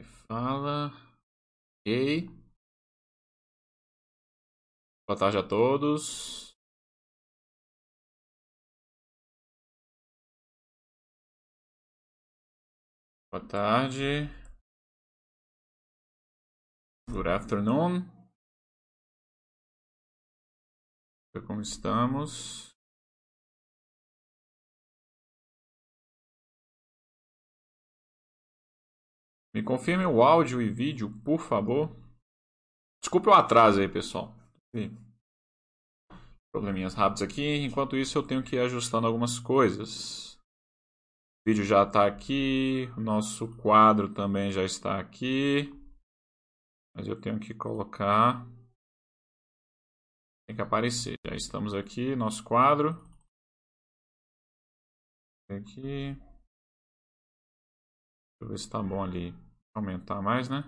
Fala. 0.00 0.90
Ok. 1.80 2.28
Boa 5.06 5.18
tarde 5.18 5.38
a 5.38 5.42
todos. 5.46 6.56
Boa 13.30 13.46
tarde. 13.46 14.28
Good 17.10 17.26
afternoon. 17.26 18.10
Como 21.46 21.60
estamos? 21.60 22.71
Me 29.54 29.62
confirme 29.62 30.06
o 30.06 30.22
áudio 30.22 30.62
e 30.62 30.70
vídeo, 30.70 31.10
por 31.22 31.40
favor. 31.40 31.94
Desculpe 33.02 33.28
o 33.28 33.34
atraso 33.34 33.80
aí, 33.80 33.88
pessoal. 33.88 34.34
Probleminhas 36.50 36.94
rápidos 36.94 37.22
aqui. 37.22 37.56
Enquanto 37.58 37.96
isso, 37.96 38.16
eu 38.16 38.26
tenho 38.26 38.42
que 38.42 38.56
ir 38.56 38.60
ajustando 38.60 39.06
algumas 39.06 39.38
coisas. 39.38 40.36
O 40.36 41.48
vídeo 41.48 41.64
já 41.64 41.82
está 41.82 42.06
aqui. 42.06 42.88
O 42.96 43.00
nosso 43.00 43.54
quadro 43.58 44.14
também 44.14 44.50
já 44.50 44.64
está 44.64 44.98
aqui. 44.98 45.70
Mas 46.94 47.06
eu 47.06 47.20
tenho 47.20 47.38
que 47.38 47.52
colocar. 47.52 48.46
Tem 50.46 50.56
que 50.56 50.62
aparecer. 50.62 51.16
Já 51.26 51.34
estamos 51.34 51.74
aqui, 51.74 52.16
nosso 52.16 52.42
quadro. 52.42 52.90
Aqui. 55.50 56.16
Eu 58.42 58.48
ver 58.48 58.58
se 58.58 58.68
tá 58.68 58.82
bom 58.82 59.02
ali. 59.02 59.32
Aumentar 59.72 60.20
mais, 60.20 60.48
né? 60.48 60.64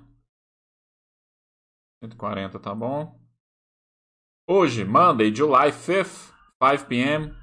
140 2.05 2.61
tá 2.61 2.73
bom. 2.73 3.21
Hoje, 4.49 4.85
Monday, 4.85 5.35
July 5.35 5.73
5th, 5.73 6.33
5 6.63 6.87
p.m. 6.89 7.35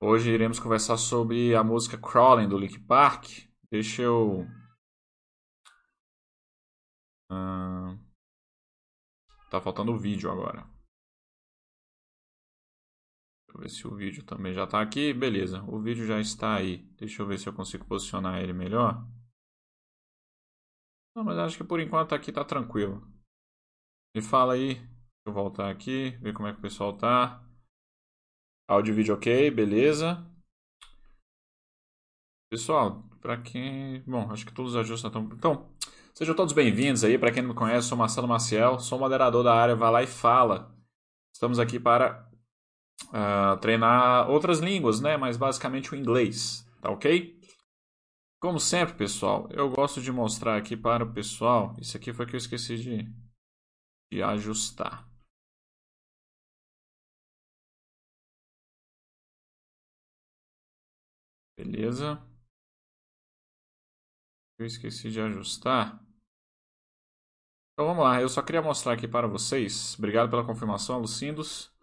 Hoje 0.00 0.30
iremos 0.30 0.60
conversar 0.60 0.98
sobre 0.98 1.54
a 1.56 1.64
música 1.64 1.98
Crawling 1.98 2.48
do 2.48 2.56
Link 2.56 2.78
Park. 2.78 3.26
Deixa 3.70 4.02
eu. 4.02 4.46
Uh... 7.28 7.98
Tá 9.50 9.60
faltando 9.60 9.92
o 9.92 9.98
vídeo 9.98 10.30
agora. 10.30 10.64
Deixa 13.56 13.56
eu 13.56 13.58
ver 13.58 13.68
se 13.68 13.86
o 13.88 13.94
vídeo 13.94 14.22
também 14.24 14.52
já 14.52 14.66
tá 14.66 14.80
aqui. 14.80 15.12
Beleza, 15.12 15.62
o 15.62 15.80
vídeo 15.80 16.06
já 16.06 16.20
está 16.20 16.56
aí. 16.56 16.78
Deixa 16.98 17.22
eu 17.22 17.26
ver 17.26 17.38
se 17.38 17.48
eu 17.48 17.52
consigo 17.52 17.84
posicionar 17.86 18.42
ele 18.42 18.52
melhor. 18.52 19.06
Não, 21.14 21.24
mas 21.24 21.38
acho 21.38 21.56
que 21.56 21.64
por 21.64 21.80
enquanto 21.80 22.14
aqui 22.14 22.30
tá 22.30 22.44
tranquilo. 22.44 23.02
Me 24.14 24.20
fala 24.22 24.54
aí. 24.54 24.74
Deixa 24.74 24.88
eu 25.26 25.32
voltar 25.32 25.70
aqui, 25.70 26.10
ver 26.20 26.34
como 26.34 26.46
é 26.46 26.52
que 26.52 26.58
o 26.58 26.62
pessoal 26.62 26.96
tá. 26.96 27.42
Áudio 28.68 28.92
e 28.92 28.96
vídeo 28.96 29.14
ok, 29.14 29.50
beleza. 29.50 30.24
Pessoal, 32.50 33.02
para 33.20 33.40
quem. 33.40 34.02
Bom, 34.02 34.30
acho 34.30 34.44
que 34.44 34.52
todos 34.52 34.72
os 34.72 34.76
ajustes 34.76 35.06
estão. 35.06 35.24
Então, 35.32 35.74
sejam 36.14 36.36
todos 36.36 36.52
bem-vindos 36.52 37.02
aí. 37.02 37.18
Para 37.18 37.32
quem 37.32 37.42
não 37.42 37.50
me 37.50 37.56
conhece, 37.56 37.88
sou 37.88 37.96
Marcelo 37.96 38.28
Maciel, 38.28 38.78
sou 38.78 38.98
moderador 38.98 39.42
da 39.42 39.54
área 39.54 39.74
Vai 39.74 39.90
Lá 39.90 40.02
e 40.02 40.06
Fala. 40.06 40.76
Estamos 41.34 41.58
aqui 41.58 41.80
para 41.80 42.30
uh, 43.08 43.58
treinar 43.60 44.30
outras 44.30 44.58
línguas, 44.60 45.00
né? 45.00 45.16
Mas 45.16 45.36
basicamente 45.36 45.92
o 45.92 45.96
inglês, 45.96 46.66
tá 46.80 46.90
ok? 46.90 47.36
Como 48.40 48.60
sempre, 48.60 48.94
pessoal, 48.94 49.48
eu 49.50 49.68
gosto 49.70 50.00
de 50.00 50.12
mostrar 50.12 50.56
aqui 50.56 50.76
para 50.76 51.04
o 51.04 51.12
pessoal. 51.12 51.74
Isso 51.80 51.96
aqui 51.96 52.12
foi 52.12 52.26
que 52.26 52.34
eu 52.34 52.38
esqueci 52.38 52.76
de, 52.76 53.02
de 54.12 54.22
ajustar. 54.22 55.06
Beleza. 61.56 62.22
Eu 64.58 64.66
esqueci 64.66 65.10
de 65.10 65.20
ajustar. 65.20 66.02
Então 67.72 67.86
vamos 67.86 68.04
lá, 68.04 68.22
eu 68.22 68.28
só 68.28 68.42
queria 68.42 68.62
mostrar 68.62 68.94
aqui 68.94 69.06
para 69.06 69.26
vocês. 69.26 69.94
Obrigado 69.98 70.30
pela 70.30 70.46
confirmação, 70.46 70.98
Lucindos. 70.98 71.75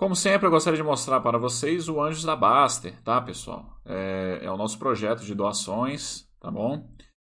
Como 0.00 0.16
sempre, 0.16 0.46
eu 0.46 0.50
gostaria 0.50 0.78
de 0.78 0.82
mostrar 0.82 1.20
para 1.20 1.36
vocês 1.36 1.86
o 1.86 2.00
Anjos 2.00 2.24
da 2.24 2.34
Baster, 2.34 2.98
tá, 3.02 3.20
pessoal? 3.20 3.78
É, 3.84 4.40
é 4.42 4.50
o 4.50 4.56
nosso 4.56 4.78
projeto 4.78 5.22
de 5.26 5.34
doações, 5.34 6.26
tá 6.40 6.50
bom? 6.50 6.90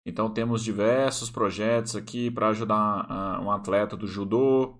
Então, 0.05 0.31
temos 0.31 0.63
diversos 0.63 1.31
projetos 1.31 1.97
aqui 1.97 2.31
para 2.31 2.49
ajudar 2.49 3.07
uh, 3.07 3.43
um 3.43 3.51
atleta 3.51 3.97
do 3.97 4.07
judô, 4.07 4.79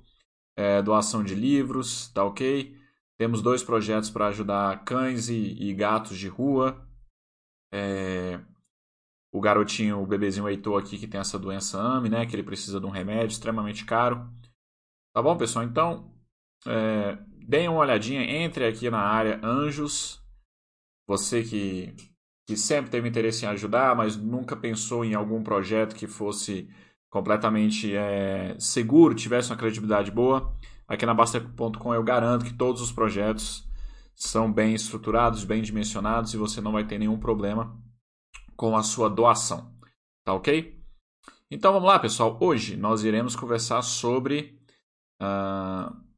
é, 0.55 0.83
doação 0.83 1.25
de 1.25 1.35
livros, 1.35 2.09
tá 2.13 2.23
ok? 2.23 2.77
Temos 3.17 3.41
dois 3.41 3.63
projetos 3.63 4.11
para 4.11 4.27
ajudar 4.27 4.85
cães 4.85 5.31
e, 5.31 5.57
e, 5.59 5.73
gatos 5.73 6.19
de 6.19 6.29
rua. 6.29 6.87
É, 7.73 8.39
o 9.33 9.41
garotinho, 9.41 10.03
o 10.03 10.07
bebezinho 10.07 10.47
Heitor 10.47 10.83
aqui, 10.83 10.99
que 10.99 11.09
tem 11.09 11.19
essa 11.19 11.39
doença 11.39 11.81
AME, 11.81 12.11
né? 12.11 12.27
Que 12.27 12.37
ele 12.37 12.43
precisa 12.43 12.79
de 12.79 12.85
um 12.85 12.91
remédio 12.91 13.33
extremamente 13.33 13.87
caro. 13.87 14.31
Tá 15.15 15.23
bom, 15.23 15.35
pessoal? 15.35 15.65
Então, 15.65 16.15
é, 16.67 17.19
deem 17.47 17.69
uma 17.69 17.81
olhadinha, 17.81 18.23
entre 18.23 18.67
aqui 18.67 18.91
na 18.91 19.01
área 19.01 19.41
Anjos. 19.43 20.21
Você 21.07 21.43
que, 21.43 21.95
que 22.47 22.57
sempre 22.57 22.91
teve 22.91 23.09
interesse 23.09 23.45
em 23.45 23.49
ajudar, 23.49 23.97
mas 23.97 24.17
nunca 24.17 24.57
pensou 24.57 25.05
em 25.05 25.15
algum 25.15 25.43
projeto 25.43 25.95
que 25.95 26.07
fosse 26.07 26.69
completamente 27.11 27.95
é, 27.95 28.55
seguro, 28.59 29.15
tivesse 29.15 29.51
uma 29.51 29.59
credibilidade 29.59 30.11
boa. 30.11 30.57
Aqui 30.87 31.05
na 31.05 31.15
Basta.com 31.15 31.95
eu 31.95 32.03
garanto 32.03 32.45
que 32.45 32.55
todos 32.55 32.81
os 32.81 32.93
projetos 32.93 33.69
são 34.15 34.53
bem 34.53 34.75
estruturados, 34.75 35.45
bem 35.45 35.63
dimensionados 35.63 36.35
e 36.35 36.37
você 36.37 36.61
não 36.61 36.73
vai 36.73 36.85
ter 36.85 36.99
nenhum 36.99 37.19
problema 37.19 37.77
com 38.57 38.77
a 38.77 38.83
sua 38.83 39.09
doação. 39.09 39.75
Tá 40.25 40.35
ok? 40.35 40.79
Então 41.51 41.73
vamos 41.73 41.89
lá, 41.89 41.99
pessoal. 41.99 42.39
Hoje 42.41 42.77
nós 42.77 43.03
iremos 43.03 43.35
conversar 43.35 43.83
sobre 43.83 44.61
uh, 45.21 46.10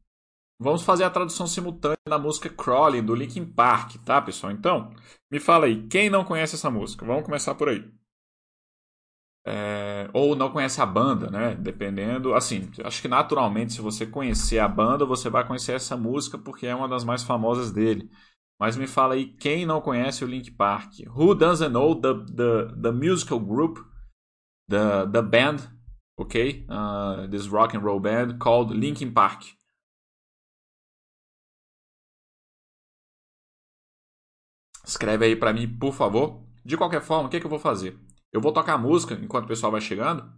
Vamos 0.62 0.82
fazer 0.82 1.02
a 1.02 1.10
tradução 1.10 1.44
simultânea 1.44 1.96
da 2.08 2.18
música 2.18 2.48
Crawling 2.48 3.02
do 3.02 3.16
Linkin 3.16 3.44
Park, 3.44 3.96
tá, 4.04 4.22
pessoal? 4.22 4.52
Então, 4.52 4.94
me 5.28 5.40
fala 5.40 5.66
aí, 5.66 5.88
quem 5.88 6.08
não 6.08 6.24
conhece 6.24 6.54
essa 6.54 6.70
música? 6.70 7.04
Vamos 7.04 7.24
começar 7.24 7.56
por 7.56 7.68
aí. 7.68 7.84
É, 9.44 10.08
ou 10.12 10.36
não 10.36 10.52
conhece 10.52 10.80
a 10.80 10.86
banda, 10.86 11.28
né? 11.28 11.56
Dependendo. 11.56 12.32
Assim, 12.32 12.70
acho 12.84 13.02
que 13.02 13.08
naturalmente, 13.08 13.72
se 13.72 13.80
você 13.80 14.06
conhecer 14.06 14.60
a 14.60 14.68
banda, 14.68 15.04
você 15.04 15.28
vai 15.28 15.44
conhecer 15.44 15.72
essa 15.72 15.96
música 15.96 16.38
porque 16.38 16.68
é 16.68 16.74
uma 16.74 16.88
das 16.88 17.02
mais 17.02 17.24
famosas 17.24 17.72
dele. 17.72 18.08
Mas 18.60 18.76
me 18.76 18.86
fala 18.86 19.14
aí, 19.14 19.26
quem 19.26 19.66
não 19.66 19.80
conhece 19.80 20.24
o 20.24 20.28
Link 20.28 20.52
Park? 20.52 20.92
Who 21.08 21.34
doesn't 21.34 21.72
know 21.72 22.00
the, 22.00 22.14
the, 22.32 22.72
the 22.80 22.92
musical 22.92 23.40
group, 23.40 23.78
the, 24.68 25.08
the 25.10 25.22
band, 25.22 25.68
okay? 26.20 26.64
Uh, 26.70 27.26
this 27.28 27.48
rock 27.48 27.76
and 27.76 27.80
roll 27.80 27.98
band 27.98 28.38
called 28.38 28.70
Linkin 28.70 29.12
Park. 29.12 29.44
Escreve 34.84 35.26
aí 35.26 35.37
para 35.37 35.53
mim, 35.53 35.69
por 35.78 35.93
favor. 35.93 36.43
De 36.65 36.76
qualquer 36.76 37.00
forma, 37.03 37.26
o 37.26 37.31
que, 37.31 37.37
é 37.37 37.41
que 37.41 37.47
eu 37.47 37.50
vou 37.50 37.59
fazer? 37.59 37.98
Eu 38.32 38.41
vou 38.41 38.53
tocar 38.53 38.78
música 38.78 39.15
enquanto 39.15 39.44
o 39.44 39.48
pessoal 39.48 39.72
vai 39.72 39.81
chegando. 39.81 40.32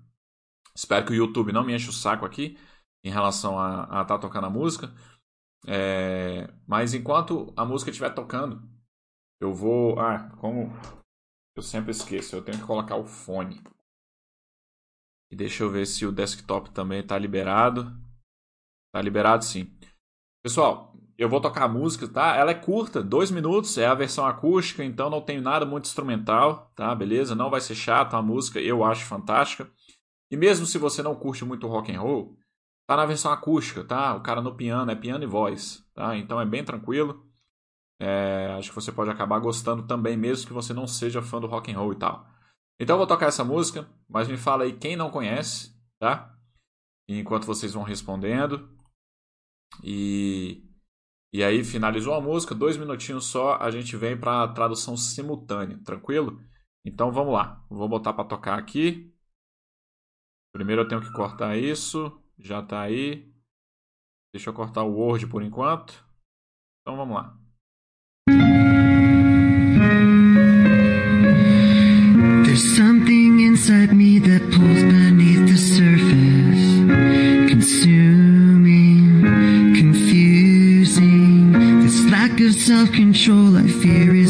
Espero 0.75 1.07
que 1.07 1.13
o 1.13 1.15
YouTube 1.15 1.53
não 1.53 1.65
me 1.65 1.75
enche 1.75 1.89
o 1.89 1.93
saco 1.93 2.25
aqui 2.27 2.59
em 3.05 3.11
relação 3.11 3.59
a 3.59 3.85
estar 3.85 4.05
tá 4.05 4.19
tocando 4.19 4.47
a 4.47 4.51
música. 4.51 4.93
É... 5.67 6.53
Mas 6.67 6.95
enquanto 6.95 7.53
a 7.57 7.65
música 7.65 7.91
estiver 7.91 8.11
tocando, 8.11 8.63
eu 9.41 9.53
vou. 9.53 9.99
Ah, 10.01 10.31
como 10.39 10.73
eu 11.57 11.63
sempre 11.63 11.93
esqueço, 11.93 12.35
eu 12.35 12.45
tenho 12.45 12.59
que 12.59 12.67
colocar 12.67 12.97
o 12.97 13.05
fone. 13.05 13.63
E 15.31 15.37
deixa 15.37 15.63
eu 15.63 15.71
ver 15.71 15.87
se 15.87 16.05
o 16.05 16.13
desktop 16.13 16.71
também 16.71 17.01
está 17.01 17.19
liberado. 17.19 17.97
Está 18.89 19.03
liberado 19.03 19.45
sim. 19.45 19.77
Pessoal, 20.43 20.94
eu 21.17 21.29
vou 21.29 21.41
tocar 21.41 21.65
a 21.65 21.69
música, 21.69 22.09
tá? 22.09 22.35
Ela 22.37 22.51
é 22.51 22.55
curta, 22.55 23.03
dois 23.03 23.31
minutos, 23.31 23.79
é 23.79 23.87
a 23.87 23.95
versão 23.95 24.27
acústica, 24.27 24.85
então 24.85 25.09
não 25.09 25.21
tem 25.21 25.41
nada 25.41 25.65
muito 25.65 25.87
instrumental, 25.87 26.73
tá? 26.75 26.95
Beleza? 26.95 27.35
Não 27.35 27.51
vai 27.51 27.61
ser 27.61 27.75
chato 27.75 28.15
a 28.15 28.23
música, 28.23 28.61
eu 28.61 28.85
acho 28.85 29.05
fantástica. 29.05 29.71
E 30.31 30.37
mesmo 30.37 30.67
se 30.67 30.79
você 30.79 31.03
não 31.03 31.15
curte 31.15 31.45
muito 31.45 31.67
rock 31.69 31.93
and 31.93 32.01
roll, 32.01 32.37
tá 32.87 32.97
na 32.97 33.07
versão 33.07 33.33
acústica, 33.33 33.85
tá? 33.85 34.15
O 34.17 34.23
cara 34.23 34.41
no 34.43 34.55
piano 34.55 34.91
é 34.91 34.97
piano 34.97 35.23
e 35.23 35.27
voz, 35.27 35.87
tá? 35.95 36.17
Então 36.17 36.41
é 36.41 36.47
bem 36.47 36.65
tranquilo. 36.65 37.25
É, 38.01 38.55
acho 38.59 38.71
que 38.71 38.75
você 38.75 38.91
pode 38.91 39.11
acabar 39.11 39.39
gostando 39.39 39.87
também, 39.87 40.17
mesmo 40.17 40.47
que 40.47 40.53
você 40.53 40.73
não 40.73 40.87
seja 40.87 41.23
fã 41.23 41.41
do 41.41 41.47
rock 41.47 41.73
and 41.73 41.79
roll 41.79 41.93
e 41.93 41.97
tal. 41.97 42.27
Então 42.81 42.95
eu 42.95 42.99
vou 42.99 43.07
tocar 43.07 43.27
essa 43.27 43.45
música, 43.45 43.89
mas 44.09 44.27
me 44.27 44.37
fala 44.37 44.65
aí 44.65 44.73
quem 44.73 44.97
não 44.97 45.11
conhece, 45.11 45.73
tá? 45.99 46.37
Enquanto 47.09 47.47
vocês 47.47 47.73
vão 47.73 47.85
respondendo. 47.85 48.69
E 49.83 50.64
e 51.35 51.43
aí 51.43 51.65
finalizou 51.65 52.15
a 52.15 52.21
música, 52.21 52.55
dois 52.55 52.77
minutinhos 52.77 53.27
só, 53.27 53.57
a 53.57 53.69
gente 53.69 53.97
vem 53.97 54.17
para 54.17 54.45
a 54.45 54.49
tradução 54.53 54.97
simultânea, 54.97 55.81
tranquilo? 55.85 56.41
Então 56.87 57.11
vamos 57.11 57.33
lá. 57.33 57.61
Vou 57.69 57.89
botar 57.89 58.13
para 58.13 58.25
tocar 58.25 58.57
aqui. 58.57 59.13
Primeiro 60.55 60.83
eu 60.83 60.87
tenho 60.89 61.01
que 61.01 61.13
cortar 61.13 61.57
isso. 61.57 62.17
Já 62.39 62.61
está 62.61 62.83
aí. 62.83 63.29
Deixa 64.33 64.51
eu 64.51 64.55
cortar 64.55 64.85
o 64.85 64.95
Word 64.95 65.27
por 65.27 65.43
enquanto. 65.43 66.07
Então 66.83 66.97
vamos 66.97 67.17
lá. 67.17 67.37
There's 72.45 72.77
something 72.77 73.41
inside 73.41 73.93
me 73.93 74.21
that 74.21 74.41
pulls 74.53 74.85
beneath 74.85 75.49
the 75.49 75.57
surface, 75.57 76.79
This 82.55 82.69
lack 82.69 82.79
of 82.79 82.87
self-control 82.87 83.57
I 83.57 83.67
fear 83.67 84.15
is 84.15 84.24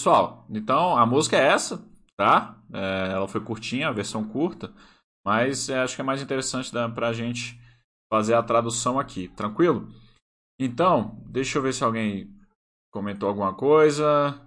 Pessoal, 0.00 0.46
então 0.48 0.96
a 0.96 1.04
música 1.04 1.36
é 1.36 1.48
essa, 1.48 1.86
tá? 2.16 2.58
É, 2.72 3.12
ela 3.12 3.28
foi 3.28 3.38
curtinha, 3.44 3.86
a 3.86 3.92
versão 3.92 4.26
curta, 4.26 4.72
mas 5.22 5.68
é, 5.68 5.82
acho 5.82 5.94
que 5.94 6.00
é 6.00 6.04
mais 6.04 6.22
interessante 6.22 6.72
da, 6.72 6.88
pra 6.88 7.12
gente 7.12 7.60
fazer 8.10 8.32
a 8.32 8.42
tradução 8.42 8.98
aqui, 8.98 9.28
tranquilo? 9.28 9.92
Então, 10.58 11.22
deixa 11.26 11.58
eu 11.58 11.62
ver 11.62 11.74
se 11.74 11.84
alguém 11.84 12.34
comentou 12.90 13.28
alguma 13.28 13.54
coisa. 13.54 14.40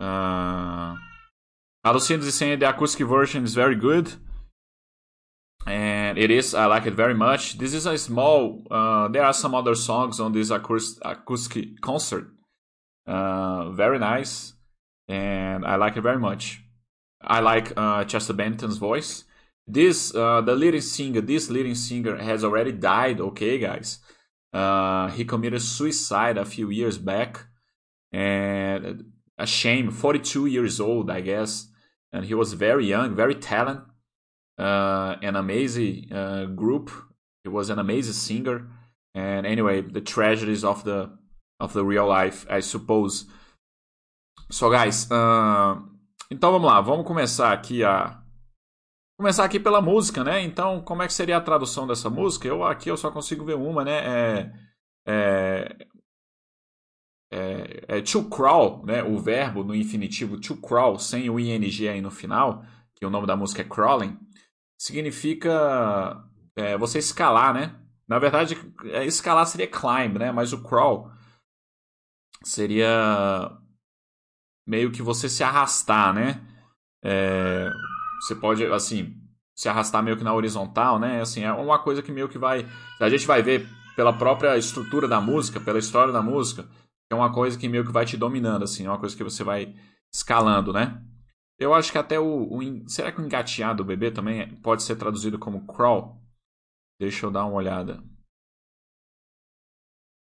Uh, 0.00 0.96
a 1.84 1.90
Lucinda 1.92 2.24
is 2.24 2.34
saying 2.34 2.58
the 2.58 2.64
acoustic 2.64 3.06
version 3.06 3.44
is 3.44 3.54
very 3.54 3.76
good. 3.76 4.18
And 5.66 6.16
it 6.16 6.32
is, 6.32 6.54
I 6.54 6.64
like 6.68 6.88
it 6.88 6.96
very 6.96 7.14
much. 7.14 7.58
This 7.58 7.74
is 7.74 7.86
a 7.86 7.98
small, 7.98 8.64
uh, 8.70 9.08
there 9.08 9.24
are 9.24 9.34
some 9.34 9.54
other 9.54 9.74
songs 9.74 10.20
on 10.20 10.32
this 10.32 10.50
acoustic 10.50 11.82
concert. 11.82 12.33
Uh, 13.06 13.70
very 13.70 13.98
nice. 13.98 14.54
And 15.08 15.64
I 15.64 15.76
like 15.76 15.96
it 15.96 16.02
very 16.02 16.18
much. 16.18 16.62
I 17.20 17.40
like 17.40 17.72
uh, 17.76 18.04
Chester 18.04 18.32
Bennington's 18.32 18.78
voice. 18.78 19.24
This, 19.66 20.14
uh, 20.14 20.42
the 20.42 20.54
leading 20.54 20.80
singer, 20.80 21.20
this 21.20 21.50
leading 21.50 21.74
singer 21.74 22.16
has 22.16 22.44
already 22.44 22.72
died, 22.72 23.20
okay, 23.20 23.58
guys? 23.58 23.98
Uh, 24.52 25.08
he 25.10 25.24
committed 25.24 25.62
suicide 25.62 26.36
a 26.36 26.44
few 26.44 26.70
years 26.70 26.98
back. 26.98 27.46
And 28.12 29.12
a 29.38 29.46
shame, 29.46 29.90
42 29.90 30.46
years 30.46 30.80
old, 30.80 31.10
I 31.10 31.20
guess. 31.20 31.68
And 32.12 32.24
he 32.26 32.34
was 32.34 32.52
very 32.52 32.86
young, 32.86 33.14
very 33.14 33.34
talented. 33.34 33.84
Uh, 34.56 35.16
an 35.20 35.34
amazing 35.34 36.12
uh, 36.12 36.44
group. 36.44 36.90
He 37.42 37.48
was 37.48 37.70
an 37.70 37.78
amazing 37.78 38.12
singer. 38.12 38.68
And 39.14 39.46
anyway, 39.46 39.80
the 39.80 40.00
tragedies 40.00 40.62
of 40.62 40.84
the 40.84 41.18
of 41.60 41.74
the 41.74 41.82
real 41.82 42.08
life, 42.08 42.46
I 42.50 42.60
suppose. 42.60 43.26
So, 44.50 44.70
guys, 44.70 45.06
uh, 45.10 45.82
então 46.30 46.52
vamos 46.52 46.70
lá, 46.70 46.80
vamos 46.80 47.06
começar 47.06 47.52
aqui 47.52 47.82
a 47.84 48.20
começar 49.16 49.44
aqui 49.44 49.60
pela 49.60 49.80
música, 49.80 50.24
né? 50.24 50.42
Então, 50.42 50.82
como 50.82 51.02
é 51.02 51.06
que 51.06 51.14
seria 51.14 51.36
a 51.36 51.40
tradução 51.40 51.86
dessa 51.86 52.10
música? 52.10 52.48
Eu 52.48 52.64
aqui 52.64 52.90
eu 52.90 52.96
só 52.96 53.10
consigo 53.10 53.44
ver 53.44 53.54
uma, 53.54 53.84
né? 53.84 53.98
É, 54.04 54.52
é, 55.06 55.86
é, 57.32 57.84
é 57.98 58.02
to 58.02 58.24
crawl, 58.28 58.84
né? 58.84 59.02
O 59.02 59.18
verbo 59.18 59.64
no 59.64 59.74
infinitivo 59.74 60.40
to 60.40 60.56
crawl, 60.56 60.98
sem 60.98 61.30
o 61.30 61.38
ing 61.38 61.88
aí 61.88 62.00
no 62.00 62.10
final, 62.10 62.64
que 62.94 63.06
o 63.06 63.10
nome 63.10 63.26
da 63.26 63.36
música 63.36 63.62
é 63.62 63.64
crawling, 63.64 64.18
significa 64.78 66.22
é, 66.56 66.76
você 66.76 66.98
escalar, 66.98 67.54
né? 67.54 67.76
Na 68.06 68.18
verdade, 68.18 68.56
é, 68.84 69.04
escalar 69.04 69.46
seria 69.46 69.66
climb, 69.66 70.18
né? 70.18 70.32
Mas 70.32 70.52
o 70.52 70.62
crawl 70.62 71.10
seria 72.44 73.50
meio 74.66 74.90
que 74.92 75.02
você 75.02 75.28
se 75.28 75.42
arrastar, 75.42 76.14
né? 76.14 76.40
É, 77.02 77.70
você 78.20 78.34
pode, 78.34 78.64
assim, 78.66 79.20
se 79.56 79.68
arrastar 79.68 80.02
meio 80.02 80.16
que 80.16 80.24
na 80.24 80.34
horizontal, 80.34 80.98
né? 80.98 81.20
Assim, 81.20 81.42
é 81.42 81.52
uma 81.52 81.78
coisa 81.78 82.02
que 82.02 82.12
meio 82.12 82.28
que 82.28 82.38
vai. 82.38 82.66
A 83.00 83.08
gente 83.08 83.26
vai 83.26 83.42
ver 83.42 83.68
pela 83.96 84.12
própria 84.12 84.56
estrutura 84.56 85.06
da 85.06 85.20
música, 85.20 85.60
pela 85.60 85.78
história 85.78 86.12
da 86.12 86.22
música, 86.22 86.68
é 87.10 87.14
uma 87.14 87.32
coisa 87.32 87.58
que 87.58 87.68
meio 87.68 87.84
que 87.84 87.92
vai 87.92 88.04
te 88.04 88.16
dominando, 88.16 88.64
assim, 88.64 88.86
é 88.86 88.88
uma 88.88 88.98
coisa 88.98 89.16
que 89.16 89.22
você 89.22 89.44
vai 89.44 89.74
escalando, 90.12 90.72
né? 90.72 91.02
Eu 91.58 91.72
acho 91.72 91.92
que 91.92 91.98
até 91.98 92.18
o, 92.18 92.48
o 92.52 92.88
será 92.88 93.12
que 93.12 93.20
o 93.20 93.24
engatear 93.24 93.74
do 93.76 93.84
bebê 93.84 94.10
também 94.10 94.56
pode 94.56 94.82
ser 94.82 94.96
traduzido 94.96 95.38
como 95.38 95.66
crawl? 95.66 96.20
Deixa 96.98 97.26
eu 97.26 97.30
dar 97.30 97.44
uma 97.44 97.54
olhada. 97.54 98.02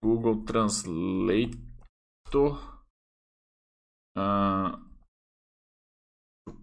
Google 0.04 0.44
Translator. 2.31 2.81
Uh, 4.17 4.79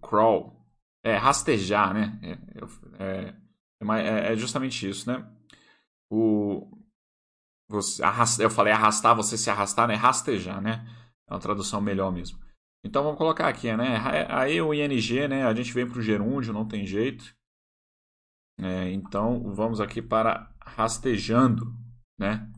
crawl. 0.01 0.55
É, 1.03 1.15
rastejar, 1.15 1.93
né? 1.93 2.19
É, 2.21 3.03
é, 3.03 3.35
é, 4.01 4.33
é 4.33 4.35
justamente 4.35 4.89
isso, 4.89 5.09
né? 5.09 5.25
O, 6.11 6.67
você, 7.69 8.03
eu 8.43 8.49
falei 8.49 8.73
arrastar, 8.73 9.15
você 9.15 9.37
se 9.37 9.49
arrastar, 9.49 9.87
né? 9.87 9.93
Rastejar, 9.93 10.59
né? 10.59 10.85
É 11.29 11.33
uma 11.33 11.39
tradução 11.39 11.79
melhor 11.79 12.11
mesmo. 12.11 12.39
Então 12.83 13.03
vamos 13.03 13.17
colocar 13.17 13.47
aqui, 13.47 13.75
né? 13.75 13.97
Aí 14.29 14.61
o 14.61 14.73
ING, 14.73 15.27
né? 15.27 15.45
A 15.45 15.53
gente 15.53 15.71
vem 15.71 15.87
para 15.87 15.99
o 15.99 16.01
gerúndio, 16.01 16.53
não 16.53 16.67
tem 16.67 16.85
jeito. 16.85 17.35
É, 18.59 18.91
então 18.91 19.53
vamos 19.53 19.79
aqui 19.79 20.01
para 20.01 20.53
rastejando, 20.61 21.73
né? 22.19 22.51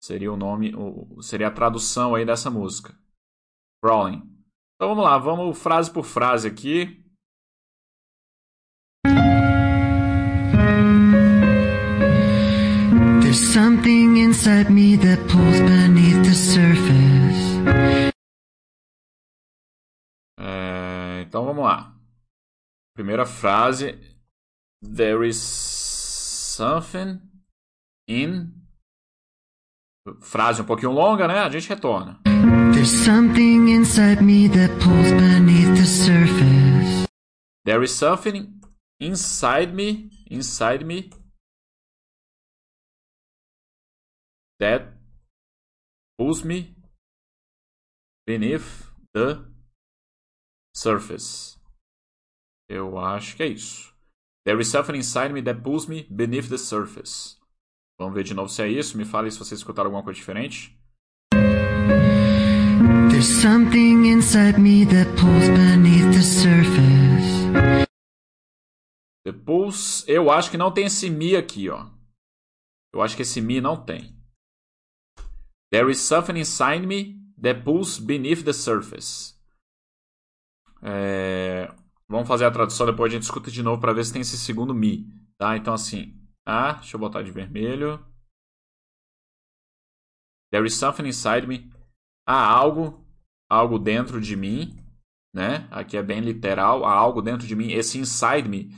Seria 0.00 0.32
o 0.32 0.36
nome, 0.36 0.74
o, 0.74 1.20
seria 1.22 1.48
a 1.48 1.50
tradução 1.50 2.14
aí 2.14 2.24
dessa 2.24 2.50
música. 2.50 2.98
Crawling. 3.82 4.22
Então 4.74 4.88
vamos 4.88 5.04
lá, 5.04 5.18
vamos 5.18 5.58
frase 5.58 5.92
por 5.92 6.04
frase 6.04 6.48
aqui. 6.48 7.04
There's 13.20 13.52
something 13.52 14.16
inside 14.16 14.70
me 14.70 14.96
that 14.96 15.18
pulls 15.28 15.60
beneath 15.60 16.24
the 16.24 16.34
surface. 16.34 17.30
É, 20.38 21.22
então 21.26 21.44
vamos 21.44 21.62
lá. 21.62 21.94
Primeira 22.94 23.26
frase. 23.26 24.00
There 24.82 25.28
is 25.28 25.36
something 25.36 27.20
in. 28.08 28.59
Frase 30.20 30.62
um 30.62 30.64
pouquinho 30.64 30.92
longa, 30.92 31.26
né? 31.26 31.40
A 31.40 31.50
gente 31.50 31.68
retorna. 31.68 32.20
There's 32.72 32.90
something 32.90 33.68
inside 33.70 34.22
me 34.22 34.48
that 34.48 34.72
pulls 34.82 35.12
beneath 35.12 35.76
the 35.76 35.86
surface. 35.86 37.06
There 37.64 37.82
is 37.82 37.92
something 37.92 38.60
inside 39.00 39.74
me, 39.74 40.10
inside 40.30 40.84
me 40.84 41.10
that 44.58 44.92
pulls 46.18 46.44
me 46.44 46.76
beneath 48.26 48.90
the 49.14 49.44
surface. 50.74 51.58
Eu 52.68 52.98
acho 52.98 53.36
que 53.36 53.42
é 53.42 53.46
isso. 53.48 53.92
There 54.46 54.60
is 54.60 54.68
something 54.68 54.96
inside 54.96 55.32
me 55.32 55.42
that 55.42 55.60
pulls 55.62 55.88
me 55.88 56.06
beneath 56.10 56.48
the 56.48 56.58
surface. 56.58 57.39
Vamos 58.00 58.14
ver 58.14 58.24
de 58.24 58.32
novo 58.32 58.48
se 58.48 58.62
é 58.62 58.66
isso. 58.66 58.96
Me 58.96 59.04
fale 59.04 59.30
se 59.30 59.38
vocês 59.38 59.60
escutaram 59.60 59.88
alguma 59.88 60.02
coisa 60.02 60.18
diferente. 60.18 60.74
There's 63.10 63.28
something 63.42 64.06
inside 64.06 64.58
me 64.58 64.86
that 64.86 65.04
pulls 65.20 65.48
beneath 65.50 66.10
the 66.10 66.22
surface. 66.22 67.90
The 69.22 69.32
pulse, 69.32 70.02
eu 70.10 70.30
acho 70.30 70.50
que 70.50 70.56
não 70.56 70.72
tem 70.72 70.86
esse 70.86 71.10
me 71.10 71.36
aqui, 71.36 71.68
ó. 71.68 71.90
Eu 72.94 73.02
acho 73.02 73.14
que 73.14 73.20
esse 73.20 73.38
me 73.42 73.60
não 73.60 73.84
tem. 73.84 74.16
There 75.70 75.90
is 75.90 75.98
something 75.98 76.38
inside 76.38 76.86
me 76.86 77.20
that 77.42 77.62
pulls 77.64 77.98
beneath 77.98 78.44
the 78.44 78.54
surface. 78.54 79.34
É... 80.80 81.70
Vamos 82.08 82.26
fazer 82.26 82.46
a 82.46 82.50
tradução, 82.50 82.86
depois 82.86 83.12
a 83.12 83.14
gente 83.14 83.24
escuta 83.24 83.50
de 83.50 83.62
novo 83.62 83.78
para 83.78 83.92
ver 83.92 84.06
se 84.06 84.12
tem 84.14 84.22
esse 84.22 84.38
segundo 84.38 84.74
me. 84.74 85.06
Tá? 85.36 85.54
Então, 85.54 85.74
assim. 85.74 86.18
Ah, 86.46 86.72
deixa 86.74 86.96
eu 86.96 87.00
botar 87.00 87.22
de 87.22 87.30
vermelho. 87.30 88.04
There 90.50 90.66
is 90.66 90.74
something 90.74 91.06
inside 91.06 91.46
me. 91.46 91.70
Há 92.26 92.44
algo, 92.44 93.06
algo 93.48 93.78
dentro 93.78 94.20
de 94.20 94.36
mim, 94.36 94.76
né? 95.34 95.68
Aqui 95.70 95.96
é 95.96 96.02
bem 96.02 96.20
literal. 96.20 96.84
Há 96.84 96.92
algo 96.92 97.22
dentro 97.22 97.46
de 97.46 97.54
mim. 97.54 97.70
Esse 97.70 97.98
inside 97.98 98.48
me. 98.48 98.74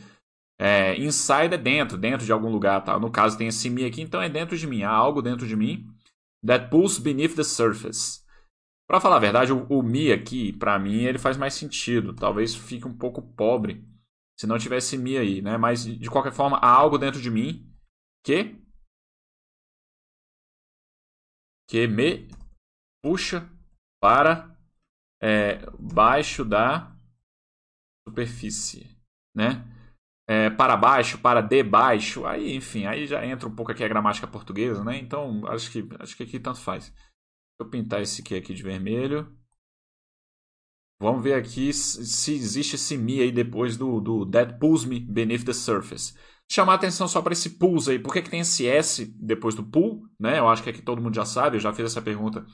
É, 0.58 0.96
inside 0.96 1.54
é 1.54 1.58
dentro, 1.58 1.96
dentro 1.98 2.24
de 2.24 2.32
algum 2.32 2.50
lugar, 2.50 2.84
tá? 2.84 2.98
No 2.98 3.10
caso 3.10 3.38
tem 3.38 3.48
esse 3.48 3.68
me 3.70 3.84
aqui, 3.84 4.02
então 4.02 4.20
é 4.20 4.28
dentro 4.28 4.56
de 4.56 4.66
mim. 4.66 4.82
Há 4.82 4.90
algo 4.90 5.22
dentro 5.22 5.46
de 5.46 5.56
mim. 5.56 5.86
That 6.46 6.70
pulls 6.70 6.98
beneath 6.98 7.34
the 7.34 7.44
surface. 7.44 8.22
Para 8.86 9.00
falar 9.00 9.16
a 9.16 9.20
verdade, 9.20 9.52
o, 9.52 9.64
o 9.70 9.82
Mi 9.82 10.12
aqui, 10.12 10.52
para 10.52 10.78
mim, 10.78 11.04
ele 11.04 11.18
faz 11.18 11.36
mais 11.36 11.54
sentido. 11.54 12.14
Talvez 12.14 12.54
fique 12.54 12.86
um 12.86 12.96
pouco 12.96 13.22
pobre 13.22 13.84
se 14.42 14.46
não 14.48 14.58
tivesse 14.58 14.98
Mi 14.98 15.16
aí, 15.16 15.40
né? 15.40 15.56
Mas, 15.56 15.84
de 15.84 16.10
qualquer 16.10 16.32
forma, 16.32 16.56
há 16.56 16.68
algo 16.68 16.98
dentro 16.98 17.20
de 17.20 17.30
mim 17.30 17.72
que... 18.26 18.60
Que 21.70 21.86
me 21.86 22.28
puxa 23.00 23.48
para 24.02 24.52
é, 25.22 25.64
baixo 25.78 26.44
da 26.44 26.92
superfície, 28.06 28.98
né? 29.32 29.64
É, 30.28 30.50
para 30.50 30.76
baixo, 30.76 31.20
para 31.20 31.40
debaixo, 31.40 32.26
aí, 32.26 32.56
enfim, 32.56 32.84
aí 32.86 33.06
já 33.06 33.24
entra 33.24 33.48
um 33.48 33.54
pouco 33.54 33.70
aqui 33.70 33.84
a 33.84 33.88
gramática 33.88 34.26
portuguesa, 34.26 34.82
né? 34.82 34.98
Então, 34.98 35.46
acho 35.46 35.70
que, 35.70 35.88
acho 36.00 36.16
que 36.16 36.24
aqui 36.24 36.40
tanto 36.40 36.60
faz 36.60 36.92
eu 37.60 37.70
pintar 37.70 38.02
esse 38.02 38.22
aqui, 38.22 38.34
aqui 38.34 38.52
de 38.52 38.62
vermelho. 38.62 39.38
Vamos 41.02 41.24
ver 41.24 41.34
aqui 41.34 41.72
se 41.72 42.32
existe 42.32 42.76
esse 42.76 42.96
me 42.96 43.20
aí 43.20 43.32
depois 43.32 43.76
do, 43.76 44.00
do 44.00 44.24
That 44.24 44.60
Pulls 44.60 44.86
Me 44.86 45.00
Beneath 45.00 45.44
the 45.44 45.52
Surface. 45.52 46.14
Chamar 46.48 46.74
atenção 46.74 47.08
só 47.08 47.20
para 47.20 47.32
esse 47.32 47.50
pulls 47.58 47.88
aí. 47.88 47.98
Por 47.98 48.12
que, 48.12 48.22
que 48.22 48.30
tem 48.30 48.38
esse 48.38 48.68
S 48.68 49.04
depois 49.18 49.56
do 49.56 49.64
pull? 49.64 50.06
Né? 50.16 50.38
Eu 50.38 50.48
acho 50.48 50.62
que 50.62 50.70
aqui 50.70 50.80
todo 50.80 51.02
mundo 51.02 51.16
já 51.16 51.24
sabe, 51.24 51.56
eu 51.56 51.60
já 51.60 51.72
fiz 51.72 51.86
essa 51.86 52.00
pergunta 52.00 52.46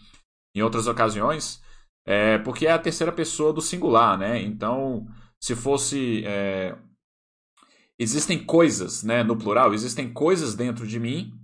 em 0.57 0.63
outras 0.63 0.87
ocasiões. 0.87 1.63
É, 2.07 2.39
porque 2.39 2.67
é 2.67 2.73
a 2.73 2.79
terceira 2.79 3.13
pessoa 3.13 3.53
do 3.53 3.61
singular, 3.61 4.17
né? 4.17 4.41
Então, 4.41 5.07
se 5.39 5.55
fosse. 5.55 6.25
É... 6.25 6.75
Existem 7.99 8.43
coisas, 8.43 9.03
né? 9.03 9.23
No 9.23 9.37
plural, 9.37 9.75
existem 9.75 10.11
coisas 10.11 10.55
dentro 10.55 10.87
de 10.87 10.99
mim 10.99 11.39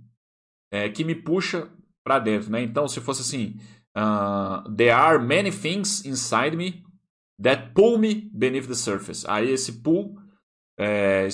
é, 0.73 0.89
que 0.89 1.03
me 1.03 1.13
puxa 1.13 1.69
para 2.03 2.17
dentro, 2.17 2.49
né? 2.49 2.63
Então, 2.63 2.87
se 2.87 2.99
fosse 2.99 3.21
assim, 3.21 3.59
uh, 3.95 4.75
there 4.75 4.89
are 4.89 5.23
many 5.23 5.51
things 5.51 6.03
inside 6.03 6.57
me 6.57 6.84
that 7.41 7.73
pull 7.73 7.97
me 7.97 8.29
beneath 8.33 8.67
the 8.67 8.75
surface. 8.75 9.25
Aí 9.27 9.49
esse 9.51 9.81
pull 9.81 10.17
é, 10.79 11.27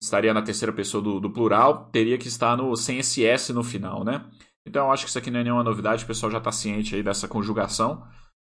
estaria 0.00 0.32
na 0.32 0.42
terceira 0.42 0.72
pessoa 0.72 1.02
do, 1.02 1.20
do, 1.20 1.30
plural, 1.30 1.90
teria 1.90 2.18
que 2.18 2.28
estar 2.28 2.56
no, 2.56 2.74
sem 2.76 2.98
esse 2.98 3.24
S 3.24 3.52
no 3.52 3.62
final, 3.62 4.04
né? 4.04 4.24
Então, 4.66 4.86
eu 4.86 4.92
acho 4.92 5.04
que 5.04 5.08
isso 5.08 5.18
aqui 5.18 5.30
não 5.30 5.40
é 5.40 5.44
nenhuma 5.44 5.64
novidade, 5.64 6.04
o 6.04 6.06
pessoal 6.06 6.30
já 6.30 6.38
está 6.38 6.52
ciente 6.52 6.94
aí 6.94 7.02
dessa 7.02 7.26
conjugação, 7.26 8.06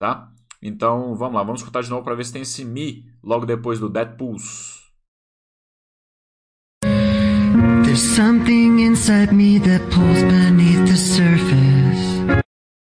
tá? 0.01 0.31
Então, 0.61 1.15
vamos 1.15 1.35
lá, 1.35 1.43
vamos 1.43 1.61
escutar 1.61 1.83
de 1.83 1.91
novo 1.91 2.05
para 2.05 2.15
ver 2.15 2.25
se 2.25 2.33
tem 2.33 2.43
esse 2.43 2.65
me 2.65 3.05
logo 3.23 3.47
depois 3.47 3.79
do 3.79 3.91
that 3.91 4.17
pulls. 4.17 4.81
There's 7.85 8.01
something 8.01 8.81
inside 8.81 9.35
me 9.35 9.61
that 9.61 9.85
pulls 9.91 10.23
beneath 10.23 10.87
the 10.87 10.97
surface. 10.97 12.43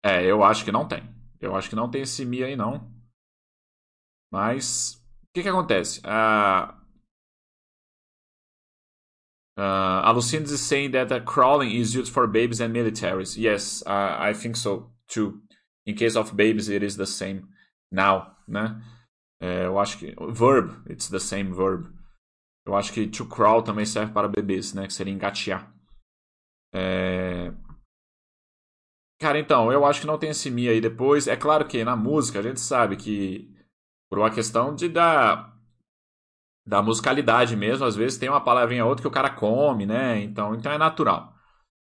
É, 0.05 0.23
eu 0.25 0.43
acho 0.43 0.65
que 0.65 0.71
não 0.71 0.87
tem. 0.87 1.03
Eu 1.39 1.55
acho 1.55 1.69
que 1.69 1.75
não 1.75 1.89
tem 1.89 2.01
esse 2.01 2.25
me 2.25 2.43
aí, 2.43 2.55
não. 2.55 2.92
Mas, 4.33 4.95
o 4.95 5.27
que 5.31 5.43
que 5.43 5.49
acontece? 5.49 5.99
Uh, 5.99 6.73
uh, 9.55 10.01
a 10.03 10.11
Lucinda 10.11 10.45
is 10.45 10.59
saying 10.59 10.89
that 10.89 11.13
uh, 11.13 11.23
crawling 11.23 11.69
is 11.69 11.93
used 11.93 12.11
for 12.11 12.25
babies 12.25 12.59
and 12.59 12.73
militaries. 12.73 13.37
Yes, 13.37 13.83
uh, 13.85 14.17
I 14.19 14.33
think 14.33 14.57
so, 14.57 14.91
too. 15.07 15.39
In 15.85 15.93
case 15.95 16.15
of 16.17 16.35
babies, 16.35 16.67
it 16.67 16.83
is 16.83 16.97
the 16.97 17.05
same 17.05 17.47
now, 17.91 18.35
né? 18.47 18.81
É, 19.39 19.65
eu 19.65 19.77
acho 19.77 19.99
que... 19.99 20.15
Verb, 20.31 20.81
it's 20.89 21.09
the 21.09 21.19
same 21.19 21.51
verb. 21.51 21.93
Eu 22.65 22.75
acho 22.75 22.91
que 22.91 23.05
to 23.05 23.27
crawl 23.27 23.61
também 23.61 23.85
serve 23.85 24.13
para 24.13 24.27
bebês, 24.27 24.73
né? 24.73 24.87
Que 24.87 24.93
seria 24.93 25.13
engatear. 25.13 25.71
É... 26.73 27.53
Cara, 29.21 29.37
então, 29.37 29.71
eu 29.71 29.85
acho 29.85 30.01
que 30.01 30.07
não 30.07 30.17
tem 30.17 30.31
esse 30.31 30.49
mi 30.49 30.67
aí 30.67 30.81
depois. 30.81 31.27
É 31.27 31.35
claro 31.35 31.67
que 31.67 31.83
na 31.83 31.95
música 31.95 32.39
a 32.39 32.41
gente 32.41 32.59
sabe 32.61 32.95
que 32.95 33.52
por 34.13 34.19
uma 34.19 34.29
questão 34.29 34.75
de 34.75 34.87
da 34.87 35.51
da 36.67 36.83
musicalidade 36.83 37.55
mesmo, 37.55 37.83
às 37.83 37.95
vezes 37.95 38.19
tem 38.19 38.29
uma 38.29 38.43
palavrinha 38.43 38.83
ou 38.83 38.89
outra 38.91 39.01
que 39.01 39.07
o 39.07 39.11
cara 39.11 39.31
come, 39.31 39.87
né? 39.87 40.21
Então, 40.21 40.53
então 40.53 40.71
é 40.71 40.77
natural. 40.77 41.33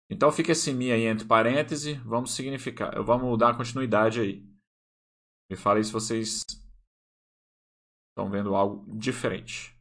Então 0.07 0.31
fica 0.31 0.51
esse 0.51 0.71
mi 0.71 0.91
aí 0.91 1.05
entre 1.05 1.25
parênteses, 1.25 1.97
vamos 2.03 2.35
significar, 2.35 3.01
vamos 3.01 3.35
dar 3.39 3.57
continuidade 3.57 4.19
aí. 4.19 4.47
Me 5.49 5.57
falem 5.57 5.81
se 5.81 5.91
vocês 5.91 6.45
estão 8.11 8.29
vendo 8.29 8.53
algo 8.53 8.85
diferente. 8.95 9.75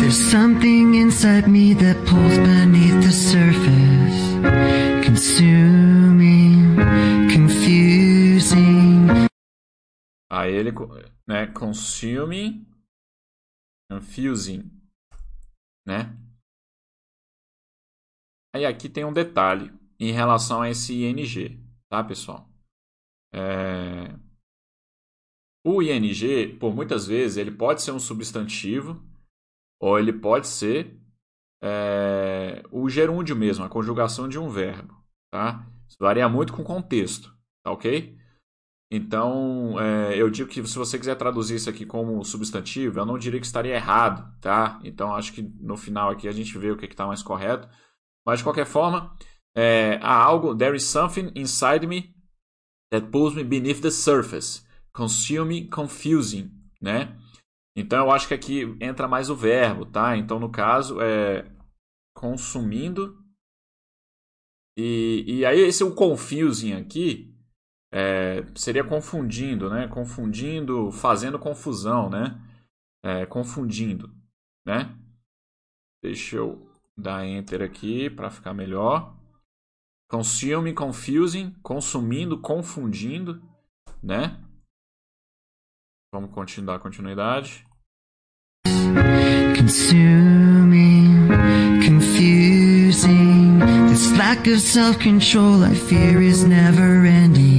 There's 0.00 0.16
something 0.16 0.96
inside 0.96 1.46
me 1.46 1.72
that 1.72 2.04
pulls 2.04 2.36
beneath 2.38 3.00
the 3.00 3.12
surface, 3.12 5.06
consuming, 5.06 5.83
Aí 10.36 10.52
ele, 10.52 10.72
né, 11.28 11.46
consuming, 11.46 12.66
confusing, 13.88 14.68
né? 15.86 16.18
Aí 18.52 18.66
aqui 18.66 18.88
tem 18.88 19.04
um 19.04 19.12
detalhe 19.12 19.72
em 19.96 20.10
relação 20.10 20.60
a 20.60 20.68
esse 20.68 21.04
ING, 21.04 21.62
tá, 21.88 22.02
pessoal? 22.02 22.48
É... 23.32 24.18
O 25.64 25.80
ING, 25.80 26.58
por 26.58 26.74
muitas 26.74 27.06
vezes, 27.06 27.36
ele 27.36 27.52
pode 27.52 27.80
ser 27.80 27.92
um 27.92 28.00
substantivo 28.00 29.00
ou 29.80 30.00
ele 30.00 30.12
pode 30.12 30.48
ser 30.48 31.00
é, 31.62 32.60
o 32.72 32.88
gerúndio 32.90 33.36
mesmo, 33.36 33.64
a 33.64 33.68
conjugação 33.68 34.28
de 34.28 34.36
um 34.36 34.50
verbo. 34.50 35.00
Tá? 35.32 35.64
Isso 35.88 35.96
varia 36.00 36.28
muito 36.28 36.52
com 36.52 36.62
o 36.62 36.66
contexto, 36.66 37.32
tá 37.64 37.70
ok? 37.70 38.18
Então, 38.96 39.74
é, 39.80 40.16
eu 40.16 40.30
digo 40.30 40.48
que 40.48 40.64
se 40.64 40.78
você 40.78 40.96
quiser 40.96 41.16
traduzir 41.16 41.56
isso 41.56 41.68
aqui 41.68 41.84
como 41.84 42.24
substantivo, 42.24 43.00
eu 43.00 43.04
não 43.04 43.18
diria 43.18 43.40
que 43.40 43.46
estaria 43.46 43.74
errado, 43.74 44.32
tá? 44.40 44.80
Então, 44.84 45.12
acho 45.12 45.32
que 45.32 45.42
no 45.42 45.76
final 45.76 46.10
aqui 46.10 46.28
a 46.28 46.32
gente 46.32 46.56
vê 46.56 46.70
o 46.70 46.76
que 46.76 46.86
está 46.86 47.04
mais 47.04 47.20
correto. 47.20 47.68
Mas, 48.24 48.38
de 48.38 48.44
qualquer 48.44 48.66
forma, 48.66 49.12
é, 49.56 49.98
há 50.00 50.14
algo, 50.14 50.54
there 50.56 50.76
is 50.76 50.84
something 50.84 51.32
inside 51.34 51.84
me 51.88 52.14
that 52.92 53.08
pulls 53.10 53.34
me 53.34 53.42
beneath 53.42 53.80
the 53.80 53.90
surface, 53.90 54.64
consuming, 54.92 55.68
confusing, 55.68 56.52
né? 56.80 57.18
Então 57.76 57.98
eu 58.04 58.12
acho 58.12 58.28
que 58.28 58.34
aqui 58.34 58.76
entra 58.80 59.08
mais 59.08 59.28
o 59.28 59.34
verbo, 59.34 59.84
tá? 59.84 60.16
Então 60.16 60.38
no 60.38 60.48
caso 60.48 61.00
é 61.00 61.50
consumindo 62.14 63.18
e, 64.78 65.24
e 65.26 65.44
aí 65.44 65.58
esse 65.58 65.82
o 65.82 65.92
confusing 65.92 66.74
aqui 66.74 67.33
é, 67.94 68.44
seria 68.56 68.82
confundindo, 68.82 69.70
né? 69.70 69.86
Confundindo, 69.86 70.90
fazendo 70.90 71.38
confusão, 71.38 72.10
né? 72.10 72.36
É, 73.04 73.24
confundindo, 73.24 74.12
né? 74.66 74.92
Deixa 76.02 76.36
eu 76.36 76.68
dar 76.98 77.24
enter 77.24 77.62
aqui 77.62 78.10
para 78.10 78.30
ficar 78.30 78.52
melhor. 78.52 79.16
Consume, 80.10 80.74
confusing, 80.74 81.54
consumindo, 81.62 82.40
confundindo, 82.40 83.40
né? 84.02 84.42
Vamos 86.12 86.32
continuar 86.32 86.80
continuidade. 86.80 87.64
Consuming, 89.56 91.28
confusing, 91.86 93.58
this 93.88 94.10
lack 94.18 94.50
of 94.50 94.60
self-control 94.60 95.62
I 95.64 95.74
fear 95.74 96.20
is 96.20 96.44
never 96.44 97.06
ending. 97.06 97.53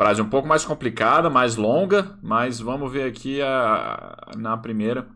Frase 0.00 0.22
um 0.22 0.30
pouco 0.30 0.48
mais 0.48 0.64
complicada, 0.64 1.28
mais 1.28 1.56
longa, 1.56 2.18
mas 2.22 2.58
vamos 2.58 2.90
ver 2.90 3.06
aqui 3.06 3.42
a, 3.42 4.32
na 4.34 4.56
primeira. 4.56 5.06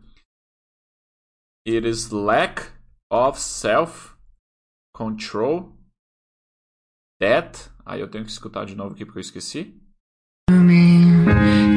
It 1.66 1.88
is 1.88 2.10
lack 2.10 2.70
of 3.10 3.40
self-control 3.40 5.74
that. 7.18 7.70
Aí 7.86 8.02
eu 8.02 8.10
tenho 8.10 8.26
que 8.26 8.30
escutar 8.30 8.66
de 8.66 8.74
novo 8.74 8.94
aqui 8.94 9.06
porque 9.06 9.20
eu 9.20 9.22
esqueci. 9.22 9.80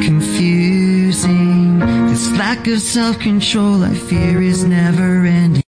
Confusing. 0.06 1.80
This 2.10 2.30
lack 2.38 2.70
of 2.70 2.82
self-control 2.82 3.86
I 3.86 3.96
fear 3.96 4.42
is 4.42 4.66
never 4.66 5.26
ending. 5.26 5.62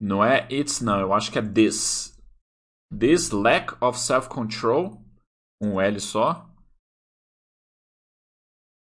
Não 0.00 0.24
é 0.24 0.48
it's 0.50 0.80
não, 0.80 0.98
eu 0.98 1.14
acho 1.14 1.30
que 1.30 1.38
é 1.38 1.42
this. 1.42 2.20
This 2.92 3.30
lack 3.30 3.76
of 3.80 4.00
self-control, 4.00 5.00
um 5.62 5.80
L 5.80 6.00
só. 6.00 6.44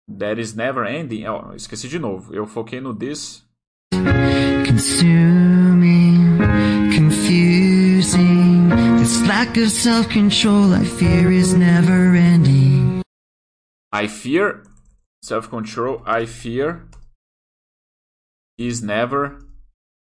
That 0.08 0.40
is 0.40 0.54
never 0.54 0.84
ending. 0.84 1.26
Oh, 1.26 1.52
esqueci 1.54 1.88
de 1.88 1.98
novo. 1.98 2.34
Eu 2.34 2.46
foquei 2.46 2.80
no 2.80 2.94
this 2.94 3.44
consuming, 4.66 6.38
confusing. 6.94 8.68
This 8.98 9.20
lack 9.28 9.56
of 9.56 9.70
self 9.70 10.08
control 10.08 10.72
I 10.72 10.84
fear 10.84 11.30
is 11.30 11.54
never 11.54 12.14
ending. 12.14 13.02
I 13.92 14.06
fear 14.08 14.64
self 15.22 15.48
control, 15.50 16.02
I 16.06 16.26
fear 16.26 16.88
is 18.58 18.82
never 18.82 19.38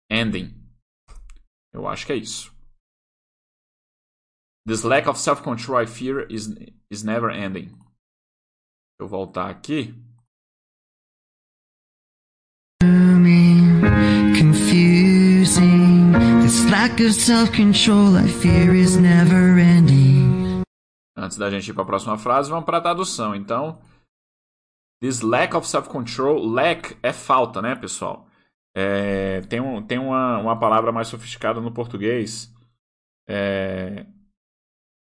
ending. 0.10 0.54
Eu 1.74 1.88
acho 1.88 2.06
que 2.06 2.14
é 2.14 2.18
isso. 2.18 2.57
This 4.68 4.84
lack 4.84 5.08
of 5.08 5.18
self 5.18 5.42
control 5.42 5.78
I 5.78 5.86
fear 5.86 6.28
is, 6.30 6.54
is 6.92 7.02
never 7.02 7.32
ending. 7.32 7.72
Eu 9.00 9.08
voltar 9.08 9.50
aqui. 9.50 9.96
lack 16.70 17.00
of 17.00 17.14
self-control 17.14 18.18
I 18.18 18.28
fear 18.28 18.76
is 18.76 18.98
never 18.98 19.58
ending. 19.58 20.64
Antes 21.16 21.38
da 21.38 21.50
gente 21.50 21.70
ir 21.70 21.74
para 21.74 21.84
a 21.84 21.86
próxima 21.86 22.18
frase, 22.18 22.50
vamos 22.50 22.66
para 22.66 22.80
a 22.80 22.82
tradução. 22.82 23.34
Então, 23.34 23.80
this 25.02 25.22
lack 25.22 25.56
of 25.56 25.66
self-control, 25.66 26.46
lack 26.46 26.98
é 27.02 27.14
falta, 27.14 27.62
né, 27.62 27.74
pessoal? 27.76 28.28
É, 28.76 29.42
tem 29.42 29.62
um, 29.62 29.82
tem 29.82 29.98
uma, 29.98 30.40
uma 30.40 30.60
palavra 30.60 30.92
mais 30.92 31.08
sofisticada 31.08 31.62
no 31.62 31.72
português 31.72 32.54
é, 33.28 34.06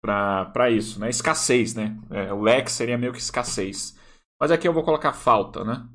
para 0.05 0.71
isso, 0.71 1.01
né? 1.01 1.09
Escassez, 1.09 1.75
né? 1.75 1.99
É, 2.11 2.31
o 2.31 2.43
lack 2.43 2.71
seria 2.71 2.99
meio 2.99 3.13
que 3.13 3.19
escassez. 3.19 3.99
Mas 4.39 4.51
aqui 4.51 4.69
eu 4.69 4.73
vou 4.73 4.85
colocar 4.85 5.15
falta, 5.15 5.65
né? 5.65 5.89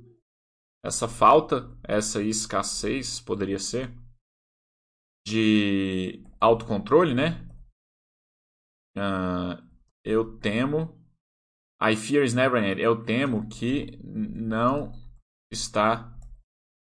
Essa 0.84 1.08
falta, 1.08 1.70
essa 1.84 2.20
escassez 2.24 3.22
poderia 3.22 3.60
ser 3.60 3.94
de 5.28 6.24
autocontrole, 6.40 7.14
né? 7.14 7.48
Uh, 8.98 9.62
eu 10.04 10.40
temo. 10.40 10.98
I 11.82 11.96
fear 11.96 12.24
is 12.24 12.34
never 12.34 12.62
ending. 12.64 12.82
Eu 12.82 13.04
temo 13.04 13.48
que 13.48 14.00
não 14.04 14.92
está 15.52 16.18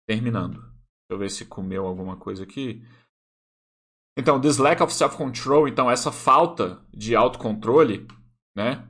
terminando. 0.07 0.61
Deixa 0.61 1.13
eu 1.13 1.19
ver 1.19 1.31
se 1.31 1.47
comeu 1.47 1.87
alguma 1.87 2.19
coisa 2.19 2.43
aqui. 2.45 2.83
Então, 4.17 4.41
this 4.41 4.59
lack 4.59 4.83
of 4.83 4.93
self-control, 4.93 5.67
então 5.69 5.91
essa 5.91 6.13
falta 6.13 6.81
de 6.93 7.17
autocontrole, 7.17 8.07
né? 8.57 8.87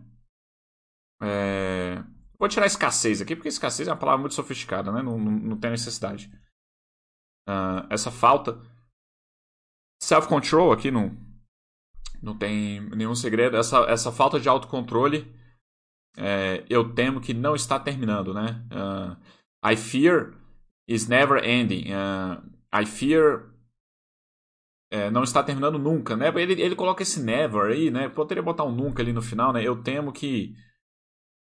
É... 1.22 2.02
Vou 2.38 2.48
tirar 2.48 2.66
escassez 2.66 3.22
aqui, 3.22 3.34
porque 3.34 3.48
escassez 3.48 3.88
é 3.88 3.90
uma 3.90 3.96
palavra 3.96 4.20
muito 4.20 4.34
sofisticada, 4.34 4.92
né? 4.92 5.02
Não, 5.02 5.18
não, 5.18 5.32
não 5.32 5.56
tem 5.56 5.70
necessidade. 5.70 6.30
Uh, 7.48 7.86
essa 7.90 8.10
falta 8.10 8.60
Self-control 10.04 10.70
aqui 10.72 10.90
não, 10.90 11.16
não 12.22 12.36
tem 12.36 12.80
nenhum 12.90 13.14
segredo. 13.14 13.56
Essa, 13.56 13.78
essa 13.88 14.12
falta 14.12 14.38
de 14.38 14.48
autocontrole, 14.48 15.34
é, 16.16 16.62
eu 16.68 16.92
temo 16.92 17.22
que 17.22 17.32
não 17.32 17.54
está 17.54 17.80
terminando, 17.80 18.34
né? 18.34 18.62
Uh, 18.70 19.16
I 19.66 19.76
fear 19.76 20.34
is 20.86 21.08
never 21.08 21.42
ending. 21.42 21.90
Uh, 21.90 22.42
I 22.70 22.84
fear 22.84 23.53
é, 24.94 25.10
não 25.10 25.24
está 25.24 25.42
terminando 25.42 25.76
nunca, 25.76 26.16
né? 26.16 26.28
Ele, 26.28 26.62
ele 26.62 26.76
coloca 26.76 27.02
esse 27.02 27.20
never 27.20 27.72
aí, 27.72 27.90
né? 27.90 28.08
Poderia 28.08 28.42
botar 28.42 28.62
um 28.62 28.70
nunca 28.70 29.02
ali 29.02 29.12
no 29.12 29.20
final, 29.20 29.52
né? 29.52 29.60
Eu 29.60 29.82
temo 29.82 30.12
que 30.12 30.54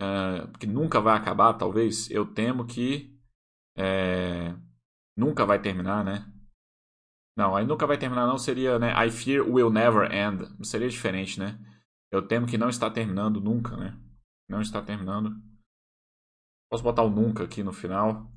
uh, 0.02 0.52
que 0.58 0.68
nunca 0.68 1.00
vai 1.00 1.16
acabar, 1.16 1.54
talvez. 1.54 2.12
Eu 2.12 2.26
temo 2.26 2.66
que 2.66 3.18
é, 3.78 4.54
nunca 5.18 5.46
vai 5.46 5.58
terminar, 5.62 6.04
né? 6.04 6.30
Não, 7.38 7.56
aí 7.56 7.66
nunca 7.66 7.88
vai 7.88 7.98
terminar, 7.98 8.28
não. 8.28 8.38
Seria, 8.38 8.78
né? 8.78 8.92
I 9.06 9.10
fear 9.10 9.48
will 9.48 9.70
never 9.70 10.12
end. 10.12 10.46
Seria 10.66 10.90
diferente, 10.90 11.40
né? 11.40 11.58
Eu 12.12 12.28
temo 12.28 12.46
que 12.46 12.58
não 12.58 12.68
está 12.68 12.92
terminando 12.92 13.40
nunca, 13.40 13.78
né? 13.78 13.98
Não 14.50 14.60
está 14.60 14.82
terminando. 14.82 15.32
Posso 16.70 16.84
botar 16.84 17.04
o 17.04 17.10
nunca 17.10 17.46
aqui 17.46 17.64
no 17.64 17.72
final. 17.72 18.30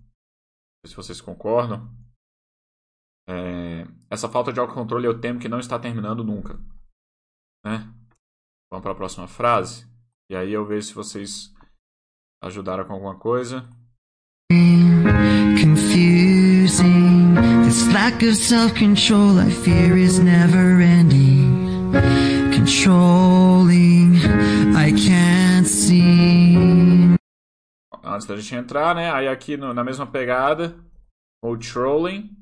Se 0.87 0.95
vocês 0.95 1.21
concordam. 1.21 1.91
É... 3.33 3.87
Essa 4.11 4.29
falta 4.29 4.53
de 4.53 4.61
autocontrole 4.61 5.07
eu 5.07 5.19
temo 5.19 5.41
que 5.41 5.49
não 5.49 5.59
está 5.59 5.79
terminando 5.79 6.23
nunca. 6.23 6.61
Né? 7.65 7.79
Vamos 8.71 8.83
para 8.83 8.93
a 8.93 8.97
próxima 8.97 9.27
frase. 9.27 9.87
E 10.31 10.37
aí 10.37 10.53
eu 10.53 10.67
vejo 10.67 10.89
se 10.89 10.95
vocês 10.95 11.53
ajudaram 12.43 12.85
com 12.85 12.93
alguma 12.93 13.19
coisa. 13.19 13.69
Confusing. 15.61 17.35
This 17.65 17.87
lack 17.93 18.23
of 18.23 18.35
self-control 18.35 19.39
I 19.39 19.51
fear 19.51 19.97
is 19.97 20.19
never 20.19 20.81
ending. 20.81 21.93
Controlling, 22.53 24.17
I 24.77 24.93
can't 24.93 25.67
see. 25.67 26.57
Antes 28.03 28.27
da 28.27 28.37
gente 28.37 28.55
entrar, 28.55 28.95
né? 28.95 29.11
Aí 29.11 29.29
aqui 29.29 29.57
no, 29.57 29.73
na 29.73 29.83
mesma 29.83 30.07
pegada, 30.07 30.77
controlling. 31.43 32.42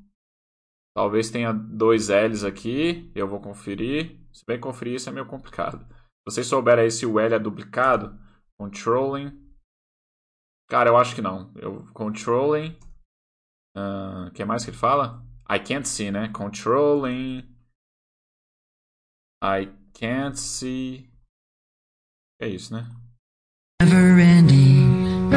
Talvez 0.94 1.30
tenha 1.30 1.52
dois 1.52 2.08
L's 2.08 2.44
aqui. 2.44 3.10
Eu 3.14 3.28
vou 3.28 3.40
conferir. 3.40 4.18
Se 4.32 4.44
bem 4.44 4.60
conferir, 4.60 4.94
isso 4.94 5.08
é 5.08 5.12
meio 5.12 5.26
complicado. 5.26 5.84
Se 5.84 6.34
vocês 6.34 6.46
souberem 6.46 6.84
aí 6.84 6.90
se 6.90 7.06
o 7.06 7.18
L 7.18 7.34
é 7.34 7.38
duplicado, 7.38 8.18
controlling. 8.58 9.38
Cara, 10.68 10.90
eu 10.90 10.96
acho 10.96 11.14
que 11.14 11.22
não. 11.22 11.52
Eu, 11.56 11.86
controlling. 11.92 12.76
O 13.76 14.28
uh, 14.28 14.30
que 14.32 14.44
mais 14.44 14.64
que 14.64 14.70
ele 14.70 14.76
fala? 14.76 15.24
I 15.48 15.58
can't 15.58 15.88
see, 15.88 16.10
né? 16.10 16.28
Controlling. 16.28 17.38
I 19.42 19.72
can't 19.94 20.38
see. 20.38 21.10
É 22.40 22.48
isso, 22.48 22.72
né? 22.72 22.88
Never 23.82 24.18
ending. 24.18 25.30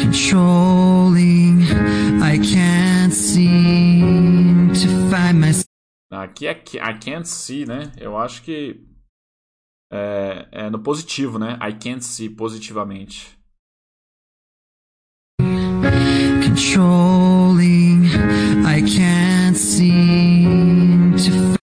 Controlling. 0.00 1.62
I 2.22 2.38
can't 2.38 3.12
my. 3.12 3.77
Aqui 6.10 6.46
é 6.46 6.52
I 6.52 6.98
can't 6.98 7.28
see, 7.28 7.66
né? 7.66 7.92
Eu 7.98 8.16
acho 8.16 8.42
que 8.42 8.82
é, 9.92 10.48
é 10.52 10.70
no 10.70 10.82
positivo, 10.82 11.38
né? 11.38 11.58
I 11.62 11.78
can't 11.78 12.02
see 12.02 12.30
positivamente. 12.30 13.38
Controlling, 16.42 18.04
I 18.66 18.80
can't 18.82 19.56
seem 19.56 21.12
to 21.12 21.58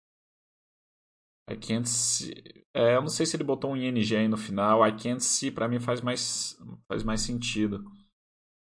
I 1.48 1.56
can't 1.56 1.88
see. 1.88 2.34
É, 2.74 2.96
eu 2.96 3.02
não 3.02 3.08
sei 3.08 3.26
se 3.26 3.36
ele 3.36 3.44
botou 3.44 3.72
um 3.72 3.76
ING 3.76 4.16
aí 4.16 4.26
no 4.26 4.36
final. 4.36 4.84
I 4.86 4.90
can't 4.92 5.22
see 5.22 5.52
para 5.52 5.68
mim 5.68 5.78
faz 5.78 6.00
mais 6.00 6.58
faz 6.88 7.04
mais 7.04 7.20
sentido. 7.20 7.84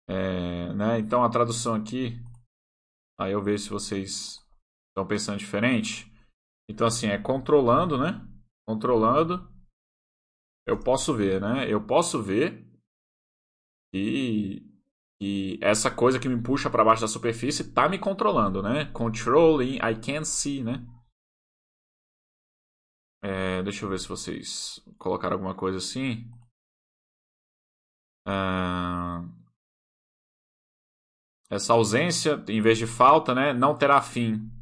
É, 0.07 0.75
né? 0.75 0.99
Então 0.99 1.25
a 1.25 1.31
tradução 1.31 1.75
aqui, 1.75 2.21
aí 3.19 3.33
eu 3.33 3.43
vejo 3.43 3.65
se 3.65 3.71
vocês 3.71 4.44
estão 4.95 5.07
pensando 5.07 5.39
diferente. 5.39 6.11
Então 6.71 6.87
assim 6.87 7.09
é 7.09 7.19
controlando, 7.19 7.99
né? 7.99 8.25
Controlando. 8.67 9.53
Eu 10.67 10.79
posso 10.79 11.13
ver, 11.15 11.41
né? 11.41 11.71
Eu 11.71 11.85
posso 11.85 12.23
ver 12.23 12.65
e 13.93 14.71
e 15.21 15.59
essa 15.63 15.91
coisa 15.91 16.19
que 16.19 16.29
me 16.29 16.43
puxa 16.43 16.69
para 16.69 16.85
baixo 16.85 17.01
da 17.01 17.09
superfície 17.09 17.63
está 17.63 17.89
me 17.89 17.99
controlando, 17.99 18.63
né? 18.63 18.87
Controlling, 18.93 19.77
I 19.77 19.95
can 20.01 20.25
see, 20.25 20.63
né? 20.63 20.87
É, 23.23 23.63
deixa 23.63 23.85
eu 23.85 23.89
ver 23.89 23.99
se 23.99 24.09
vocês 24.09 24.85
colocaram 24.99 25.35
alguma 25.37 25.55
coisa 25.55 25.79
assim. 25.79 26.31
Ah, 28.27 29.25
essa 31.51 31.73
ausência, 31.73 32.43
em 32.49 32.61
vez 32.61 32.77
de 32.77 32.87
falta, 32.87 33.35
né? 33.35 33.53
Não 33.53 33.77
terá 33.77 34.03
fim. 34.03 34.54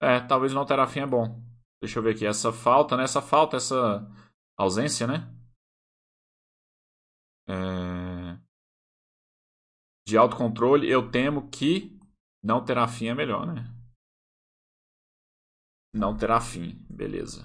É, 0.00 0.20
talvez 0.20 0.52
não 0.52 0.66
terá 0.66 0.86
fim 0.86 1.00
é 1.00 1.06
bom. 1.06 1.42
Deixa 1.80 1.98
eu 1.98 2.02
ver 2.02 2.14
aqui. 2.14 2.26
Essa 2.26 2.52
falta, 2.52 2.96
né? 2.96 3.04
Essa 3.04 3.22
falta, 3.22 3.56
essa 3.56 4.06
ausência, 4.58 5.06
né? 5.06 5.32
É... 7.48 8.36
De 10.06 10.16
autocontrole, 10.16 10.88
eu 10.88 11.10
temo 11.10 11.48
que 11.50 11.98
não 12.42 12.64
terá 12.64 12.86
fim 12.86 13.08
é 13.08 13.14
melhor, 13.14 13.46
né? 13.46 13.72
Não 15.92 16.16
terá 16.16 16.40
fim, 16.40 16.84
beleza. 16.88 17.44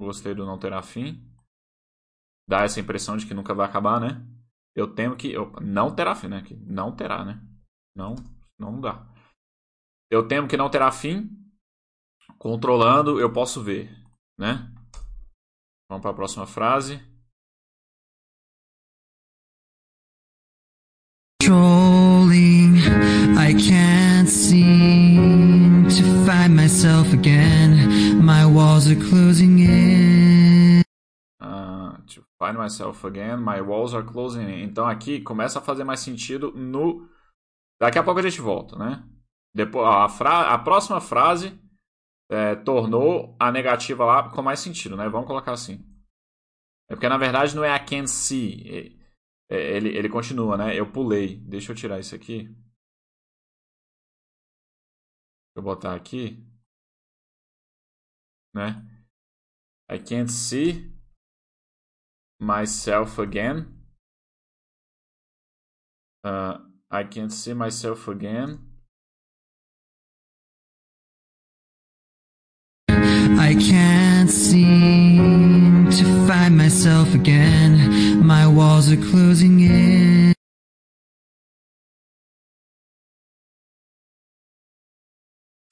Gostei 0.00 0.34
do 0.34 0.46
não 0.46 0.58
terá 0.58 0.82
fim. 0.82 1.20
Dá 2.48 2.62
essa 2.62 2.80
impressão 2.80 3.16
de 3.16 3.26
que 3.26 3.34
nunca 3.34 3.54
vai 3.54 3.66
acabar, 3.68 4.00
né? 4.00 4.26
Eu 4.74 4.94
temo 4.94 5.16
que. 5.16 5.30
Eu, 5.30 5.52
não 5.60 5.94
terá 5.94 6.14
fim, 6.14 6.28
né? 6.28 6.42
Não 6.66 6.94
terá, 6.94 7.24
né? 7.24 7.42
Não, 7.94 8.14
não 8.58 8.80
dá. 8.80 9.06
Eu 10.10 10.26
temo 10.26 10.48
que 10.48 10.56
não 10.56 10.70
terá 10.70 10.90
fim. 10.90 11.28
Controlando, 12.40 13.20
eu 13.20 13.30
posso 13.30 13.62
ver, 13.62 13.94
né? 14.38 14.66
Vamos 15.90 16.00
para 16.00 16.10
a 16.10 16.14
próxima 16.14 16.46
frase. 16.46 16.98
Controlling, 21.42 22.78
I 23.36 23.52
can't 23.52 24.26
seem 24.26 25.82
to 25.84 26.02
find 26.24 26.56
myself 26.56 27.12
again. 27.12 28.14
My 28.22 28.46
walls 28.46 28.86
are 28.86 28.96
closing 28.96 29.58
in. 29.58 30.82
Uh, 31.42 31.98
to 32.06 32.24
find 32.38 32.56
myself 32.56 33.06
again, 33.06 33.36
my 33.36 33.60
walls 33.60 33.92
are 33.94 34.02
closing 34.02 34.48
in. 34.48 34.62
Então 34.62 34.88
aqui 34.88 35.20
começa 35.20 35.58
a 35.58 35.62
fazer 35.62 35.84
mais 35.84 36.00
sentido 36.00 36.52
no. 36.52 37.06
Daqui 37.78 37.98
a 37.98 38.02
pouco 38.02 38.18
a 38.18 38.22
gente 38.22 38.40
volta, 38.40 38.78
né? 38.78 39.04
Depois, 39.54 39.86
a, 39.86 40.08
fra... 40.08 40.54
a 40.54 40.58
próxima 40.58 41.02
frase 41.02 41.60
é, 42.30 42.54
tornou 42.56 43.36
a 43.38 43.50
negativa 43.52 44.04
lá 44.04 44.30
com 44.30 44.42
mais 44.42 44.60
sentido, 44.60 44.96
né? 44.96 45.08
Vamos 45.08 45.26
colocar 45.26 45.52
assim. 45.52 45.84
É 46.88 46.94
porque 46.94 47.08
na 47.08 47.18
verdade 47.18 47.54
não 47.54 47.64
é 47.64 47.74
I 47.74 47.84
can't 47.84 48.08
see. 48.08 48.96
É, 49.50 49.56
é, 49.56 49.76
ele, 49.76 49.88
ele 49.96 50.08
continua, 50.08 50.56
né? 50.56 50.78
Eu 50.78 50.90
pulei. 50.90 51.36
Deixa 51.40 51.72
eu 51.72 51.76
tirar 51.76 51.98
isso 51.98 52.14
aqui. 52.14 52.48
Vou 55.54 55.64
botar 55.64 55.94
aqui 55.94 56.50
né? 58.54 58.82
I 59.88 59.98
can't 59.98 60.30
see 60.30 60.92
myself 62.38 63.18
again. 63.18 63.66
Uh, 66.24 66.58
I 66.90 67.04
can't 67.04 67.32
see 67.32 67.54
myself 67.54 68.08
again. 68.08 68.69
Find 76.30 76.56
myself 76.56 77.12
again. 77.12 78.24
My 78.24 78.46
walls 78.46 78.92
are 78.92 79.02
closing 79.10 79.58
in. 79.58 80.32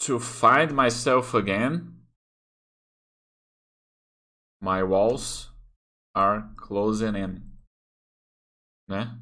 To 0.01 0.19
find 0.19 0.75
myself 0.75 1.33
again. 1.33 1.99
My 4.61 4.83
walls 4.83 5.51
are 6.17 6.51
closing 6.57 7.15
in. 7.15 7.43
Né? 8.91 9.17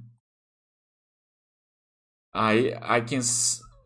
I 2.33 2.73
I 2.81 3.01
can 3.03 3.23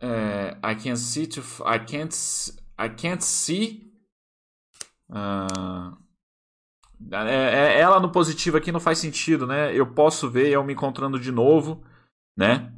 uh, 0.00 0.54
I 0.62 0.74
can 0.74 0.96
see 0.96 1.26
to 1.26 1.42
I 1.66 1.78
can't 1.78 2.14
I 2.78 2.88
can't 2.90 3.24
see 3.24 3.90
uh, 5.12 5.90
é, 7.12 7.76
é, 7.76 7.80
ela 7.80 7.98
no 7.98 8.12
positivo 8.12 8.56
aqui 8.56 8.70
não 8.70 8.80
faz 8.80 8.98
sentido, 8.98 9.46
né? 9.46 9.74
Eu 9.74 9.94
posso 9.94 10.28
ver 10.30 10.48
eu 10.50 10.62
me 10.64 10.72
encontrando 10.72 11.18
de 11.18 11.32
novo, 11.32 11.84
né? 12.36 12.72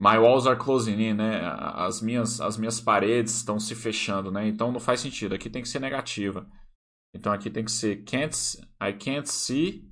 My 0.00 0.16
walls 0.16 0.46
are 0.46 0.58
closing 0.58 0.98
in, 0.98 1.14
né? 1.14 1.42
As 1.44 2.00
minhas 2.00 2.40
as 2.40 2.56
minhas 2.56 2.80
paredes 2.80 3.36
estão 3.36 3.60
se 3.60 3.74
fechando, 3.74 4.30
né? 4.30 4.48
Então 4.48 4.72
não 4.72 4.80
faz 4.80 5.00
sentido. 5.00 5.34
Aqui 5.34 5.50
tem 5.50 5.62
que 5.62 5.68
ser 5.68 5.80
negativa. 5.80 6.48
Então 7.14 7.32
aqui 7.32 7.50
tem 7.50 7.64
que 7.64 7.72
ser 7.72 8.04
can't, 8.04 8.34
I 8.82 8.92
can't 8.92 9.28
see. 9.28 9.90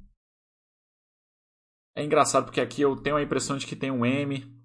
É 1.96 2.04
engraçado 2.04 2.44
porque 2.44 2.61
aqui 2.61 2.81
eu 2.81 2.96
tenho 2.96 3.16
a 3.16 3.22
impressão 3.22 3.59
de 3.59 3.66
que 3.66 3.74
tem 3.74 3.90
um 3.90 4.07
M, 4.07 4.57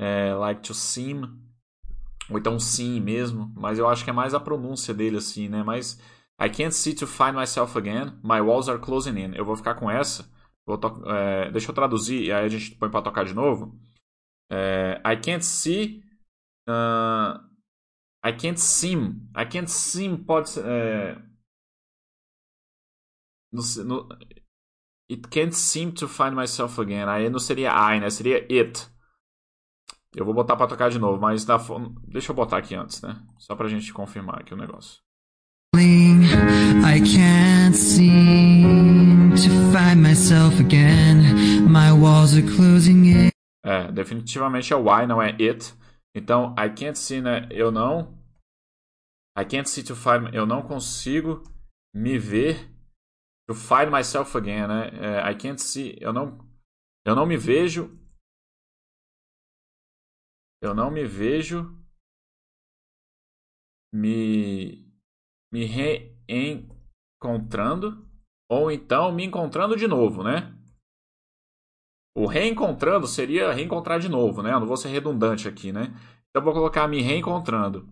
é, 0.00 0.32
like 0.32 0.62
to 0.62 0.72
seem, 0.72 1.22
ou 2.30 2.38
então 2.38 2.58
sim 2.58 3.00
mesmo, 3.00 3.52
mas 3.54 3.78
eu 3.78 3.86
acho 3.86 4.02
que 4.02 4.10
é 4.10 4.14
mais 4.14 4.32
a 4.32 4.40
pronúncia 4.40 4.94
dele 4.94 5.18
assim, 5.18 5.46
né? 5.48 5.62
Mas 5.62 6.00
I 6.40 6.48
can't 6.48 6.72
see 6.72 6.94
to 6.94 7.06
find 7.06 7.34
myself 7.34 7.76
again, 7.76 8.18
my 8.22 8.40
walls 8.40 8.68
are 8.68 8.78
closing 8.78 9.18
in. 9.18 9.34
Eu 9.34 9.44
vou 9.44 9.56
ficar 9.56 9.74
com 9.74 9.90
essa. 9.90 10.30
É, 11.06 11.50
deixa 11.50 11.70
eu 11.70 11.74
traduzir 11.74 12.24
e 12.24 12.32
aí 12.32 12.44
a 12.44 12.48
gente 12.48 12.74
põe 12.76 12.90
para 12.90 13.02
tocar 13.02 13.24
de 13.24 13.34
novo. 13.34 13.78
É, 14.50 15.00
I 15.04 15.16
can't 15.16 15.44
see. 15.44 16.02
Uh, 16.68 17.40
I 18.24 18.32
can't 18.32 18.60
seem. 18.60 19.28
I 19.36 19.46
can't 19.46 19.70
seem 19.70 20.16
pode 20.16 20.50
ser. 20.50 20.64
É, 20.66 21.28
no, 23.52 23.62
no, 23.84 24.08
it 25.10 25.28
can't 25.28 25.54
seem 25.54 25.90
to 25.92 26.06
find 26.06 26.34
myself 26.34 26.80
again. 26.80 27.08
Aí 27.08 27.28
não 27.30 27.38
seria 27.38 27.70
I, 27.70 28.00
né? 28.00 28.10
Seria 28.10 28.46
it. 28.50 28.86
Eu 30.14 30.24
vou 30.24 30.34
botar 30.34 30.56
para 30.56 30.68
tocar 30.68 30.90
de 30.90 30.98
novo, 30.98 31.20
mas 31.20 31.46
deixa 32.06 32.32
eu 32.32 32.36
botar 32.36 32.58
aqui 32.58 32.74
antes, 32.74 33.02
né? 33.02 33.20
Só 33.38 33.54
pra 33.54 33.68
gente 33.68 33.92
confirmar 33.92 34.40
aqui 34.40 34.54
o 34.54 34.56
negócio. 34.56 35.00
I 36.84 37.00
can't 37.00 37.74
seem 37.74 39.30
to 39.30 39.50
find 39.72 40.02
myself 40.02 40.60
again. 40.60 41.68
My 41.68 41.92
walls 41.92 42.34
are 42.34 42.42
closing 42.42 43.06
in. 43.06 43.30
É, 43.64 43.90
definitivamente 43.92 44.72
é 44.72 44.76
o 44.76 45.06
não 45.06 45.20
é 45.20 45.30
it. 45.40 45.74
Então, 46.14 46.54
I 46.58 46.68
can't 46.70 46.98
see, 46.98 47.20
né? 47.20 47.48
Eu 47.50 47.70
não. 47.70 48.18
I 49.38 49.44
can't 49.44 49.68
see 49.68 49.82
to 49.84 49.94
find. 49.94 50.34
Eu 50.34 50.46
não 50.46 50.62
consigo 50.62 51.42
me 51.94 52.18
ver 52.18 52.78
To 53.48 53.54
find 53.54 53.90
myself 53.90 54.36
again, 54.36 54.68
né? 54.68 54.90
É, 54.92 55.30
I 55.30 55.34
can't 55.34 55.58
see. 55.58 55.96
Eu 55.98 56.12
não, 56.12 56.38
eu 57.02 57.16
não 57.16 57.24
me 57.24 57.38
vejo. 57.38 57.98
Eu 60.60 60.74
não 60.74 60.90
me 60.90 61.06
vejo 61.06 61.74
me, 63.90 64.86
me 65.50 65.64
reencontrando. 66.28 68.06
Ou 68.50 68.70
então 68.70 69.12
me 69.12 69.24
encontrando 69.24 69.76
de 69.76 69.86
novo, 69.86 70.22
né? 70.22 70.54
O 72.16 72.26
reencontrando 72.26 73.06
seria 73.06 73.52
reencontrar 73.52 74.00
de 74.00 74.08
novo, 74.08 74.42
né? 74.42 74.52
Eu 74.52 74.60
não 74.60 74.66
vou 74.66 74.76
ser 74.76 74.88
redundante 74.88 75.46
aqui, 75.46 75.72
né? 75.72 75.94
Então 76.30 76.42
vou 76.42 76.52
colocar 76.52 76.88
me 76.88 77.00
reencontrando. 77.00 77.86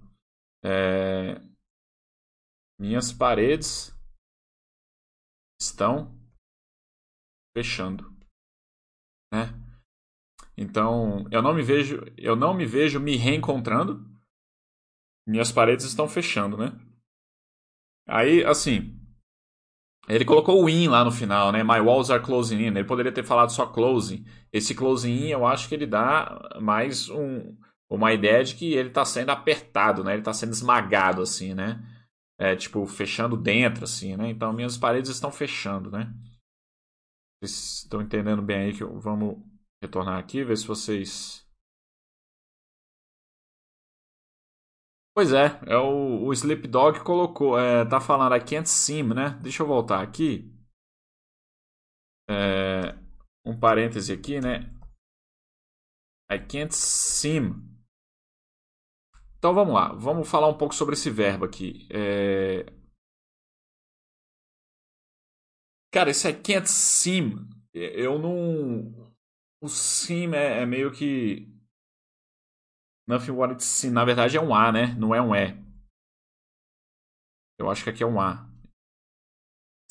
É... 0.65 1.41
Minhas 2.79 3.13
paredes 3.13 3.95
estão 5.61 6.15
fechando, 7.57 8.11
né? 9.33 9.47
Então, 10.59 11.27
eu 11.31 11.43
não 11.43 11.55
me 11.55 11.63
vejo, 11.63 12.01
eu 12.17 12.35
não 12.35 12.55
me 12.55 12.67
vejo 12.67 12.99
me 12.99 13.17
reencontrando. 13.17 14.05
Minhas 15.29 15.53
paredes 15.53 15.85
estão 15.85 16.09
fechando, 16.09 16.57
né? 16.57 16.69
Aí, 18.07 18.45
assim, 18.45 18.97
ele 20.09 20.25
colocou 20.25 20.63
o 20.63 20.69
in 20.69 20.89
lá 20.89 21.05
no 21.05 21.11
final, 21.11 21.51
né? 21.51 21.65
My 21.65 21.81
walls 21.81 22.11
are 22.11 22.23
closing 22.23 22.59
in. 22.59 22.67
Ele 22.69 22.85
poderia 22.85 23.11
ter 23.11 23.25
falado 23.25 23.51
só 23.51 23.67
closing. 23.67 24.25
Esse 24.53 24.75
closing 24.75 25.11
in, 25.11 25.29
eu 25.29 25.45
acho 25.45 25.69
que 25.69 25.75
ele 25.75 25.87
dá 25.87 26.59
mais 26.61 27.09
um, 27.09 27.57
uma 27.91 28.13
ideia 28.13 28.45
de 28.45 28.55
que 28.55 28.73
ele 28.73 28.89
está 28.89 29.05
sendo 29.05 29.31
apertado, 29.31 30.05
né? 30.05 30.13
Ele 30.13 30.21
está 30.21 30.33
sendo 30.33 30.53
esmagado, 30.53 31.23
assim, 31.23 31.55
né? 31.55 31.83
É, 32.39 32.55
tipo, 32.55 32.87
fechando 32.87 33.37
dentro, 33.37 33.85
assim, 33.85 34.17
né? 34.17 34.29
Então, 34.29 34.53
minhas 34.53 34.77
paredes 34.77 35.11
estão 35.11 35.33
fechando, 35.33 35.91
né? 35.91 36.13
Vocês 37.43 37.83
estão 37.83 38.01
entendendo 38.01 38.43
bem 38.43 38.57
aí 38.59 38.73
que 38.75 38.83
eu... 38.83 39.01
vamos 39.01 39.39
retornar 39.83 40.19
aqui, 40.19 40.45
ver 40.45 40.57
se 40.57 40.67
vocês... 40.67 41.46
Pois 45.17 45.33
é, 45.33 45.47
é 45.67 45.79
o, 45.79 46.27
o 46.27 46.33
Sleep 46.35 46.69
Dog 46.69 47.03
colocou, 47.03 47.59
é, 47.59 47.87
tá 47.87 47.99
falando 47.99 48.37
I 48.37 48.45
can't 48.45 48.69
sim, 48.69 49.03
né? 49.03 49.31
Deixa 49.43 49.63
eu 49.63 49.67
voltar 49.67 50.03
aqui. 50.03 50.45
É, 52.29 52.93
um 53.43 53.59
parêntese 53.59 54.13
aqui, 54.13 54.39
né? 54.43 54.71
I 56.31 56.39
can't 56.39 56.75
sim. 56.75 57.55
Então 59.39 59.55
vamos 59.55 59.73
lá, 59.73 59.95
vamos 59.95 60.29
falar 60.29 60.49
um 60.49 60.59
pouco 60.59 60.75
sobre 60.75 60.93
esse 60.93 61.09
verbo 61.09 61.47
aqui. 61.47 61.89
É... 61.91 62.67
Cara, 65.91 66.11
esse 66.11 66.29
I 66.29 66.35
can't 66.35 66.69
seem, 66.69 67.37
eu 67.73 68.19
não. 68.19 69.15
O 69.63 69.69
seem 69.71 70.35
é, 70.35 70.61
é 70.61 70.67
meio 70.67 70.93
que. 70.93 71.56
Nothing 73.09 73.33
what 73.33 73.53
it 73.53 73.63
seem. 73.63 73.93
Na 73.93 74.05
verdade 74.05 74.37
é 74.37 74.41
um 74.41 74.55
A, 74.55 74.73
né? 74.73 74.95
Não 74.99 75.15
é 75.15 75.21
um 75.21 75.35
E. 75.35 75.55
Eu 77.59 77.71
acho 77.71 77.85
que 77.85 77.91
aqui 77.91 78.03
é 78.03 78.07
um 78.07 78.21
A. 78.21 78.49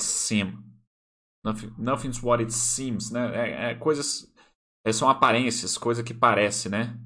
Seem. 0.01 0.53
Nothing, 1.43 1.73
nothing's 1.77 2.21
what 2.21 2.41
it 2.43 2.51
seems, 2.53 3.11
né? 3.11 3.21
É, 3.35 3.71
é 3.71 3.75
coisas. 3.75 4.33
É, 4.85 4.91
são 4.91 5.09
aparências, 5.09 5.77
coisa 5.77 6.03
que 6.03 6.13
parece, 6.13 6.69
né? 6.69 6.99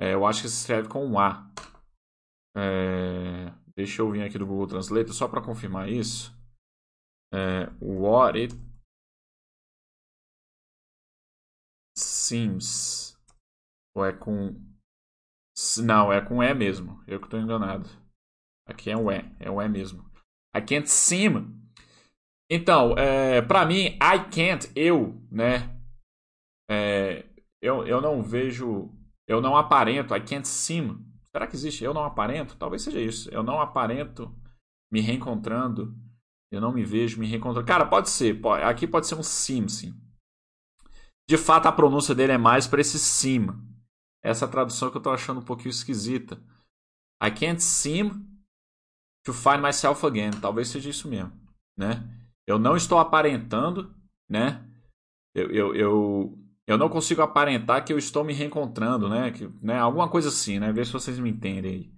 É, 0.00 0.14
eu 0.14 0.26
acho 0.26 0.42
que 0.42 0.48
se 0.48 0.60
escreve 0.60 0.88
com 0.88 1.04
um 1.04 1.18
A. 1.18 1.50
É, 2.56 3.50
deixa 3.74 4.02
eu 4.02 4.10
vir 4.10 4.22
aqui 4.22 4.38
do 4.38 4.46
Google 4.46 4.68
Translate 4.68 5.12
só 5.12 5.26
para 5.28 5.42
confirmar 5.42 5.88
isso. 5.88 6.32
É, 7.32 7.66
what 7.80 8.38
it 8.38 8.54
seems. 11.96 13.18
Ou 13.94 14.04
é 14.04 14.12
com. 14.12 14.54
Não, 15.78 16.12
é 16.12 16.20
com 16.20 16.42
E 16.42 16.54
mesmo. 16.54 17.02
Eu 17.06 17.18
que 17.18 17.26
estou 17.26 17.40
enganado. 17.40 17.88
Aqui 18.66 18.90
é 18.90 18.96
um 18.96 19.10
E. 19.10 19.24
É 19.40 19.50
um 19.50 19.60
E 19.60 19.68
mesmo. 19.68 20.04
I 20.56 20.60
can't 20.60 20.88
seem. 20.88 21.54
Então, 22.50 22.94
é, 22.96 23.42
para 23.42 23.64
mim, 23.66 23.86
I 23.96 24.28
can't, 24.30 24.70
eu, 24.76 25.20
né? 25.30 25.74
É, 26.70 27.24
eu, 27.60 27.86
eu 27.86 28.00
não 28.00 28.22
vejo 28.22 28.90
eu 29.26 29.40
não 29.40 29.56
aparento, 29.56 30.14
I 30.14 30.20
can't 30.20 30.46
seem. 30.46 30.98
Será 31.32 31.46
que 31.46 31.56
existe 31.56 31.82
eu 31.82 31.94
não 31.94 32.04
aparento? 32.04 32.56
Talvez 32.56 32.82
seja 32.82 33.00
isso. 33.00 33.28
Eu 33.30 33.42
não 33.42 33.60
aparento 33.60 34.32
me 34.92 35.00
reencontrando. 35.00 35.94
Eu 36.52 36.60
não 36.60 36.72
me 36.72 36.84
vejo 36.84 37.18
me 37.18 37.26
reencontrando. 37.26 37.66
Cara, 37.66 37.86
pode 37.86 38.10
ser. 38.10 38.40
Pode, 38.40 38.62
aqui 38.62 38.86
pode 38.86 39.06
ser 39.06 39.16
um 39.16 39.22
sim, 39.22 39.66
sim. 39.66 39.94
De 41.28 41.36
fato, 41.38 41.66
a 41.66 41.72
pronúncia 41.72 42.14
dele 42.14 42.32
é 42.32 42.38
mais 42.38 42.66
para 42.66 42.80
esse 42.80 42.98
sim. 42.98 43.46
Essa 44.24 44.48
tradução 44.48 44.90
que 44.90 44.96
eu 44.96 45.02
tô 45.02 45.10
achando 45.10 45.40
um 45.40 45.44
pouquinho 45.44 45.68
esquisita. 45.68 46.42
I 47.22 47.30
can't 47.30 47.62
seem 47.62 48.10
to 49.22 49.34
find 49.34 49.60
myself 49.60 50.04
again. 50.06 50.30
Talvez 50.40 50.68
seja 50.68 50.88
isso 50.88 51.08
mesmo, 51.08 51.32
né? 51.76 52.02
Eu 52.46 52.58
não 52.58 52.74
estou 52.74 52.98
aparentando, 52.98 53.94
né? 54.28 54.66
Eu, 55.34 55.50
eu, 55.50 55.74
eu, 55.74 56.38
eu 56.66 56.78
não 56.78 56.88
consigo 56.88 57.20
aparentar 57.20 57.84
que 57.84 57.92
eu 57.92 57.98
estou 57.98 58.24
me 58.24 58.32
reencontrando, 58.32 59.10
né? 59.10 59.30
Que, 59.30 59.46
né? 59.62 59.78
Alguma 59.78 60.08
coisa 60.08 60.28
assim, 60.28 60.58
né? 60.58 60.72
Ver 60.72 60.86
se 60.86 60.92
vocês 60.92 61.18
me 61.18 61.28
entendem 61.28 61.72
aí. 61.72 61.94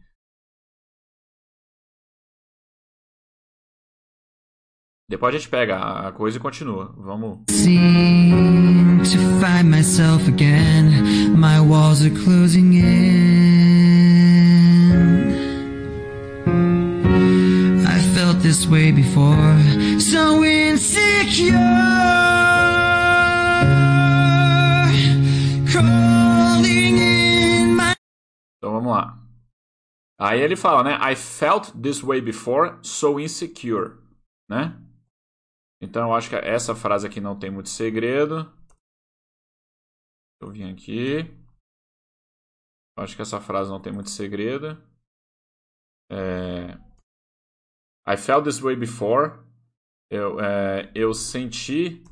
Depois 5.08 5.32
a 5.32 5.38
gente 5.38 5.48
pega 5.48 6.08
a 6.08 6.12
coisa 6.12 6.38
e 6.38 6.40
continua. 6.40 6.92
Vamos. 6.96 7.44
Seem 7.50 8.25
to 9.12 9.18
find 9.40 9.70
myself 9.70 10.26
again. 10.28 11.38
My 11.38 11.60
walls 11.60 12.04
are 12.04 12.10
closing 12.10 12.74
in. 12.74 13.46
I 17.86 18.00
felt 18.14 18.40
this 18.42 18.66
way 18.66 18.92
before. 18.92 19.58
So 20.00 20.44
insecure. 20.44 21.56
Então 28.58 28.72
vamos 28.72 28.92
lá. 28.92 29.18
Aí 30.18 30.40
ele 30.40 30.56
fala, 30.56 30.82
né? 30.82 30.98
I 31.00 31.14
felt 31.14 31.70
this 31.80 32.02
way 32.02 32.20
before, 32.20 32.78
so 32.82 33.20
insecure, 33.20 33.92
né? 34.48 34.74
Então 35.80 36.08
eu 36.08 36.14
acho 36.14 36.30
que 36.30 36.36
essa 36.36 36.74
frase 36.74 37.06
aqui 37.06 37.20
não 37.20 37.36
tem 37.38 37.50
muito 37.50 37.68
segredo. 37.68 38.50
Eu 40.40 40.51
vim 40.51 40.70
aqui. 40.70 41.22
Acho 42.99 43.16
que 43.16 43.22
essa 43.22 43.40
frase 43.40 43.70
não 43.70 43.81
tem 43.81 43.92
muito 43.92 44.11
segredo. 44.11 44.81
É... 46.11 46.72
I 48.09 48.16
felt 48.16 48.44
this 48.44 48.61
way 48.61 48.77
before. 48.77 49.44
Eu, 50.11 50.40
é... 50.40 50.92
eu 50.94 51.12
senti 51.12 52.03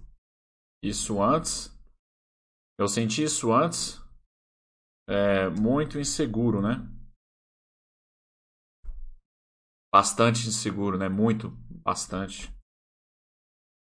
isso 0.82 1.22
antes. 1.22 1.72
Eu 2.78 2.88
senti 2.88 3.22
isso 3.22 3.52
antes 3.52 4.04
é, 5.08 5.48
muito 5.48 5.98
inseguro, 5.98 6.60
né? 6.60 6.76
Bastante 9.92 10.48
inseguro, 10.48 10.98
né? 10.98 11.08
Muito, 11.08 11.50
bastante. 11.84 12.52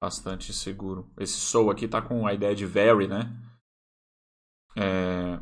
Bastante 0.00 0.50
inseguro. 0.50 1.12
Esse 1.18 1.34
sou 1.34 1.70
aqui 1.70 1.88
tá 1.88 2.00
com 2.00 2.26
a 2.26 2.32
ideia 2.32 2.54
de 2.54 2.64
very, 2.64 3.08
né? 3.08 3.24
É... 4.76 5.40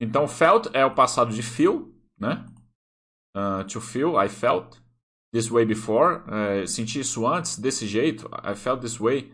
Então, 0.00 0.28
felt 0.28 0.68
é 0.72 0.84
o 0.84 0.94
passado 0.94 1.32
de 1.32 1.42
feel, 1.42 1.92
né? 2.18 2.46
Uh, 3.36 3.64
to 3.64 3.80
feel, 3.80 4.22
I 4.22 4.28
felt 4.28 4.76
this 5.32 5.48
way 5.48 5.64
before. 5.64 6.22
É, 6.28 6.66
senti 6.66 7.00
isso 7.00 7.26
antes, 7.26 7.58
desse 7.58 7.86
jeito. 7.86 8.28
I 8.44 8.54
felt 8.54 8.80
this 8.80 8.98
way. 8.98 9.32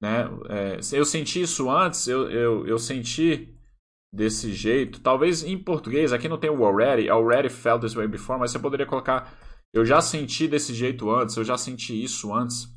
Né? 0.00 0.24
É, 0.48 0.78
eu 0.92 1.04
senti 1.04 1.42
isso 1.42 1.68
antes, 1.68 2.06
eu, 2.06 2.30
eu, 2.30 2.66
eu 2.66 2.78
senti 2.78 3.54
desse 4.14 4.52
jeito. 4.52 5.00
Talvez 5.00 5.42
em 5.42 5.58
português, 5.58 6.12
aqui 6.12 6.28
não 6.28 6.38
tem 6.38 6.48
o 6.48 6.64
already, 6.64 7.10
already 7.10 7.48
felt 7.48 7.82
this 7.82 7.94
way 7.94 8.06
before, 8.06 8.38
mas 8.38 8.52
você 8.52 8.58
poderia 8.58 8.86
colocar 8.86 9.36
eu 9.72 9.84
já 9.84 10.00
senti 10.00 10.48
desse 10.48 10.74
jeito 10.74 11.10
antes, 11.10 11.36
eu 11.36 11.44
já 11.44 11.56
senti 11.58 12.02
isso 12.02 12.34
antes. 12.34 12.68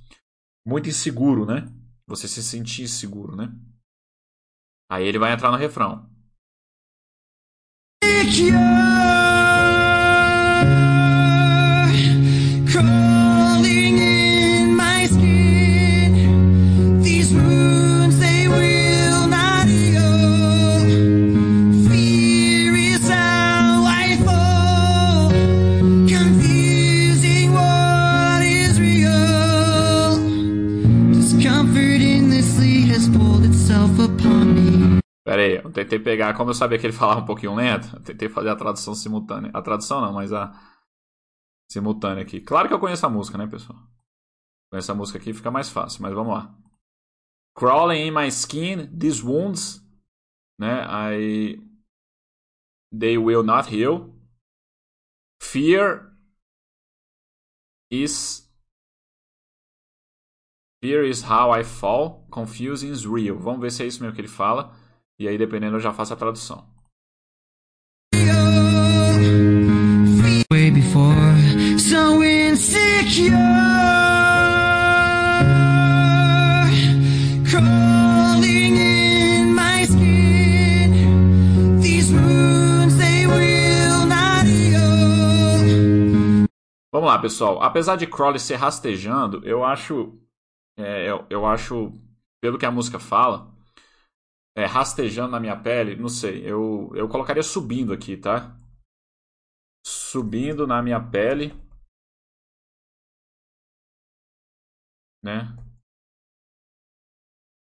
Muito 0.66 0.90
inseguro, 0.90 1.46
né? 1.46 1.66
Você 2.08 2.28
se 2.28 2.44
sentir 2.44 2.88
seguro, 2.88 3.36
né? 3.36 3.54
Aí 4.92 5.08
ele 5.08 5.18
vai 5.18 5.32
entrar 5.32 5.50
no 5.52 5.58
refrão. 5.58 6.06
Eu 35.72 35.74
tentei 35.74 36.00
pegar, 36.00 36.36
como 36.36 36.50
eu 36.50 36.54
sabia 36.54 36.78
que 36.78 36.86
ele 36.86 36.94
falava 36.98 37.22
um 37.22 37.26
pouquinho 37.26 37.56
lento, 37.56 37.96
eu 37.96 38.04
tentei 38.04 38.28
fazer 38.28 38.50
a 38.50 38.56
tradução 38.56 38.94
simultânea. 38.94 39.50
A 39.54 39.62
tradução 39.62 40.02
não, 40.02 40.14
mas 40.14 40.34
a 40.34 40.52
simultânea 41.72 42.24
aqui. 42.24 42.42
Claro 42.42 42.68
que 42.68 42.74
eu 42.74 42.80
conheço 42.80 43.06
a 43.06 43.10
música, 43.10 43.38
né, 43.38 43.48
pessoal? 43.48 43.80
Conheço 44.70 44.92
a 44.92 44.96
música 44.96 45.18
aqui, 45.18 45.34
fica 45.34 45.50
mais 45.50 45.70
fácil, 45.70 46.02
mas 46.02 46.14
vamos 46.14 46.34
lá. 46.34 46.56
Crawling 47.56 48.08
in 48.08 48.12
my 48.12 48.28
skin, 48.28 48.88
these 48.98 49.24
wounds, 49.24 49.82
né? 50.60 50.86
I 50.88 51.62
they 52.94 53.18
will 53.18 53.44
not 53.44 53.74
heal. 53.74 54.14
Fear 55.42 56.12
is 57.90 58.52
Fear 60.84 61.06
is 61.06 61.22
how 61.22 61.52
I 61.52 61.64
fall, 61.64 62.26
confusing 62.32 62.90
is 62.90 63.06
real. 63.06 63.38
Vamos 63.38 63.62
ver 63.62 63.72
se 63.72 63.84
é 63.84 63.86
isso 63.86 64.02
mesmo 64.02 64.16
que 64.16 64.22
ele 64.22 64.28
fala. 64.28 64.76
E 65.22 65.28
aí, 65.28 65.38
dependendo, 65.38 65.76
eu 65.76 65.80
já 65.80 65.94
faço 65.94 66.14
a 66.16 66.18
tradução. 66.18 66.66
Vamos 86.92 87.08
lá, 87.08 87.20
pessoal. 87.20 87.62
Apesar 87.62 87.96
de 87.96 88.08
Crowley 88.08 88.40
ser 88.40 88.56
rastejando, 88.56 89.48
eu 89.48 89.64
acho, 89.64 90.20
é, 90.76 91.08
eu, 91.08 91.28
eu 91.30 91.46
acho, 91.46 91.94
pelo 92.42 92.58
que 92.58 92.66
a 92.66 92.72
música 92.72 92.98
fala, 92.98 93.51
é, 94.56 94.66
rastejando 94.66 95.32
na 95.32 95.40
minha 95.40 95.62
pele, 95.62 95.96
não 95.96 96.10
sei. 96.10 96.46
Eu, 96.46 96.92
eu 96.96 97.08
colocaria 97.08 97.44
subindo 97.44 97.94
aqui, 97.94 98.18
tá? 98.18 98.58
Subindo 99.86 100.68
na 100.68 100.82
minha 100.82 101.00
pele. 101.00 101.54
Né? 105.24 105.56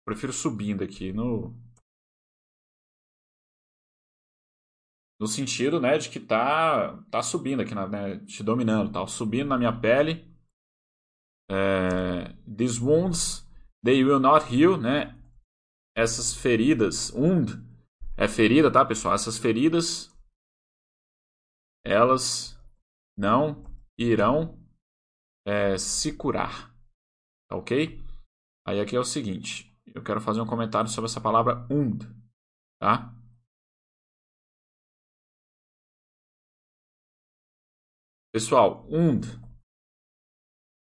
Prefiro 0.05 0.33
subindo 0.33 0.83
aqui 0.83 1.13
no. 1.13 1.55
No 5.21 5.29
sentido, 5.29 5.81
né, 5.81 5.97
de 5.99 6.11
que 6.11 6.19
tá, 6.19 7.01
tá 7.09 7.23
subindo 7.23 7.63
aqui, 7.63 7.73
né, 7.77 8.19
te 8.27 8.43
dominando, 8.43 8.93
tal, 8.93 9.07
subindo 9.07 9.47
na 9.47 9.57
minha 9.57 9.73
pele. 9.73 10.29
É, 11.49 12.35
these 12.45 12.81
wounds, 12.83 13.49
they 13.85 14.03
will 14.03 14.19
not 14.19 14.53
heal, 14.53 14.77
né? 14.77 15.22
Essas 15.95 16.35
feridas, 16.35 17.11
wound 17.11 17.53
é 18.17 18.27
ferida, 18.27 18.73
tá, 18.73 18.85
pessoal? 18.85 19.15
Essas 19.15 19.39
feridas, 19.39 20.11
elas 21.85 22.59
não 23.17 23.65
irão 23.99 24.59
é, 25.47 25.77
se 25.77 26.17
curar, 26.17 26.75
tá 27.49 27.57
ok? 27.57 28.01
Aí 28.67 28.81
aqui 28.81 28.97
é 28.97 29.01
o 29.01 29.05
seguinte, 29.05 29.77
eu 29.87 30.03
quero 30.03 30.21
fazer 30.21 30.41
um 30.41 30.47
comentário 30.47 30.89
sobre 30.89 31.11
essa 31.11 31.21
palavra 31.21 31.67
und, 31.71 32.07
tá? 32.81 33.15
Pessoal, 38.33 38.87
und 38.89 39.27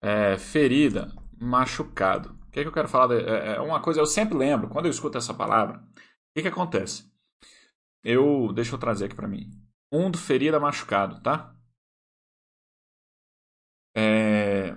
é 0.01 0.39
ferida, 0.39 1.13
machucado. 1.41 2.42
O 2.53 2.55
que, 2.55 2.61
é 2.61 2.63
que 2.65 2.69
eu 2.69 2.73
quero 2.73 2.89
falar? 2.89 3.07
De, 3.09 3.25
é, 3.25 3.57
é 3.57 3.61
uma 3.61 3.81
coisa, 3.81 4.01
eu 4.01 4.07
sempre 4.07 4.37
lembro, 4.37 4.69
quando 4.69 4.85
eu 4.87 4.91
escuto 4.91 5.17
essa 5.17 5.33
palavra, 5.33 5.79
o 5.79 6.35
que, 6.35 6.43
que 6.43 6.49
acontece? 6.49 7.11
Eu, 8.05 8.53
deixa 8.53 8.75
eu 8.75 8.79
trazer 8.79 9.07
aqui 9.07 9.17
para 9.17 9.29
mim. 9.29 9.51
Und, 9.93 10.17
ferida, 10.19 10.61
machucado, 10.61 11.21
tá? 11.23 11.55
É, 13.95 14.75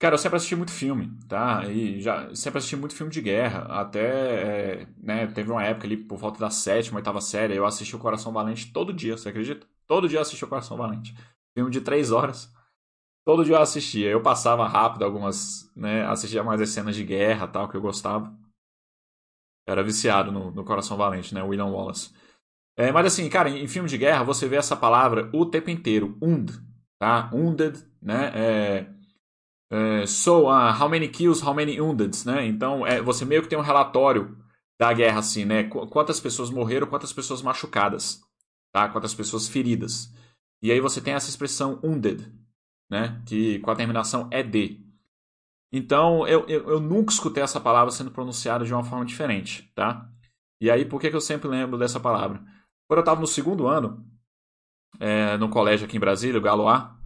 Cara, 0.00 0.14
eu 0.14 0.18
sempre 0.18 0.36
assisti 0.38 0.56
muito 0.56 0.72
filme, 0.72 1.10
tá? 1.28 1.66
E 1.68 2.00
já 2.02 2.34
sempre 2.34 2.58
assisti 2.58 2.76
muito 2.76 2.94
filme 2.96 3.12
de 3.12 3.20
guerra. 3.22 3.60
Até, 3.82 4.82
é, 4.82 4.88
né, 4.98 5.26
teve 5.28 5.50
uma 5.52 5.64
época 5.64 5.86
ali, 5.86 5.96
por 5.96 6.18
volta 6.18 6.40
da 6.40 6.50
sétima, 6.50 6.98
oitava 6.98 7.20
série, 7.20 7.56
eu 7.56 7.66
assisti 7.66 7.96
o 7.96 8.00
Coração 8.00 8.32
Valente 8.32 8.72
todo 8.72 8.92
dia, 8.94 9.16
você 9.18 9.30
acredita? 9.30 9.66
Todo 9.86 10.08
dia 10.08 10.18
eu 10.18 10.22
assisti 10.22 10.44
o 10.44 10.48
Coração 10.48 10.76
Valente. 10.76 11.14
Filme 11.54 11.70
de 11.70 11.80
três 11.82 12.12
horas. 12.12 12.52
Todo 13.30 13.44
dia 13.44 13.54
eu 13.54 13.62
assistia. 13.62 14.10
Eu 14.10 14.20
passava 14.20 14.66
rápido 14.66 15.04
algumas, 15.04 15.70
né? 15.76 16.04
Assistia 16.06 16.42
mais 16.42 16.60
as 16.60 16.70
cenas 16.70 16.96
de 16.96 17.04
guerra 17.04 17.46
tal, 17.46 17.68
que 17.68 17.76
eu 17.76 17.80
gostava. 17.80 18.36
era 19.64 19.84
viciado 19.84 20.32
no, 20.32 20.50
no 20.50 20.64
Coração 20.64 20.96
Valente, 20.96 21.32
né? 21.32 21.40
William 21.40 21.66
Wallace. 21.66 22.12
É, 22.76 22.90
mas 22.90 23.06
assim, 23.06 23.30
cara, 23.30 23.48
em, 23.48 23.62
em 23.62 23.68
filme 23.68 23.88
de 23.88 23.96
guerra 23.96 24.24
você 24.24 24.48
vê 24.48 24.56
essa 24.56 24.74
palavra 24.76 25.30
o 25.32 25.46
tempo 25.46 25.70
inteiro. 25.70 26.18
Und, 26.20 26.50
tá? 26.98 27.30
Wounded, 27.32 27.78
né? 28.02 28.32
É 28.34 28.86
é, 29.72 30.06
so, 30.06 30.48
uh, 30.48 30.72
how 30.76 30.88
many 30.88 31.06
kills, 31.06 31.40
how 31.46 31.54
many 31.54 31.80
wounded, 31.80 32.26
né? 32.26 32.44
Então, 32.44 32.84
é, 32.84 33.00
você 33.00 33.24
meio 33.24 33.42
que 33.42 33.48
tem 33.48 33.56
um 33.56 33.62
relatório 33.62 34.36
da 34.76 34.92
guerra, 34.92 35.20
assim, 35.20 35.44
né? 35.44 35.62
Qu 35.68 35.86
quantas 35.86 36.18
pessoas 36.18 36.50
morreram, 36.50 36.88
quantas 36.88 37.12
pessoas 37.12 37.42
machucadas, 37.42 38.20
tá? 38.72 38.88
Quantas 38.88 39.14
pessoas 39.14 39.46
feridas. 39.46 40.12
E 40.60 40.72
aí 40.72 40.80
você 40.80 41.00
tem 41.00 41.14
essa 41.14 41.30
expressão 41.30 41.78
wounded, 41.84 42.40
né? 42.90 43.22
Que 43.24 43.60
com 43.60 43.70
a 43.70 43.76
terminação 43.76 44.28
ED. 44.32 44.80
Então, 45.72 46.26
eu, 46.26 46.44
eu, 46.48 46.68
eu 46.68 46.80
nunca 46.80 47.12
escutei 47.12 47.42
essa 47.42 47.60
palavra 47.60 47.92
sendo 47.92 48.10
pronunciada 48.10 48.64
de 48.64 48.74
uma 48.74 48.82
forma 48.82 49.04
diferente, 49.04 49.70
tá? 49.74 50.10
E 50.60 50.70
aí, 50.70 50.84
por 50.84 51.00
que, 51.00 51.08
que 51.08 51.16
eu 51.16 51.20
sempre 51.20 51.48
lembro 51.48 51.78
dessa 51.78 52.00
palavra? 52.00 52.42
Quando 52.88 52.98
eu 52.98 53.00
estava 53.00 53.20
no 53.20 53.26
segundo 53.26 53.68
ano, 53.68 54.04
é, 54.98 55.36
no 55.36 55.48
colégio 55.48 55.86
aqui 55.86 55.96
em 55.96 56.00
Brasília, 56.00 56.38
o 56.38 56.42
Galoá, 56.42 56.98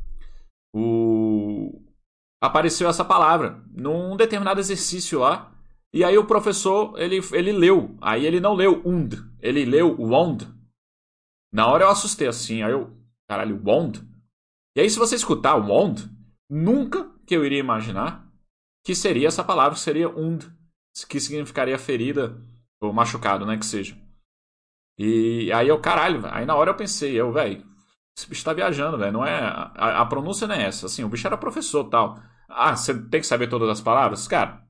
o, 0.75 1.85
apareceu 2.43 2.89
essa 2.89 3.05
palavra 3.05 3.63
num 3.71 4.17
determinado 4.17 4.61
exercício 4.61 5.21
lá. 5.21 5.53
E 5.93 6.03
aí 6.03 6.19
o 6.19 6.27
professor, 6.27 6.99
ele, 6.99 7.21
ele 7.33 7.53
leu. 7.53 7.97
Aí 8.01 8.27
ele 8.27 8.41
não 8.41 8.55
leu 8.55 8.83
und, 8.85 9.17
ele 9.41 9.65
leu 9.65 9.95
wond. 9.97 10.49
Na 11.53 11.69
hora 11.69 11.85
eu 11.85 11.91
assustei 11.91 12.27
assim, 12.27 12.63
aí 12.63 12.73
eu, 12.73 12.91
caralho, 13.29 13.63
wond? 13.65 14.03
E 14.77 14.81
aí 14.81 14.91
se 14.91 14.99
você 14.99 15.15
escutar 15.15 15.55
wond, 15.55 16.11
nunca 16.51 17.11
que 17.27 17.35
eu 17.37 17.45
iria 17.45 17.59
imaginar 17.59 18.29
que 18.85 18.95
seria 18.95 19.29
essa 19.29 19.43
palavra, 19.43 19.75
que 19.75 19.81
seria 19.81 20.09
und, 20.09 20.47
que 21.09 21.19
significaria 21.19 21.79
ferida 21.79 22.41
ou 22.81 22.93
machucado, 22.93 23.47
né, 23.47 23.57
que 23.57 23.65
seja. 23.65 23.97
E 24.99 25.51
aí 25.53 25.69
eu, 25.69 25.81
caralho, 25.81 26.23
aí 26.27 26.45
na 26.45 26.55
hora 26.55 26.71
eu 26.71 26.77
pensei, 26.77 27.19
eu, 27.19 27.33
velho, 27.33 27.65
esse 28.17 28.29
bicho 28.29 28.45
tá 28.45 28.53
viajando, 28.53 28.99
velho, 28.99 29.13
não 29.13 29.27
é, 29.27 29.39
a, 29.41 30.03
a, 30.03 30.07
pronúncia 30.07 30.47
não 30.47 30.55
é 30.55 30.65
essa, 30.65 30.87
assim, 30.87 31.03
o 31.03 31.09
bicho 31.09 31.27
era 31.27 31.37
professor 31.37 31.85
tal. 31.85 32.21
Ah, 32.49 32.77
você 32.77 32.95
tem 33.09 33.21
que 33.21 33.27
saber 33.27 33.49
todas 33.49 33.69
as 33.69 33.81
palavras? 33.81 34.29
Cara, 34.29 34.63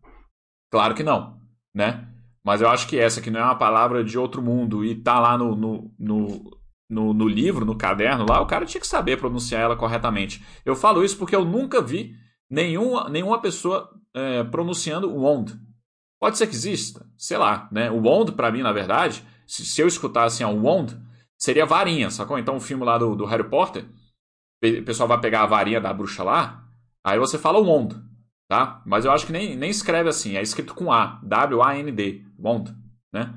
claro 0.70 0.94
que 0.94 1.02
não, 1.02 1.40
né? 1.74 2.08
Mas 2.42 2.60
eu 2.60 2.68
acho 2.68 2.86
que 2.88 2.98
essa 2.98 3.20
que 3.20 3.30
não 3.30 3.40
é 3.40 3.44
uma 3.44 3.58
palavra 3.58 4.04
de 4.04 4.18
outro 4.18 4.40
mundo 4.40 4.84
e 4.84 4.94
tá 4.94 5.18
lá 5.18 5.36
no, 5.36 5.54
no, 5.56 5.94
no, 5.98 6.58
no, 6.88 7.14
no 7.14 7.26
livro, 7.26 7.64
no 7.64 7.76
caderno 7.76 8.26
lá, 8.28 8.40
o 8.40 8.46
cara 8.46 8.66
tinha 8.66 8.80
que 8.80 8.86
saber 8.86 9.18
pronunciar 9.18 9.62
ela 9.62 9.76
corretamente. 9.76 10.44
Eu 10.64 10.76
falo 10.76 11.04
isso 11.04 11.16
porque 11.16 11.34
eu 11.34 11.44
nunca 11.44 11.80
vi 11.80 12.14
nenhuma, 12.50 13.08
nenhuma 13.08 13.40
pessoa 13.40 13.90
é, 14.14 14.44
pronunciando 14.44 15.14
wand. 15.14 15.46
Pode 16.20 16.38
ser 16.38 16.46
que 16.46 16.54
exista, 16.54 17.06
sei 17.18 17.36
lá, 17.36 17.68
né? 17.70 17.90
O 17.90 18.02
wand, 18.02 18.32
para 18.32 18.50
mim, 18.50 18.62
na 18.62 18.72
verdade, 18.72 19.22
se, 19.46 19.64
se 19.64 19.80
eu 19.80 19.86
escutasse 19.86 20.42
assim, 20.42 20.54
um 20.54 20.66
wand, 20.66 20.88
seria 21.38 21.66
varinha, 21.66 22.10
sacou? 22.10 22.38
Então 22.38 22.56
o 22.56 22.60
filme 22.60 22.84
lá 22.84 22.96
do, 22.96 23.14
do 23.14 23.26
Harry 23.26 23.48
Potter, 23.48 23.84
o 24.62 24.82
pessoal 24.84 25.08
vai 25.08 25.20
pegar 25.20 25.42
a 25.42 25.46
varinha 25.46 25.80
da 25.80 25.92
bruxa 25.92 26.22
lá, 26.22 26.64
Aí 27.04 27.18
você 27.18 27.36
fala 27.36 27.60
wand, 27.60 27.92
tá? 28.48 28.82
Mas 28.86 29.04
eu 29.04 29.12
acho 29.12 29.26
que 29.26 29.32
nem, 29.32 29.54
nem 29.54 29.68
escreve 29.68 30.08
assim, 30.08 30.36
é 30.36 30.42
escrito 30.42 30.74
com 30.74 30.90
A, 30.90 31.20
W-A-N-D, 31.22 32.24
wand, 32.38 32.74
né? 33.12 33.34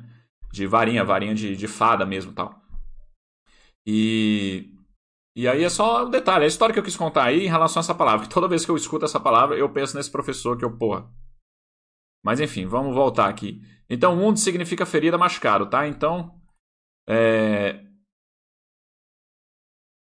De 0.54 0.66
varinha, 0.66 1.04
varinha 1.04 1.36
de, 1.36 1.56
de 1.58 1.68
fada 1.68 2.06
mesmo 2.06 2.32
tal. 2.32 2.57
E, 3.88 4.70
e 5.34 5.48
aí 5.48 5.64
é 5.64 5.70
só 5.70 6.06
um 6.06 6.10
detalhe, 6.10 6.44
a 6.44 6.48
história 6.48 6.74
que 6.74 6.80
eu 6.80 6.84
quis 6.84 6.98
contar 6.98 7.24
aí 7.24 7.46
em 7.46 7.50
relação 7.50 7.80
a 7.80 7.84
essa 7.84 7.96
palavra, 7.96 8.28
que 8.28 8.34
toda 8.34 8.50
vez 8.50 8.66
que 8.66 8.72
eu 8.72 8.76
escuto 8.76 9.06
essa 9.06 9.20
palavra, 9.20 9.58
eu 9.58 9.72
penso 9.72 9.96
nesse 9.96 10.12
professor 10.12 10.58
que 10.58 10.66
eu, 10.66 10.78
porra. 10.78 11.10
Mas 12.22 12.42
enfim, 12.42 12.66
vamos 12.66 12.94
voltar 12.94 13.30
aqui. 13.30 13.62
Então, 13.90 14.18
mundo 14.18 14.38
significa 14.38 14.86
ferida 14.86 15.18
machucado, 15.18 15.70
tá? 15.70 15.88
Então, 15.88 16.38
é, 17.08 17.88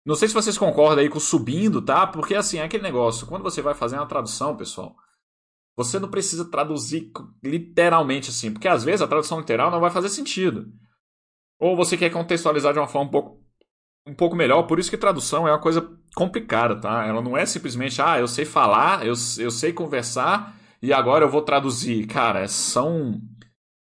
não 0.07 0.15
sei 0.15 0.29
se 0.29 0.35
vocês 0.35 0.57
concordam 0.57 1.03
aí 1.03 1.09
com 1.09 1.19
subindo, 1.19 1.83
tá? 1.83 2.07
Porque 2.07 2.37
assim, 2.37 2.59
é 2.59 2.63
aquele 2.63 2.85
negócio, 2.85 3.27
quando 3.27 3.43
você 3.43 3.61
vai 3.61 3.75
fazer 3.75 3.97
uma 3.97 4.07
tradução, 4.07 4.57
pessoal, 4.57 4.97
você 5.77 5.99
não 5.99 6.09
precisa 6.09 6.49
traduzir 6.49 7.11
literalmente 7.43 8.31
assim, 8.31 8.53
porque 8.53 8.69
às 8.69 8.85
vezes 8.85 9.03
a 9.03 9.09
tradução 9.09 9.41
literal 9.41 9.69
não 9.69 9.81
vai 9.81 9.91
fazer 9.91 10.09
sentido. 10.09 10.73
Ou 11.59 11.75
você 11.75 11.97
quer 11.97 12.11
contextualizar 12.11 12.73
de 12.73 12.79
uma 12.79 12.87
forma 12.87 13.09
um 13.09 13.11
pouco, 13.11 13.46
um 14.07 14.15
pouco 14.15 14.37
melhor, 14.37 14.63
por 14.63 14.79
isso 14.79 14.91
que 14.91 14.97
tradução 14.97 15.49
é 15.49 15.51
uma 15.51 15.59
coisa 15.59 15.91
complicada, 16.15 16.81
tá? 16.81 17.05
Ela 17.05 17.21
não 17.21 17.37
é 17.37 17.45
simplesmente, 17.45 18.01
ah, 18.01 18.19
eu 18.19 18.29
sei 18.29 18.45
falar, 18.45 19.05
eu, 19.05 19.15
eu 19.39 19.51
sei 19.51 19.73
conversar 19.73 20.57
e 20.81 20.93
agora 20.93 21.25
eu 21.25 21.29
vou 21.29 21.43
traduzir. 21.43 22.07
Cara, 22.07 22.47
são, 22.47 23.21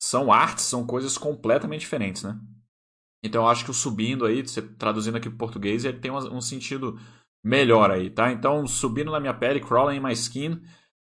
são 0.00 0.32
artes, 0.32 0.64
são 0.64 0.86
coisas 0.86 1.18
completamente 1.18 1.80
diferentes, 1.80 2.22
né? 2.22 2.38
Então 3.22 3.42
eu 3.42 3.48
acho 3.48 3.64
que 3.64 3.70
o 3.70 3.74
subindo 3.74 4.24
aí, 4.24 4.42
você 4.42 4.62
traduzindo 4.62 5.16
aqui 5.16 5.28
para 5.28 5.38
português, 5.38 5.84
ele 5.84 5.98
tem 5.98 6.10
um, 6.10 6.36
um, 6.36 6.40
sentido 6.40 6.98
melhor 7.44 7.90
aí, 7.90 8.08
tá? 8.08 8.32
Então, 8.32 8.66
subindo 8.66 9.10
na 9.10 9.20
minha 9.20 9.34
pele, 9.34 9.60
crawling 9.60 9.96
in 9.96 10.00
my 10.00 10.12
skin, 10.12 10.62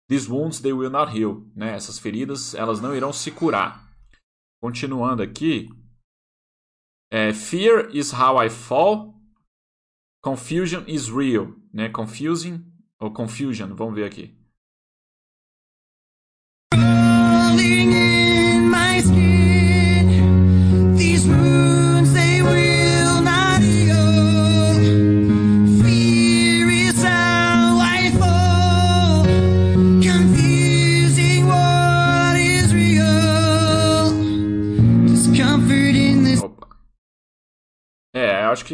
these 0.08 0.30
wounds 0.30 0.61
they 0.61 0.72
will 0.72 0.90
not 0.90 1.16
heal, 1.16 1.44
né? 1.54 1.74
Essas 1.74 1.98
feridas, 1.98 2.54
elas 2.54 2.80
não 2.80 2.94
irão 2.94 3.12
se 3.12 3.30
curar. 3.30 3.88
Continuando 4.62 5.22
aqui, 5.22 5.68
é, 7.11 7.32
fear 7.32 7.88
is 7.92 8.12
how 8.12 8.42
I 8.42 8.48
fall, 8.48 9.14
confusion 10.22 10.84
is 10.86 11.08
real, 11.08 11.54
né? 11.72 11.88
Confusing 11.88 12.64
ou 12.98 13.11
confusion, 13.11 13.74
vamos 13.74 13.94
ver 13.94 14.04
aqui. 14.04 14.40
acho 19.00 19.30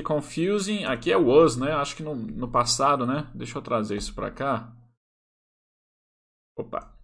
confusing, 0.03 0.84
aqui 0.84 1.12
é 1.12 1.16
was, 1.16 1.57
né? 1.57 1.72
Acho 1.72 1.97
que 1.97 2.03
no, 2.03 2.14
no 2.14 2.51
passado, 2.51 3.07
né? 3.07 3.30
Deixa 3.34 3.59
eu 3.59 3.62
trazer 3.62 3.97
isso 3.97 4.14
para 4.14 4.30
cá. 4.30 4.72
Opa. 6.57 6.97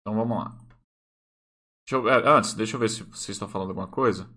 Então 0.00 0.16
vamos 0.16 0.36
lá. 0.38 0.58
Deixa 1.86 1.96
eu, 1.96 2.08
é, 2.08 2.28
antes, 2.28 2.54
deixa 2.54 2.76
eu 2.76 2.80
ver 2.80 2.88
se 2.88 3.02
vocês 3.04 3.30
estão 3.30 3.48
falando 3.48 3.68
alguma 3.68 3.88
coisa. 3.88 4.28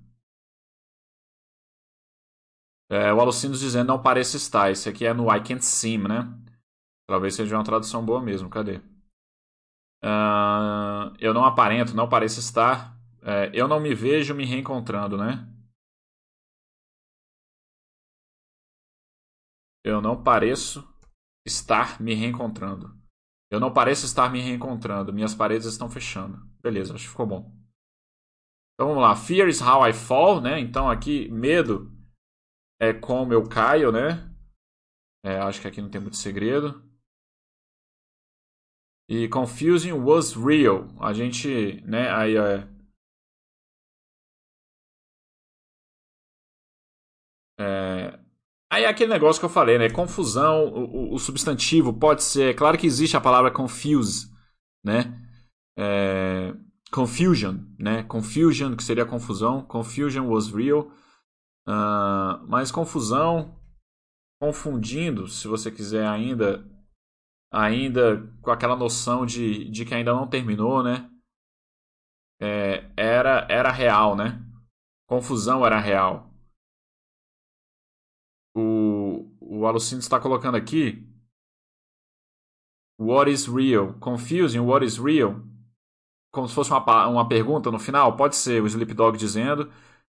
É, 2.89 3.11
o 3.13 3.19
Alucinos 3.19 3.59
dizendo 3.59 3.87
não 3.87 4.01
parece 4.01 4.37
estar. 4.37 4.71
Esse 4.71 4.89
aqui 4.89 5.05
é 5.05 5.13
no 5.13 5.33
I 5.33 5.41
can't 5.41 5.63
seem, 5.65 5.97
né? 5.99 6.27
Talvez 7.07 7.35
seja 7.35 7.55
uma 7.55 7.63
tradução 7.63 8.05
boa 8.05 8.21
mesmo. 8.21 8.49
Cadê? 8.49 8.77
Uh, 10.03 11.15
eu 11.19 11.33
não 11.33 11.45
aparento, 11.45 11.95
não 11.95 12.07
pareço 12.07 12.39
estar. 12.39 12.95
É, 13.21 13.49
eu 13.53 13.67
não 13.67 13.79
me 13.79 13.95
vejo 13.95 14.35
me 14.35 14.45
reencontrando, 14.45 15.17
né? 15.17 15.47
Eu 19.85 20.01
não 20.01 20.23
pareço 20.23 20.83
estar 21.45 22.01
me 22.01 22.15
reencontrando. 22.15 22.99
Eu 23.51 23.59
não 23.59 23.71
pareço 23.71 24.03
estar 24.03 24.31
me 24.31 24.41
reencontrando. 24.41 25.13
Minhas 25.13 25.35
paredes 25.35 25.67
estão 25.67 25.87
fechando. 25.87 26.39
Beleza, 26.59 26.95
acho 26.95 27.03
que 27.03 27.11
ficou 27.11 27.27
bom. 27.27 27.55
Então 28.73 28.87
vamos 28.87 29.03
lá. 29.03 29.15
Fear 29.15 29.47
is 29.47 29.61
how 29.61 29.87
I 29.87 29.93
fall, 29.93 30.41
né? 30.41 30.59
Então 30.59 30.89
aqui, 30.89 31.29
medo 31.29 31.95
é 32.81 32.91
como 32.93 33.31
eu 33.31 33.47
caio, 33.47 33.91
né? 33.91 34.35
É, 35.23 35.37
acho 35.37 35.61
que 35.61 35.67
aqui 35.67 35.79
não 35.79 35.91
tem 35.91 36.01
muito 36.01 36.17
segredo. 36.17 36.83
E 39.07 39.29
confusing 39.29 39.91
was 39.91 40.33
real. 40.33 40.87
A 40.99 41.13
gente, 41.13 41.79
né? 41.81 42.09
Aí 42.09 42.35
é. 42.35 42.67
É, 47.59 48.24
Aí 48.71 48.83
é 48.83 48.87
aquele 48.87 49.13
negócio 49.13 49.39
que 49.39 49.45
eu 49.45 49.49
falei, 49.49 49.77
né? 49.77 49.89
Confusão, 49.89 50.67
o, 50.67 51.13
o, 51.13 51.19
substantivo 51.19 51.93
pode 51.93 52.23
ser. 52.23 52.55
Claro 52.55 52.77
que 52.77 52.87
existe 52.87 53.15
a 53.15 53.21
palavra 53.21 53.51
confuse, 53.51 54.27
né? 54.83 55.21
É, 55.77 56.53
confusion, 56.91 57.57
né? 57.79 58.03
Confusion, 58.03 58.75
que 58.75 58.83
seria 58.83 59.05
confusão. 59.05 59.63
Confusion 59.63 60.27
was 60.27 60.49
real. 60.49 60.91
Uh, 61.67 62.45
mas 62.47 62.71
confusão, 62.71 63.59
confundindo, 64.39 65.27
se 65.27 65.47
você 65.47 65.71
quiser 65.71 66.07
ainda, 66.07 66.63
ainda 67.51 68.27
com 68.41 68.51
aquela 68.51 68.75
noção 68.75 69.25
de, 69.25 69.69
de 69.69 69.85
que 69.85 69.93
ainda 69.93 70.13
não 70.13 70.27
terminou, 70.27 70.83
né? 70.83 71.09
É, 72.39 72.91
era, 72.97 73.47
era 73.49 73.71
real, 73.71 74.15
né? 74.15 74.43
Confusão 75.07 75.65
era 75.65 75.79
real 75.79 76.34
o, 79.59 79.65
Alucino 79.65 79.99
está 79.99 80.19
colocando 80.19 80.55
aqui. 80.55 81.07
What 82.99 83.29
is 83.29 83.47
real? 83.47 83.93
Confusing 83.99 84.59
what 84.59 84.85
is 84.85 84.97
real? 84.97 85.41
Como 86.33 86.47
se 86.47 86.55
fosse 86.55 86.71
uma, 86.71 87.07
uma 87.07 87.27
pergunta 87.27 87.71
no 87.71 87.79
final. 87.79 88.15
Pode 88.15 88.35
ser 88.35 88.61
o 88.61 88.67
Sleep 88.67 88.93
Dog 88.93 89.17
dizendo 89.17 89.71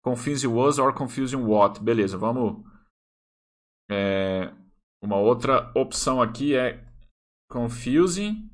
confusing 0.03 0.47
was 0.47 0.79
or 0.79 0.93
confusing 0.93 1.43
what. 1.43 1.81
Beleza, 1.81 2.17
vamos. 2.17 2.63
É, 3.89 4.53
uma 5.01 5.17
outra 5.17 5.71
opção 5.75 6.21
aqui 6.21 6.55
é 6.55 6.85
confusing. 7.49 8.49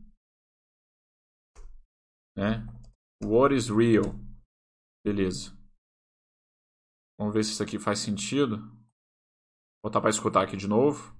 Né? 2.35 2.65
What 3.23 3.53
is 3.55 3.69
real? 3.69 4.15
Beleza. 5.05 5.55
Vamos 7.19 7.33
ver 7.33 7.43
se 7.43 7.51
isso 7.51 7.63
aqui 7.63 7.77
faz 7.77 7.99
sentido. 7.99 8.57
Botar 9.83 9.99
para 9.99 10.09
escutar 10.09 10.43
aqui 10.43 10.55
de 10.55 10.65
novo. 10.65 11.13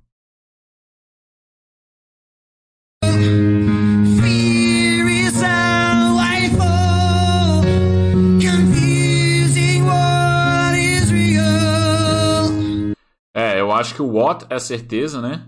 É, 13.36 13.60
eu 13.60 13.74
acho 13.74 13.96
que 13.96 14.02
o 14.02 14.14
what 14.14 14.46
é 14.50 14.58
certeza, 14.60 15.22
né? 15.22 15.46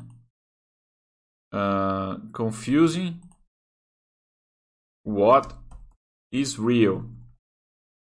Uh, 1.53 2.29
confusing 2.33 3.21
what 5.05 5.55
is 6.33 6.57
real. 6.57 7.03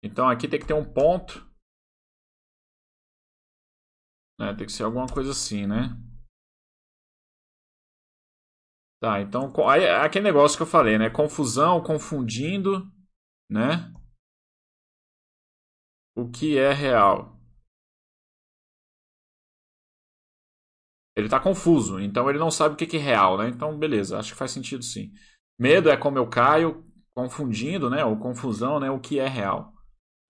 Então 0.02 0.26
aqui 0.30 0.48
tem 0.48 0.58
que 0.58 0.66
ter 0.66 0.72
um 0.72 0.84
ponto 0.84 1.46
né? 4.38 4.54
Tem 4.54 4.66
que 4.66 4.72
ser 4.72 4.84
alguma 4.84 5.06
coisa 5.06 5.30
assim, 5.30 5.66
né? 5.66 5.96
Tá, 9.00 9.20
então 9.20 9.52
aí, 9.68 9.86
aquele 9.88 10.24
negócio 10.24 10.56
que 10.56 10.62
eu 10.62 10.66
falei, 10.66 10.96
né? 10.98 11.10
Confusão, 11.10 11.82
confundindo, 11.82 12.90
né? 13.50 13.92
O 16.16 16.28
que 16.28 16.58
é 16.58 16.72
real. 16.72 17.38
Ele 21.16 21.26
está 21.26 21.38
confuso, 21.38 22.00
então 22.00 22.28
ele 22.28 22.38
não 22.38 22.50
sabe 22.50 22.74
o 22.74 22.76
que 22.76 22.96
é 22.96 23.00
real, 23.00 23.38
né? 23.38 23.48
Então, 23.48 23.78
beleza, 23.78 24.18
acho 24.18 24.32
que 24.32 24.38
faz 24.38 24.50
sentido 24.50 24.82
sim. 24.82 25.12
Medo 25.58 25.88
é 25.88 25.96
como 25.96 26.18
eu 26.18 26.28
caio, 26.28 26.84
confundindo, 27.14 27.88
né? 27.88 28.04
Ou 28.04 28.18
confusão, 28.18 28.80
né? 28.80 28.90
O 28.90 28.98
que 28.98 29.20
é 29.20 29.28
real, 29.28 29.72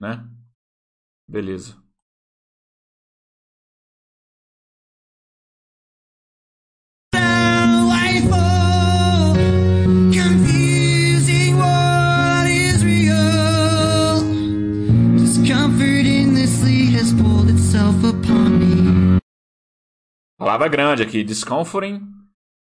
né? 0.00 0.28
Beleza. 1.28 1.83
Palavra 20.44 20.68
grande 20.68 21.02
aqui. 21.02 21.24
Discomforting 21.24 22.02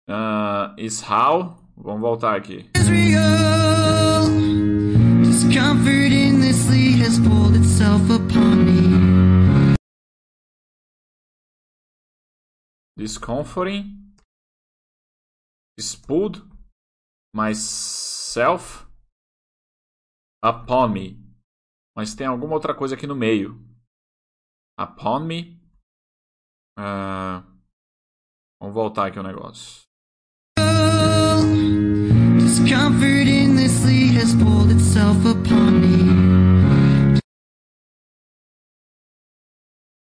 uh, 0.08 0.72
is 0.78 1.02
how. 1.02 1.58
Vamos 1.76 2.02
voltar 2.02 2.36
aqui. 2.36 2.70
Discomfort 5.24 6.12
endlessly 6.12 7.02
has 7.02 7.18
pulled 7.18 7.56
itself 7.56 8.00
upon 8.08 8.64
me. 8.64 9.74
Discomforting 12.96 14.14
is 15.76 15.96
pulled 15.96 16.48
myself 17.34 18.86
upon 20.44 20.92
me. 20.92 21.18
Mas 21.96 22.14
tem 22.14 22.28
alguma 22.28 22.54
outra 22.54 22.72
coisa 22.72 22.94
aqui 22.94 23.08
no 23.08 23.16
meio. 23.16 23.60
Upon 24.78 25.26
me. 25.26 25.60
Uh, 26.78 27.53
Vamos 28.60 28.74
voltar 28.74 29.06
aqui 29.06 29.18
o 29.18 29.22
negócio. 29.22 29.82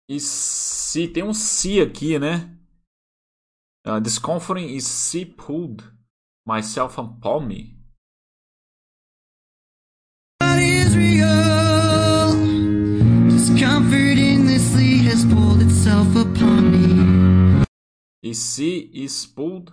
E 0.09 0.21
se 0.21 1.09
tem 1.09 1.25
um 1.25 1.35
se 1.35 1.81
aqui, 1.81 2.19
né? 2.19 2.57
Uh, 3.87 4.01
discomforting 4.01 4.67
is 4.75 4.87
se 4.87 5.25
pulled 5.25 5.83
myself 6.47 6.99
upon 7.01 7.47
me. 7.47 7.76
E 18.27 18.35
se 18.35 18.91
is 18.93 19.25
pulled 19.25 19.73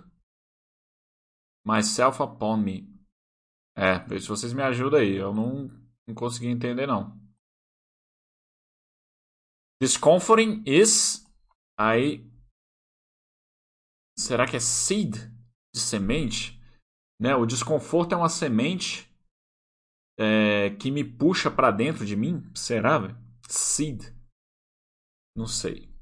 myself 1.66 2.22
upon 2.22 2.58
me. 2.58 2.88
É, 3.76 3.98
vê 4.06 4.20
se 4.20 4.28
vocês 4.28 4.52
me 4.52 4.62
ajudam 4.62 5.00
aí. 5.00 5.16
Eu 5.16 5.34
não, 5.34 5.66
não 6.06 6.14
consegui 6.14 6.46
entender, 6.46 6.86
não. 6.86 7.20
Discomforting 9.82 10.62
is. 10.64 11.26
Aí. 11.76 12.24
Será 14.16 14.48
que 14.48 14.56
é 14.56 14.60
seed? 14.60 15.16
De 15.74 15.80
semente? 15.80 16.56
Né? 17.20 17.34
O 17.34 17.46
desconforto 17.46 18.12
é 18.12 18.16
uma 18.16 18.28
semente 18.28 19.12
é, 20.16 20.70
que 20.76 20.92
me 20.92 21.02
puxa 21.02 21.50
para 21.50 21.72
dentro 21.72 22.06
de 22.06 22.14
mim? 22.14 22.48
Será, 22.54 23.00
velho? 23.00 23.18
Seed. 23.48 24.14
Não 25.36 25.48
sei. 25.48 25.93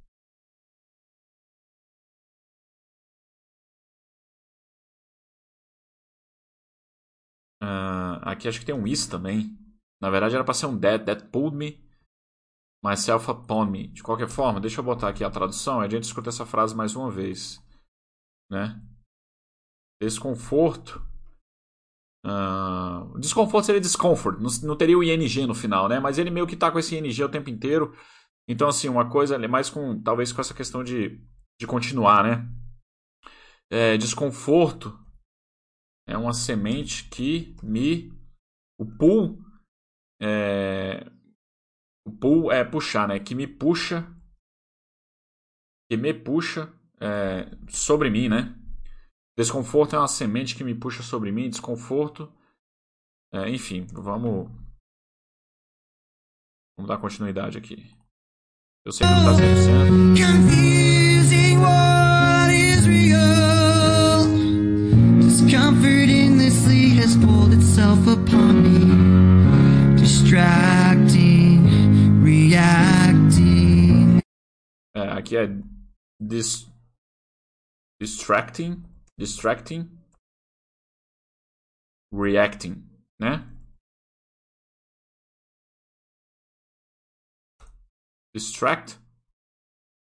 Uh, 7.63 8.19
aqui 8.23 8.49
acho 8.49 8.59
que 8.59 8.67
tem 8.67 8.75
um 8.75 8.87
is 8.87 9.07
também. 9.07 9.57
Na 10.01 10.11
verdade 10.11 10.35
era 10.35 10.43
para 10.43 10.53
ser 10.53 10.67
um 10.67 10.79
that, 10.81 11.05
that 11.05 11.29
pulled 11.29 11.57
me. 11.57 11.81
myself 12.85 13.31
upon 13.31 13.67
me. 13.67 13.87
De 13.89 14.03
qualquer 14.03 14.29
forma, 14.29 14.61
deixa 14.61 14.81
eu 14.81 14.85
botar 14.85 15.09
aqui 15.09 15.23
a 15.23 15.31
tradução 15.31 15.81
e 15.81 15.87
a 15.87 15.89
gente 15.89 16.03
escuta 16.03 16.31
essa 16.31 16.45
frase 16.45 16.75
mais 16.75 16.97
uma 16.97 17.11
vez. 17.11 17.63
Né? 18.51 18.83
Desconforto. 20.01 21.01
Uh, 22.25 23.19
desconforto 23.19 23.67
seria 23.67 23.81
discomfort, 23.81 24.39
não, 24.39 24.49
não, 24.63 24.77
teria 24.77 24.97
o 24.97 25.03
ing 25.03 25.47
no 25.47 25.55
final, 25.55 25.89
né? 25.89 25.99
Mas 25.99 26.19
ele 26.19 26.31
meio 26.31 26.47
que 26.47 26.57
tá 26.57 26.71
com 26.71 26.79
esse 26.79 26.97
ing 26.97 27.23
o 27.23 27.29
tempo 27.29 27.51
inteiro. 27.51 27.97
Então, 28.49 28.69
assim, 28.69 28.89
uma 28.89 29.09
coisa 29.09 29.37
é 29.37 29.49
mais 29.49 29.71
com, 29.71 30.01
talvez 30.03 30.33
com 30.33 30.41
essa 30.41 30.55
questão 30.55 30.83
de, 30.83 31.21
de 31.61 31.67
continuar, 31.67 32.25
né? 32.25 32.49
É, 33.71 33.97
desconforto 33.97 35.02
é 36.07 36.17
uma 36.17 36.33
semente 36.33 37.09
que 37.09 37.55
me. 37.63 38.11
O 38.79 38.87
pull. 38.87 39.39
É, 40.21 41.11
o 42.07 42.13
pull 42.13 42.53
é 42.53 42.65
puxar, 42.65 43.09
né? 43.09 43.19
Que 43.21 43.35
me 43.35 43.47
puxa. 43.47 44.07
Que 45.91 45.97
me 45.97 46.13
puxa 46.15 46.73
é, 47.01 47.51
sobre 47.69 48.11
mim, 48.11 48.29
né? 48.29 48.59
Desconforto 49.37 49.97
é 49.97 49.99
uma 49.99 50.09
semente 50.09 50.55
que 50.57 50.65
me 50.65 50.75
puxa 50.75 51.03
sobre 51.03 51.33
mim. 51.33 51.49
Desconforto. 51.49 52.33
É, 53.33 53.49
enfim, 53.49 53.87
vamos. 53.93 54.51
Vamos 56.77 56.89
dar 56.89 56.99
continuidade 56.99 57.59
aqui. 57.59 57.91
Eu 58.85 58.93
sei 58.93 59.07
que 59.07 59.13
não 59.13 59.21
está 59.21 59.43
100%. 59.43 60.19
É, 61.89 61.92
aqui 75.33 75.37
é 75.37 75.47
dis, 76.21 76.69
distracting, 78.01 78.83
distracting, 79.19 79.89
reacting, 82.13 82.85
né? 83.19 83.49
Distract, 88.35 88.99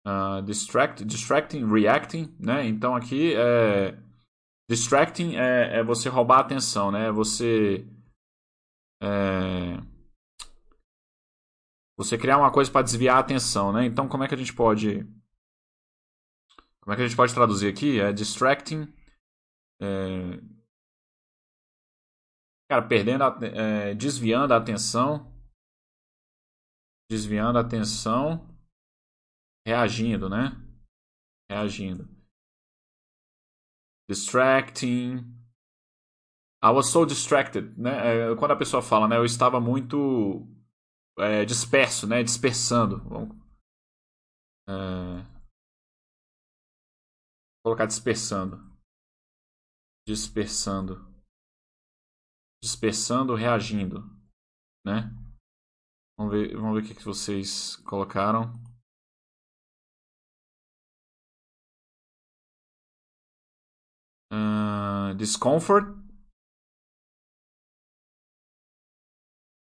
uh, 0.07 0.43
distract, 0.43 1.05
distracting, 1.05 1.65
reacting, 1.67 2.35
né? 2.41 2.67
Então 2.67 2.95
aqui 2.95 3.35
é 3.35 3.97
distracting 4.69 5.37
é, 5.37 5.79
é 5.79 5.85
você 5.85 6.09
roubar 6.09 6.39
a 6.39 6.41
atenção, 6.41 6.91
né? 6.91 7.11
Você 7.13 7.87
é, 9.01 9.77
você 11.97 12.19
criar 12.19 12.39
uma 12.39 12.53
coisa 12.53 12.71
para 12.71 12.83
desviar 12.83 13.17
a 13.17 13.21
atenção, 13.21 13.73
né? 13.73 13.85
Então, 13.85 14.09
como 14.09 14.25
é 14.25 14.29
que 14.29 14.35
a 14.35 14.39
gente 14.39 14.55
pode 14.55 15.05
como 16.81 16.93
é 16.93 16.97
que 16.97 17.03
a 17.03 17.07
gente 17.09 17.17
pode 17.17 17.35
traduzir 17.35 17.69
aqui? 17.69 18.01
É 18.01 18.13
distracting 18.13 18.93
é, 19.81 20.41
cara, 22.69 22.87
perdendo 22.87 23.25
a, 23.25 23.39
é, 23.43 23.95
desviando 23.95 24.53
a 24.55 24.57
atenção 24.57 25.33
desviando 27.11 27.59
a 27.59 27.63
atenção 27.63 28.47
reagindo, 29.67 30.29
né? 30.29 30.53
Reagindo. 31.51 32.09
Distracting. 34.09 35.19
I 36.63 36.71
was 36.71 36.91
so 36.91 37.05
distracted, 37.05 37.77
né? 37.77 38.31
É, 38.31 38.37
quando 38.37 38.53
a 38.53 38.57
pessoa 38.57 38.83
fala, 38.83 39.09
né? 39.09 39.17
Eu 39.17 39.25
estava 39.25 39.61
muito 39.61 40.47
é, 41.19 41.45
disperso, 41.45 42.07
né? 42.07 42.23
Dispersando. 42.23 42.99
Vamos 43.09 43.37
é... 44.69 45.37
colocar 47.65 47.87
dispersando. 47.87 48.59
Dispersando. 50.07 51.05
Dispersando, 52.63 53.35
reagindo, 53.35 54.03
né? 54.85 55.11
Vamos 56.19 56.33
ver, 56.33 56.57
vamos 56.57 56.75
ver 56.75 56.85
o 56.85 56.89
que, 56.89 56.95
que 56.95 57.05
vocês 57.05 57.77
colocaram. 57.77 58.53
Uh, 64.33 65.15
discomfort 65.15 66.06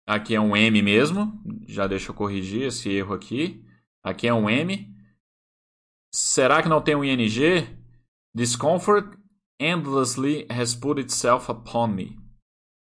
Aqui 0.08 0.34
é 0.34 0.40
um 0.40 0.56
M 0.56 0.82
mesmo. 0.82 1.44
Já 1.68 1.86
deixa 1.86 2.12
eu 2.12 2.16
corrigir 2.16 2.64
esse 2.64 2.90
erro 2.90 3.14
aqui. 3.14 3.62
Aqui 4.02 4.26
é 4.26 4.34
um 4.34 4.50
M. 4.50 4.96
Será 6.14 6.64
que 6.64 6.70
não 6.70 6.82
tem 6.82 6.96
um 6.96 7.04
ING? 7.04 7.68
Discomfort 8.34 9.18
endlessly 9.60 10.48
has 10.50 10.74
put 10.74 11.02
itself 11.02 11.52
upon 11.52 11.88
me. 11.88 12.18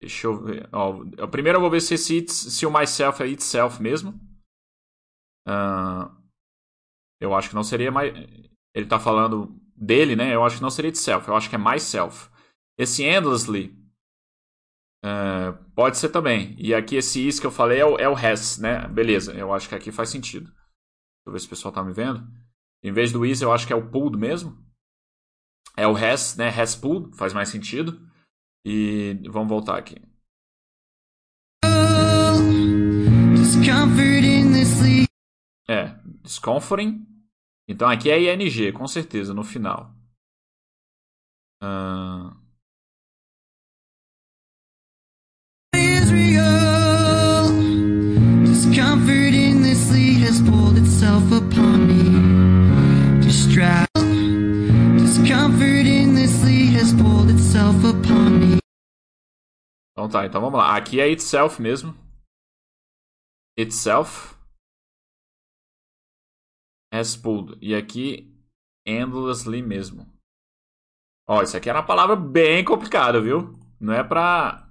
Deixa 0.01 0.27
eu 0.27 0.43
ver. 0.43 0.69
Ó, 0.73 1.27
primeiro 1.27 1.57
eu 1.57 1.61
vou 1.61 1.71
ver 1.71 1.81
se, 1.81 1.93
esse 1.93 2.27
se 2.27 2.65
o 2.65 2.71
myself 2.71 3.23
é 3.23 3.27
itself 3.27 3.81
mesmo. 3.81 4.19
Uh, 5.47 6.11
eu 7.21 7.33
acho 7.33 7.49
que 7.49 7.55
não 7.55 7.63
seria 7.63 7.91
mais. 7.91 8.13
Ele 8.75 8.85
está 8.85 8.99
falando 8.99 9.57
dele, 9.73 10.17
né? 10.17 10.35
Eu 10.35 10.43
acho 10.43 10.57
que 10.57 10.61
não 10.61 10.69
seria 10.69 10.89
itself. 10.89 11.27
Eu 11.27 11.35
acho 11.35 11.49
que 11.49 11.55
é 11.55 11.59
myself. 11.59 12.29
Esse 12.77 13.03
endlessly 13.05 13.73
Uh, 15.05 15.53
pode 15.75 15.97
ser 15.97 16.09
também. 16.09 16.55
E 16.57 16.73
aqui 16.73 16.95
esse 16.95 17.27
is 17.27 17.39
que 17.39 17.45
eu 17.45 17.51
falei 17.51 17.79
é 17.79 17.85
o, 17.85 17.95
é 17.99 18.09
o 18.09 18.15
has, 18.15 18.57
né? 18.57 18.87
Beleza, 18.87 19.33
eu 19.33 19.53
acho 19.53 19.69
que 19.69 19.75
aqui 19.75 19.91
faz 19.91 20.09
sentido. 20.09 20.45
Deixa 20.45 21.27
eu 21.27 21.31
ver 21.31 21.39
se 21.39 21.45
o 21.45 21.49
pessoal 21.49 21.71
tá 21.71 21.83
me 21.83 21.93
vendo. 21.93 22.27
Em 22.83 22.91
vez 22.91 23.11
do 23.11 23.23
is, 23.23 23.39
eu 23.39 23.53
acho 23.53 23.67
que 23.67 23.73
é 23.73 23.75
o 23.75 23.87
pulled 23.91 24.17
mesmo. 24.17 24.57
É 25.77 25.87
o 25.87 25.95
has, 25.95 26.35
né? 26.37 26.49
Has 26.49 26.75
pulled, 26.75 27.15
faz 27.15 27.33
mais 27.33 27.49
sentido. 27.49 28.01
E 28.65 29.13
vamos 29.29 29.47
voltar 29.47 29.77
aqui. 29.77 29.95
É, 35.69 35.99
discomforting. 36.23 37.05
Então 37.67 37.87
aqui 37.87 38.09
é 38.09 38.33
ing, 38.33 38.71
com 38.71 38.87
certeza, 38.87 39.35
no 39.35 39.43
final. 39.43 39.95
Uh... 41.61 42.44
Então 59.93 60.09
tá, 60.09 60.25
então 60.25 60.41
vamos 60.41 60.59
lá. 60.59 60.75
Aqui 60.75 60.99
é 60.99 61.07
itself 61.07 61.61
mesmo. 61.61 61.95
Itself 63.57 64.35
has 66.93 67.15
pulled. 67.15 67.57
E 67.61 67.73
aqui 67.73 68.29
endlessly 68.85 69.61
mesmo. 69.61 70.05
Ó, 71.25 71.41
isso 71.41 71.55
aqui 71.55 71.69
era 71.69 71.79
uma 71.79 71.87
palavra 71.87 72.17
bem 72.17 72.61
complicada, 72.65 73.21
viu? 73.21 73.57
Não 73.79 73.93
é 73.93 74.03
pra. 74.03 74.69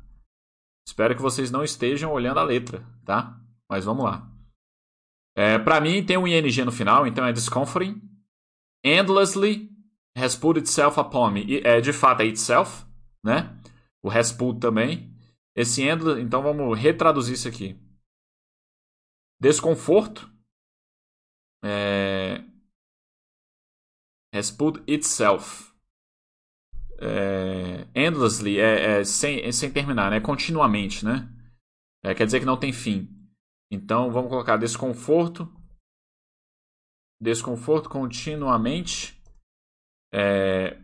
Espero 0.87 1.17
que 1.17 1.23
vocês 1.23 1.51
não 1.51 1.65
estejam 1.65 2.13
olhando 2.13 2.39
a 2.39 2.45
letra, 2.45 2.85
tá? 3.03 3.41
Mas 3.67 3.87
vamos 3.87 4.05
lá. 4.05 4.31
É, 5.35 5.59
pra 5.59 5.81
mim 5.81 6.05
tem 6.05 6.19
um 6.19 6.29
ing 6.29 6.65
no 6.67 6.71
final, 6.71 7.07
então 7.07 7.25
é 7.25 7.33
discomforting. 7.33 8.14
Endlessly 8.85 9.71
has 10.17 10.37
put 10.37 10.59
itself 10.59 11.01
upon 11.01 11.31
me. 11.33 11.61
É, 11.65 11.81
de 11.81 11.93
fato 11.93 12.21
é 12.21 12.27
itself, 12.27 12.85
né? 13.25 13.59
O 14.03 14.11
has 14.11 14.31
put 14.31 14.61
também. 14.61 15.13
Esse 15.57 15.83
endless, 15.83 16.21
então 16.21 16.43
vamos 16.43 16.79
retraduzir 16.79 17.35
isso 17.35 17.49
aqui. 17.49 17.79
Desconforto 19.41 20.31
é, 21.65 22.45
has 24.35 24.51
put 24.51 24.83
itself. 24.87 25.73
É, 27.01 27.89
endlessly 27.95 28.59
é, 28.59 29.01
é, 29.01 29.05
sem, 29.05 29.41
é 29.41 29.51
sem 29.53 29.73
terminar, 29.73 30.11
né? 30.11 30.21
Continuamente, 30.21 31.05
né? 31.05 31.29
É, 32.05 32.15
quer 32.15 32.27
dizer 32.27 32.41
que 32.41 32.47
não 32.47 32.59
tem 32.59 32.73
fim. 32.73 33.09
Então 33.71 34.11
vamos 34.11 34.29
colocar 34.29 34.57
desconforto. 34.57 35.51
Desconforto 37.25 37.89
continuamente. 37.89 39.19
É, 40.13 40.79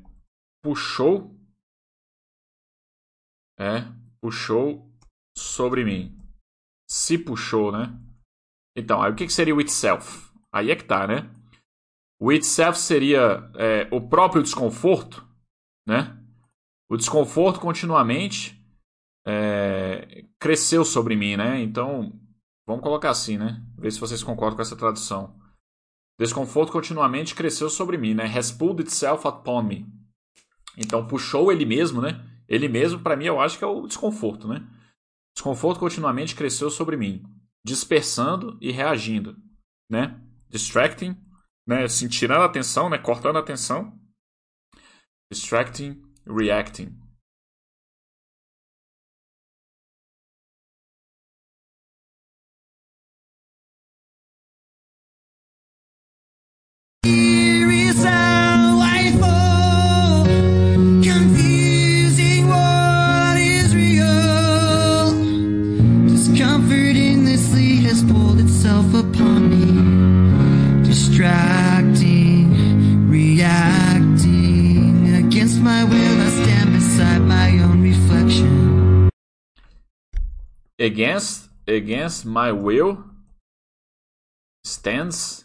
puxou. 0.62 1.36
É, 3.58 3.84
puxou 4.22 4.90
sobre 5.36 5.84
mim. 5.84 6.18
Se 6.88 7.18
puxou, 7.18 7.70
né? 7.70 7.94
Então, 8.74 9.02
aí 9.02 9.12
o 9.12 9.14
que, 9.14 9.28
seria 9.28 9.54
o 9.54 9.60
itself? 9.60 10.32
Aí 10.50 10.70
é 10.70 10.76
que 10.76 10.84
tá, 10.84 11.06
né? 11.06 11.30
O 12.18 12.32
itself 12.32 12.78
seria 12.78 13.50
é, 13.54 13.86
o 13.94 14.00
próprio 14.00 14.42
desconforto, 14.42 15.22
né? 15.86 16.18
O 16.90 16.96
desconforto 16.96 17.60
continuamente 17.60 18.58
é, 19.26 20.24
cresceu 20.40 20.86
sobre 20.86 21.14
mim, 21.16 21.36
né? 21.36 21.60
Então, 21.60 22.18
Vamos 22.70 22.84
colocar 22.84 23.10
assim, 23.10 23.36
né? 23.36 23.60
Ver 23.76 23.90
se 23.90 23.98
vocês 23.98 24.22
concordam 24.22 24.54
com 24.54 24.62
essa 24.62 24.76
tradução. 24.76 25.34
Desconforto 26.20 26.70
continuamente 26.70 27.34
cresceu 27.34 27.70
sobre 27.70 27.96
mim, 27.96 28.12
né? 28.12 28.26
Has 28.26 28.52
pulled 28.52 28.82
itself 28.82 29.26
upon 29.26 29.62
me. 29.62 29.86
Então 30.76 31.06
puxou 31.06 31.50
ele 31.50 31.64
mesmo, 31.64 32.02
né? 32.02 32.22
Ele 32.46 32.68
mesmo, 32.68 33.00
para 33.00 33.16
mim, 33.16 33.24
eu 33.24 33.40
acho 33.40 33.56
que 33.56 33.64
é 33.64 33.66
o 33.66 33.86
desconforto, 33.86 34.46
né? 34.46 34.62
Desconforto 35.34 35.80
continuamente 35.80 36.36
cresceu 36.36 36.68
sobre 36.68 36.98
mim, 36.98 37.22
dispersando 37.64 38.58
e 38.60 38.70
reagindo, 38.70 39.34
né? 39.90 40.20
Distracting, 40.50 41.16
né? 41.66 41.84
Assim, 41.84 42.06
tirando 42.06 42.42
a 42.42 42.46
atenção, 42.46 42.90
né? 42.90 42.98
Cortando 42.98 43.36
a 43.36 43.40
atenção. 43.40 43.98
Distracting, 45.32 46.02
reacting. 46.26 46.94
Against 80.80 81.50
against 81.68 82.24
my 82.24 82.50
will 82.50 83.04
stands 84.64 85.44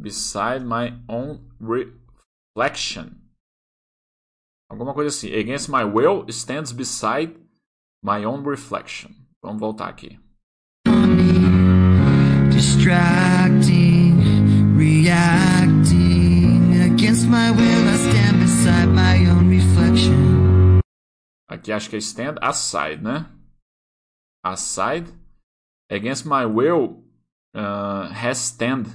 beside 0.00 0.64
my 0.64 0.94
own 1.08 1.40
reflection. 1.60 3.20
Alguma 4.70 4.94
coisa 4.94 5.08
assim. 5.08 5.34
Against 5.34 5.68
my 5.68 5.84
will 5.84 6.24
stands 6.30 6.72
beside 6.72 7.36
my 8.02 8.24
own 8.24 8.42
reflection. 8.42 9.14
Vamos 9.42 9.60
voltar 9.60 9.88
aqui. 9.88 10.18
Distracting, 12.50 14.16
reacting. 14.76 16.72
Against 16.92 17.28
my 17.28 17.50
will, 17.50 17.88
I 17.88 17.96
stand 17.96 18.40
beside 18.40 18.88
my 18.88 19.26
own 19.28 19.50
reflection. 19.50 20.80
Aqui 21.48 21.72
acho 21.72 21.90
que 21.90 21.96
é 21.96 21.98
stand 21.98 22.38
aside, 22.40 23.02
né? 23.02 23.26
Aside 24.44 25.08
against 25.88 26.26
my 26.26 26.46
will 26.46 27.02
uh, 27.54 28.08
has 28.08 28.38
stand. 28.38 28.88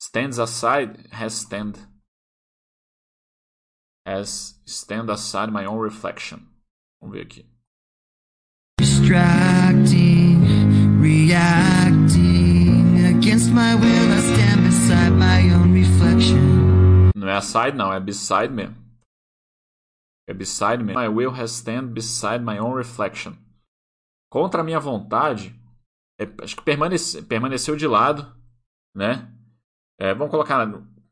Stands 0.00 0.38
aside 0.38 1.08
has 1.12 1.34
stand. 1.34 1.78
Has 4.06 4.54
stand 4.64 5.10
aside 5.10 5.50
my 5.50 5.64
own 5.64 5.78
reflection. 5.78 6.46
Vamos 7.00 7.16
ver 7.16 7.24
aqui. 7.24 7.44
Distracting 8.78 10.40
reacting. 11.00 13.04
Against 13.04 13.50
my 13.50 13.74
will 13.74 14.12
I 14.12 14.20
stand 14.20 14.64
beside 14.64 15.12
my 15.12 15.50
own 15.50 15.74
reflection. 15.74 17.10
Não 17.14 17.28
é 17.28 17.36
aside 17.36 17.76
não 17.76 17.92
é 17.92 18.00
beside 18.00 18.52
me 18.52 18.68
é 20.28 20.34
beside 20.34 20.84
me 20.84 20.92
my 20.92 21.08
will 21.08 21.32
has 21.32 21.52
stand 21.52 21.94
beside 21.94 22.44
my 22.44 22.58
own 22.58 22.74
reflection 22.74 23.38
contra 24.30 24.60
a 24.60 24.64
minha 24.64 24.80
vontade, 24.80 25.58
é, 26.20 26.24
acho 26.42 26.56
que 26.56 26.62
permanece, 26.62 27.22
permaneceu 27.22 27.76
de 27.76 27.86
lado, 27.86 28.36
né? 28.94 29.32
É, 29.98 30.14
vamos 30.14 30.30
colocar, 30.30 30.66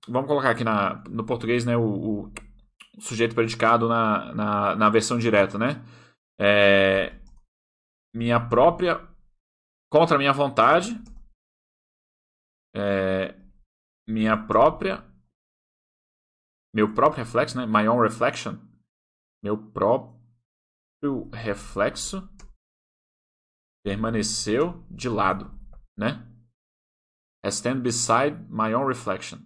vamos 0.08 0.26
colocar 0.28 0.50
aqui 0.50 0.64
na, 0.64 1.02
no 1.08 1.24
português, 1.24 1.64
né, 1.64 1.76
o, 1.76 2.26
o 2.26 2.32
sujeito 3.00 3.34
predicado 3.34 3.88
na, 3.88 4.34
na, 4.34 4.76
na, 4.76 4.90
versão 4.90 5.18
direta, 5.18 5.58
né? 5.58 5.84
É, 6.38 7.18
minha 8.14 8.40
própria, 8.40 9.00
contra 9.90 10.16
a 10.16 10.18
minha 10.18 10.32
vontade, 10.32 11.00
é, 12.74 13.34
minha 14.08 14.36
própria, 14.36 15.04
meu 16.74 16.92
próprio 16.94 17.24
reflexo, 17.24 17.56
né? 17.56 17.66
My 17.66 17.88
own 17.88 18.00
reflection, 18.00 18.58
meu 19.42 19.56
próprio 19.56 21.30
reflexo 21.32 22.28
permaneceu 23.86 24.84
de 24.90 25.08
lado, 25.08 25.48
né? 25.96 26.26
Has 27.44 27.54
stand 27.54 27.82
beside 27.82 28.36
my 28.50 28.74
own 28.74 28.84
reflection. 28.84 29.38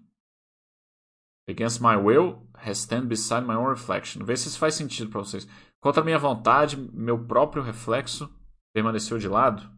Against 1.46 1.82
my 1.82 1.94
will, 1.94 2.48
has 2.54 2.78
stand 2.78 3.06
beside 3.06 3.46
my 3.46 3.54
own 3.54 3.68
reflection. 3.68 4.24
Vê 4.24 4.34
se 4.34 4.48
isso 4.48 4.58
faz 4.58 4.74
sentido 4.74 5.10
para 5.10 5.20
vocês. 5.20 5.46
Contra 5.82 6.02
minha 6.02 6.18
vontade, 6.18 6.78
meu 6.78 7.22
próprio 7.22 7.62
reflexo 7.62 8.34
permaneceu 8.74 9.18
de 9.18 9.28
lado. 9.28 9.70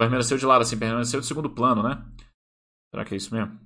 Permaneceu 0.00 0.38
de 0.38 0.46
lado, 0.46 0.62
assim, 0.62 0.78
permaneceu 0.78 1.20
de 1.20 1.26
segundo 1.26 1.50
plano, 1.50 1.82
né? 1.82 2.02
Será 2.90 3.04
que 3.04 3.12
é 3.12 3.18
isso 3.18 3.34
mesmo? 3.34 3.60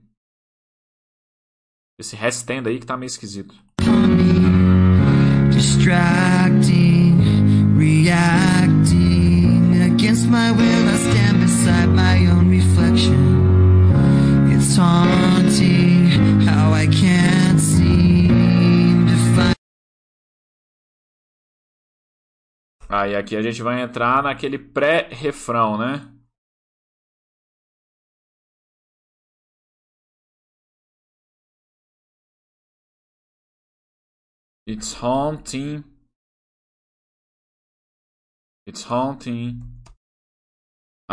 Esse 2.00 2.16
has 2.16 2.34
stand 2.34 2.66
aí 2.66 2.80
que 2.80 2.86
tá 2.86 2.96
meio 2.96 3.06
esquisito. 3.06 3.54
Distracting, 5.52 7.14
reacting 7.78 8.61
against 10.02 10.28
my 10.28 10.50
will, 10.50 10.88
I 10.88 10.96
stand 10.96 11.38
beside 11.38 11.88
my 11.90 12.26
own 12.26 12.50
reflection. 12.50 13.22
It's 14.50 14.74
haunting 14.74 16.40
how 16.40 16.72
I 16.72 16.88
can't 16.88 17.60
seem 17.60 19.06
to 19.06 19.16
find. 19.36 19.54
Aí 22.88 23.14
aqui 23.14 23.36
a 23.36 23.42
gente 23.42 23.62
vai 23.62 23.80
entrar 23.80 24.24
naquele 24.24 24.58
pré-refrão, 24.58 25.78
né? 25.78 26.12
It's 34.66 34.94
haunting. 34.94 35.84
It's 38.66 38.82
haunting 38.82 39.60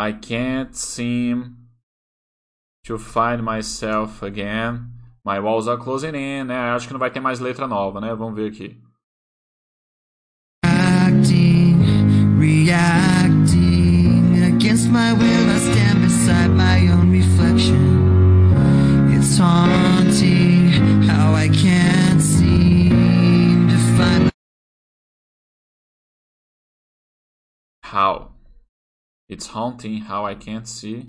I 0.00 0.12
can't 0.12 0.74
seem 0.74 1.68
to 2.84 2.96
find 2.96 3.44
myself 3.44 4.22
again. 4.22 4.92
My 5.26 5.38
walls 5.38 5.68
are 5.68 5.76
closing 5.76 6.14
in, 6.14 6.46
né? 6.46 6.74
Acho 6.74 6.86
que 6.86 6.94
não 6.94 6.98
vai 6.98 7.10
ter 7.10 7.20
mais 7.20 7.38
letra 7.38 7.66
nova, 7.66 8.00
né? 8.00 8.14
Vamos 8.14 8.34
ver 8.34 8.50
aqui. 8.50 8.80
Acting, 10.64 11.76
reacting 12.38 14.42
against 14.42 14.88
my 14.88 15.12
will, 15.12 15.50
I 15.50 15.58
stand 15.58 16.00
beside 16.00 16.48
my 16.48 16.88
own 16.88 17.12
reflection. 17.12 18.00
It's 19.14 19.36
haunting 19.36 21.02
how 21.06 21.34
I 21.34 21.50
can't 21.50 22.22
seem 22.22 23.68
to 23.68 23.76
find. 23.98 24.30
How? 27.82 28.39
It's 29.30 29.46
haunting 29.46 29.98
how 29.98 30.26
I 30.26 30.34
can't 30.34 30.66
see 30.66 31.04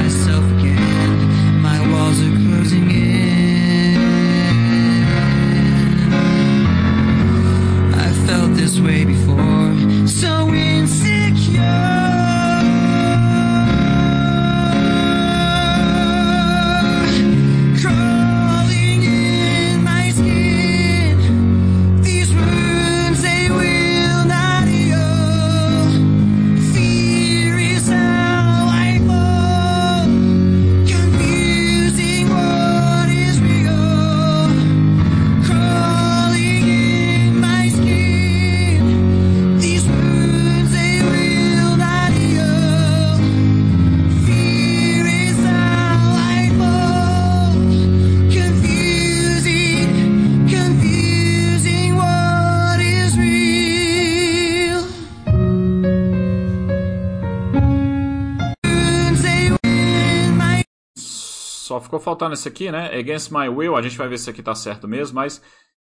ficou 61.92 62.00
faltando 62.00 62.34
esse 62.34 62.48
aqui, 62.48 62.72
né? 62.72 62.98
Against 62.98 63.32
my 63.32 63.50
will, 63.50 63.76
a 63.76 63.82
gente 63.82 63.98
vai 63.98 64.08
ver 64.08 64.18
se 64.18 64.30
aqui 64.30 64.42
tá 64.42 64.56
certo 64.56 64.88
mesmo, 64.88 65.16
mas 65.16 65.42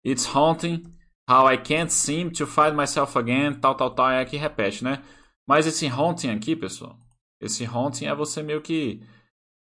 it's 0.06 0.24
haunting 0.24 0.84
how 1.28 1.50
I 1.50 1.58
can't 1.58 1.92
seem 1.92 2.30
to 2.30 2.46
find 2.46 2.76
myself 2.76 3.18
again, 3.18 3.54
tal, 3.54 3.74
tal, 3.74 3.90
tal, 3.90 4.10
é 4.10 4.20
aqui 4.20 4.36
repete, 4.36 4.84
né? 4.84 5.02
Mas 5.48 5.66
esse 5.66 5.88
haunting 5.88 6.30
aqui, 6.30 6.54
pessoal, 6.54 6.96
esse 7.40 7.64
haunting 7.64 8.06
é 8.06 8.14
você 8.14 8.40
meio 8.40 8.62
que 8.62 9.02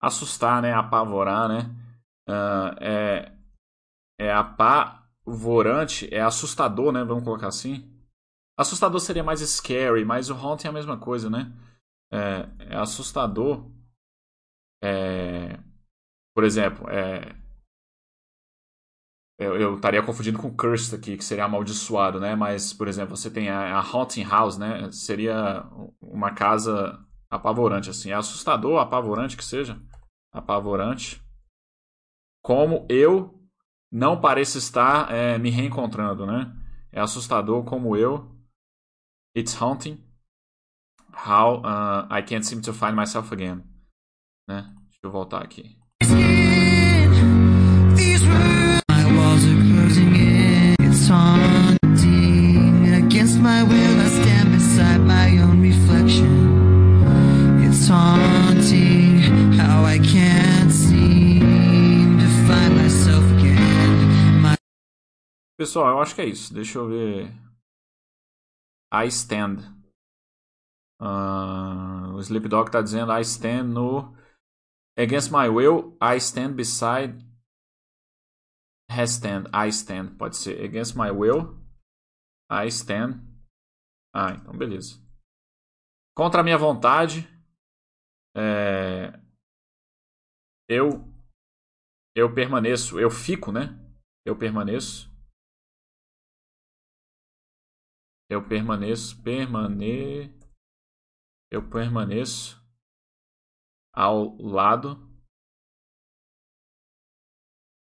assustar, 0.02 0.64
né? 0.64 0.74
Apavorar, 0.74 1.48
né? 1.48 1.76
Uh, 2.28 2.76
é, 2.82 3.32
é 4.20 4.34
apavorante, 4.34 6.12
é 6.12 6.22
assustador, 6.22 6.92
né? 6.92 7.04
Vamos 7.04 7.24
colocar 7.24 7.48
assim. 7.48 7.88
Assustador 8.58 9.00
seria 9.00 9.24
mais 9.24 9.42
scary, 9.42 10.04
mas 10.04 10.32
o 10.32 10.34
haunting 10.34 10.68
é 10.68 10.70
a 10.72 10.74
mesma 10.74 10.98
coisa, 10.98 11.30
né? 11.30 11.54
É, 12.12 12.50
é 12.72 12.78
assustador. 12.78 13.70
É, 14.84 15.60
por 16.34 16.44
exemplo, 16.44 16.90
é, 16.90 17.36
eu, 19.42 19.60
eu, 19.60 19.76
estaria 19.76 20.04
confundindo 20.04 20.38
com 20.38 20.56
cursed 20.56 20.96
aqui, 20.96 21.18
que 21.18 21.24
seria 21.24 21.46
amaldiçoado, 21.46 22.20
né? 22.20 22.36
Mas, 22.36 22.74
por 22.74 22.88
exemplo, 22.88 23.18
você 23.18 23.32
tem 23.32 23.50
a, 23.50 23.76
a 23.76 23.80
haunting 23.80 24.24
house, 24.24 24.56
né? 24.56 24.92
Seria 24.92 25.66
uma 26.00 26.32
casa 26.36 27.04
apavorante, 27.28 27.90
assim. 27.90 28.12
É 28.12 28.14
assustador, 28.14 28.80
apavorante 28.80 29.36
que 29.36 29.44
seja. 29.44 29.82
Apavorante. 30.32 31.20
Como 32.44 32.86
eu 32.88 33.42
não 33.92 34.22
pareço 34.22 34.60
estar 34.60 35.12
é, 35.12 35.40
me 35.40 35.50
reencontrando, 35.50 36.28
né? 36.28 36.56
É 36.92 37.02
assustador 37.02 37.64
como 37.64 37.98
eu. 37.98 38.30
It's 39.36 39.60
haunting. 39.60 39.98
How 41.14 41.62
uh, 41.62 42.08
I 42.14 42.22
can't 42.22 42.46
seem 42.46 42.62
to 42.62 42.74
find 42.74 42.96
myself 42.96 43.34
again. 43.34 43.64
Né? 44.48 44.62
Deixa 44.84 45.00
eu 45.04 45.12
voltar 45.12 45.42
aqui. 45.42 45.81
My 53.41 53.64
will, 53.64 53.99
I 53.99 54.07
stand 54.07 54.51
beside 54.51 55.01
my 55.01 55.38
own 55.39 55.62
reflection. 55.62 56.32
It's 57.64 57.88
haunting 57.88 59.53
how 59.53 59.84
I 59.84 59.97
can't 59.97 60.72
seem 60.72 62.20
to 62.20 62.28
find 62.47 62.76
myself 62.78 63.24
again. 63.38 64.41
My... 64.41 64.55
Pessoal, 65.57 65.89
eu 65.89 65.99
acho 65.99 66.16
que 66.16 66.22
é 66.22 66.26
isso. 66.26 66.53
Deixa 66.53 66.78
eu 66.78 66.88
ver. 66.88 67.32
I 68.93 69.07
stand. 69.07 69.59
Uh, 71.01 72.14
o 72.16 72.20
Sleep 72.22 72.47
Dog 72.47 72.70
está 72.70 72.82
dizendo 72.82 73.12
I 73.12 73.22
stand 73.22 73.74
no. 73.74 74.16
Against 74.97 75.32
my 75.32 75.49
will, 75.49 75.97
I 75.99 76.18
stand 76.18 76.53
beside. 76.55 77.16
Has 78.92 79.12
stand, 79.12 79.48
I 79.54 79.70
stand. 79.70 80.18
Pode 80.18 80.36
ser. 80.36 80.62
Against 80.62 80.98
my 80.98 81.12
will, 81.12 81.58
I 82.50 82.68
stand. 82.68 83.22
Ah, 84.14 84.34
então 84.34 84.58
beleza. 84.58 85.00
Contra 86.14 86.42
a 86.42 86.44
minha 86.44 86.58
vontade, 86.58 87.26
é... 88.36 89.14
eu 90.68 91.10
eu 92.14 92.36
permaneço, 92.36 93.00
eu 93.00 93.10
fico, 93.10 93.52
né? 93.54 93.80
Eu 94.26 94.38
permaneço. 94.38 95.10
Eu 98.30 98.46
permaneço, 98.46 99.22
permane 99.24 100.38
eu 101.52 101.70
permaneço 101.70 102.62
ao 103.94 104.38
lado 104.38 104.96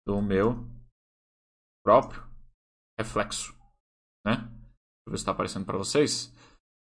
do 0.05 0.21
meu 0.21 0.76
próprio 1.87 2.21
reflexo, 2.99 3.57
né? 4.25 4.35
Deixa 4.35 5.07
eu 5.07 5.11
ver 5.11 5.17
se 5.17 5.21
está 5.21 5.31
aparecendo 5.31 5.65
para 5.65 5.77
vocês. 5.77 6.35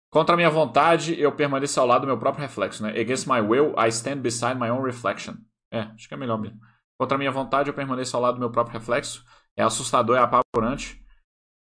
Contra 0.09 0.37
minha 0.37 0.49
vontade, 0.49 1.21
eu 1.21 1.35
permaneço 1.35 1.81
ao 1.81 1.87
lado 1.89 2.03
do 2.03 2.07
meu 2.07 2.17
próprio 2.17 2.43
reflexo, 2.43 2.81
né? 2.81 2.91
Against 2.91 3.27
my 3.27 3.41
will, 3.41 3.75
I 3.77 3.89
stand 3.89 4.19
beside 4.19 4.55
my 4.55 4.71
own 4.71 4.83
reflection. 4.83 5.35
É, 5.73 5.81
acho 5.81 6.07
que 6.07 6.15
é 6.15 6.17
melhor 6.17 6.41
mesmo. 6.41 6.61
Contra 6.97 7.19
minha 7.19 7.33
vontade, 7.33 7.69
eu 7.69 7.75
permaneço 7.75 8.17
ao 8.17 8.23
lado 8.23 8.35
do 8.35 8.39
meu 8.39 8.53
próprio 8.53 8.79
reflexo. 8.79 9.27
É 9.57 9.65
assustador, 9.65 10.17
é 10.17 10.21
apavorante. 10.21 11.05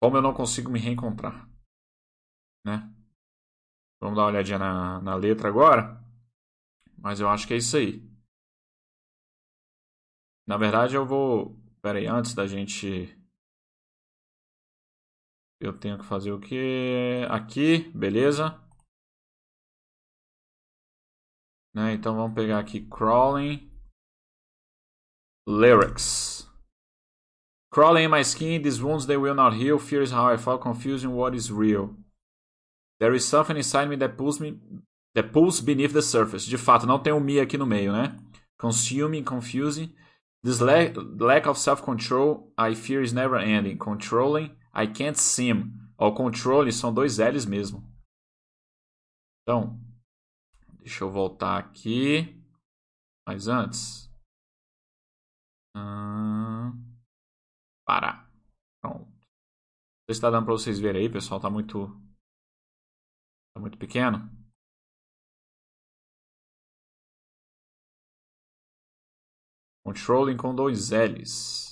Como 0.03 0.17
eu 0.17 0.21
não 0.21 0.33
consigo 0.33 0.69
me 0.69 0.77
reencontrar. 0.77 1.49
Né? 2.65 2.93
Vamos 4.01 4.17
dar 4.17 4.23
uma 4.23 4.27
olhadinha 4.27 4.59
na, 4.59 5.01
na 5.01 5.15
letra 5.15 5.47
agora. 5.47 6.03
Mas 6.97 7.21
eu 7.21 7.29
acho 7.29 7.47
que 7.47 7.53
é 7.53 7.57
isso 7.57 7.77
aí. 7.77 8.05
Na 10.45 10.57
verdade, 10.57 10.95
eu 10.95 11.05
vou. 11.05 11.57
Pera 11.81 11.97
aí, 11.97 12.07
antes 12.07 12.33
da 12.33 12.45
gente 12.45 13.20
eu 15.61 15.71
tenho 15.71 15.97
que 15.97 16.05
fazer 16.05 16.31
o 16.31 16.39
que? 16.39 17.25
Aqui, 17.29 17.89
beleza. 17.93 18.59
Né? 21.73 21.93
Então 21.93 22.15
vamos 22.15 22.33
pegar 22.33 22.59
aqui 22.59 22.81
crawling 22.81 23.71
lyrics. 25.47 26.49
Crawling 27.71 28.05
in 28.05 28.09
my 28.09 28.21
skin, 28.21 28.61
these 28.61 28.83
wounds 28.83 29.05
they 29.05 29.15
will 29.15 29.35
not 29.35 29.55
heal. 29.55 29.79
Fear 29.79 30.01
is 30.01 30.11
how 30.11 30.27
I 30.27 30.37
fall, 30.37 30.57
confusing 30.57 31.13
what 31.13 31.35
is 31.35 31.49
real. 31.49 31.95
There 32.99 33.15
is 33.15 33.23
something 33.23 33.55
inside 33.55 33.87
me 33.87 33.95
that 33.97 34.17
pulls 34.17 34.39
me 34.39 34.59
that 35.13 35.31
pulls 35.31 35.61
beneath 35.61 35.93
the 35.93 36.01
surface. 36.01 36.45
De 36.45 36.57
fato, 36.57 36.85
não 36.85 36.99
tem 36.99 37.13
um 37.13 37.19
me 37.19 37.39
aqui 37.39 37.57
no 37.57 37.65
meio, 37.65 37.93
né? 37.93 38.17
Consuming, 38.59 39.23
confusing. 39.23 39.93
This 40.43 40.59
lack, 40.59 40.95
lack 41.19 41.47
of 41.47 41.59
self-control 41.59 42.51
I 42.57 42.73
fear 42.73 43.01
is 43.01 43.13
never 43.13 43.37
ending. 43.37 43.77
Controlling 43.77 44.51
I 44.73 44.87
can't 44.87 45.19
seem. 45.19 45.73
O 45.97 46.13
controle 46.13 46.71
são 46.71 46.93
dois 46.93 47.17
L's 47.19 47.45
mesmo. 47.45 47.83
Então, 49.43 49.79
deixa 50.79 51.03
eu 51.03 51.11
voltar 51.11 51.57
aqui. 51.59 52.41
Mas 53.27 53.47
antes. 53.47 54.09
Hum, 55.75 56.71
parar. 57.85 58.29
Pronto. 58.81 59.05
Não 59.05 59.13
sei 60.07 60.13
se 60.15 60.19
está 60.19 60.29
dando 60.29 60.45
para 60.45 60.53
vocês 60.53 60.79
verem 60.79 61.03
aí, 61.03 61.11
pessoal. 61.11 61.39
Tá 61.39 61.49
muito. 61.49 61.87
Tá 63.53 63.59
muito 63.59 63.77
pequeno. 63.77 64.29
Controlling 69.83 70.37
com 70.37 70.55
dois 70.55 70.91
L's. 70.91 71.70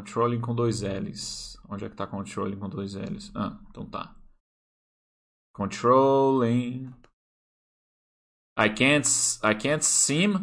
Controlling 0.00 0.40
com 0.40 0.54
dois 0.54 0.80
L's. 0.80 1.58
Onde 1.68 1.84
é 1.84 1.90
que 1.90 1.94
tá 1.94 2.06
controlling 2.06 2.58
com 2.58 2.70
dois 2.70 2.94
L's? 2.94 3.30
Ah, 3.34 3.60
então 3.68 3.84
tá. 3.88 4.16
Controlling. 5.54 6.86
I 8.58 8.70
can't, 8.74 9.06
I 9.44 9.54
can't 9.54 9.84
seem. 9.84 10.36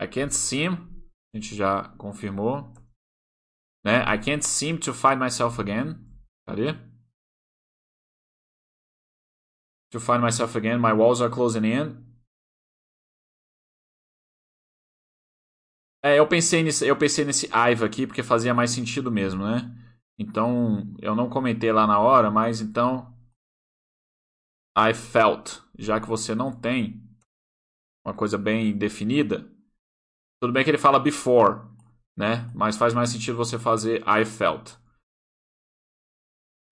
I 0.00 0.06
can't 0.06 0.34
seem. 0.34 0.72
A 1.32 1.38
gente 1.38 1.56
já 1.56 1.88
confirmou. 1.96 2.70
Né? 3.82 4.02
I 4.02 4.18
can't 4.18 4.44
seem 4.44 4.78
to 4.78 4.92
find 4.92 5.18
myself 5.18 5.58
again. 5.58 5.96
Cadê? 6.46 6.74
To 9.92 9.98
find 9.98 10.20
myself 10.20 10.54
again. 10.56 10.78
My 10.78 10.92
walls 10.92 11.22
are 11.22 11.32
closing 11.32 11.64
in. 11.64 12.07
É, 16.02 16.18
eu 16.18 16.26
pensei 16.28 16.62
nesse, 16.62 16.86
eu 16.86 16.96
pensei 16.96 17.24
nesse 17.24 17.48
Aiva 17.52 17.86
aqui 17.86 18.06
porque 18.06 18.22
fazia 18.22 18.54
mais 18.54 18.70
sentido 18.70 19.10
mesmo, 19.10 19.44
né? 19.44 19.74
Então, 20.18 20.94
eu 21.00 21.14
não 21.14 21.28
comentei 21.28 21.72
lá 21.72 21.86
na 21.86 21.98
hora, 21.98 22.30
mas 22.30 22.60
então 22.60 23.14
I 24.76 24.94
felt, 24.94 25.60
já 25.76 26.00
que 26.00 26.08
você 26.08 26.34
não 26.34 26.52
tem 26.52 27.02
uma 28.06 28.14
coisa 28.14 28.38
bem 28.38 28.76
definida, 28.76 29.50
tudo 30.40 30.52
bem 30.52 30.62
que 30.62 30.70
ele 30.70 30.78
fala 30.78 31.00
before, 31.00 31.62
né? 32.16 32.50
Mas 32.54 32.76
faz 32.76 32.94
mais 32.94 33.10
sentido 33.10 33.36
você 33.36 33.58
fazer 33.58 34.02
I 34.06 34.24
felt. 34.24 34.76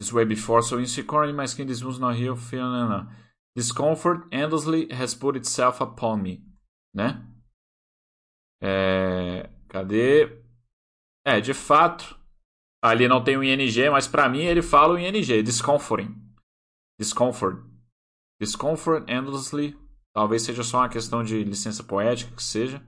This 0.00 0.12
way 0.12 0.24
before, 0.24 0.62
so 0.62 0.78
insecure 0.78 1.28
in 1.28 1.34
my 1.34 1.44
skin, 1.44 1.66
this 1.66 1.82
was 1.82 1.98
not 1.98 2.20
here, 2.20 2.36
feeling 2.36 3.08
discomfort 3.56 4.28
endlessly 4.30 4.86
has 4.92 5.14
put 5.14 5.34
itself 5.36 5.82
upon 5.82 6.18
me, 6.18 6.44
né? 6.94 7.26
É, 8.62 9.50
cadê? 9.68 10.42
É, 11.24 11.40
de 11.40 11.52
fato, 11.52 12.18
ali 12.82 13.08
não 13.08 13.22
tem 13.22 13.36
o 13.36 13.44
ING, 13.44 13.90
mas 13.90 14.06
para 14.06 14.28
mim 14.28 14.42
ele 14.42 14.62
fala 14.62 14.94
o 14.94 14.98
ING, 14.98 15.42
discomforting. 15.42 16.14
Discomfort. 16.98 17.62
Discomfort 18.40 19.08
endlessly. 19.08 19.76
Talvez 20.14 20.42
seja 20.42 20.62
só 20.62 20.78
uma 20.78 20.88
questão 20.88 21.22
de 21.22 21.44
licença 21.44 21.84
poética, 21.84 22.34
que 22.34 22.42
seja. 22.42 22.82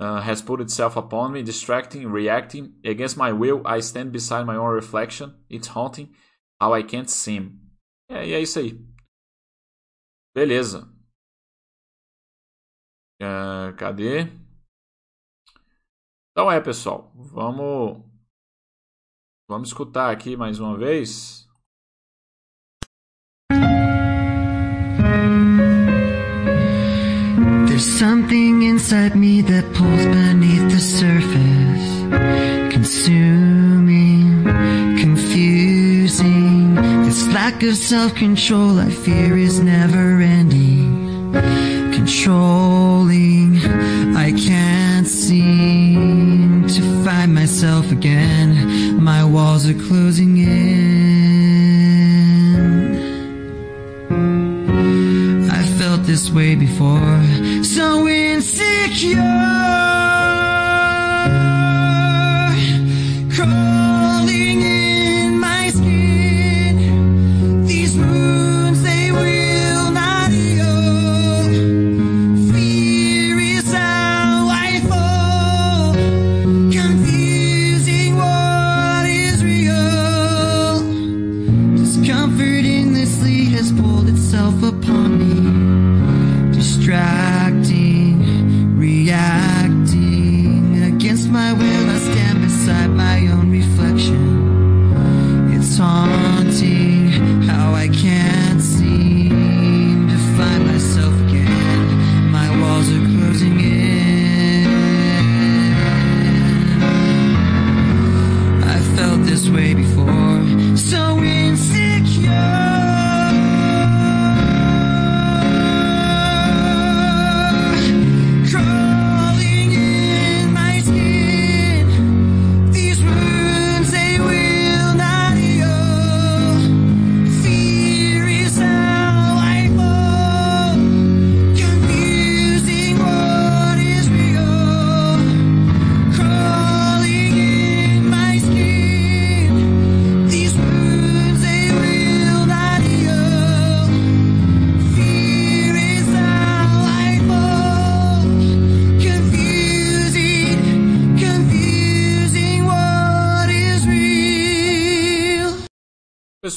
Uh, 0.00 0.22
has 0.22 0.40
put 0.40 0.62
itself 0.62 0.96
upon 0.96 1.30
me, 1.32 1.42
distracting, 1.42 2.06
reacting. 2.06 2.78
Against 2.84 3.16
my 3.16 3.32
will, 3.32 3.62
I 3.66 3.80
stand 3.80 4.12
beside 4.12 4.46
my 4.46 4.56
own 4.56 4.72
reflection. 4.72 5.34
It's 5.50 5.68
haunting 5.68 6.14
how 6.60 6.72
I 6.76 6.84
can't 6.84 7.10
seem. 7.10 7.60
É, 8.08 8.28
e 8.28 8.32
é 8.32 8.40
isso 8.40 8.60
aí. 8.60 8.78
Beleza. 10.34 10.88
Uh, 13.20 13.74
cadê? 13.76 14.30
Então 16.38 16.48
é, 16.52 16.60
pessoal. 16.60 17.10
Vamos, 17.16 18.00
vamos 19.48 19.70
escutar 19.70 20.12
aqui 20.12 20.36
mais 20.36 20.60
uma 20.60 20.78
vez. 20.78 21.48
There's 27.66 27.82
something 27.82 28.62
inside 28.62 29.16
me 29.16 29.42
that 29.42 29.64
pulls 29.74 30.06
beneath 30.06 30.70
the 30.70 30.78
surface, 30.78 32.04
consuming, 32.72 34.44
confusing. 35.00 36.76
This 37.04 37.26
lack 37.34 37.64
of 37.64 37.74
self-control 37.76 38.78
I 38.78 38.90
fear 38.90 39.36
is 39.36 39.58
never 39.58 40.20
ending, 40.22 41.32
controlling. 41.92 43.58
I 44.16 44.30
can't 44.30 45.06
seem 45.08 46.17
to 46.17 46.17
find 47.08 47.34
myself 47.34 47.90
again. 47.90 49.02
My 49.02 49.24
walls 49.24 49.66
are 49.66 49.80
closing 49.88 50.36
in. 50.36 51.08
I 55.50 55.62
felt 55.78 56.02
this 56.02 56.30
way 56.30 56.54
before, 56.54 57.22
so 57.64 58.06
insecure. 58.06 59.97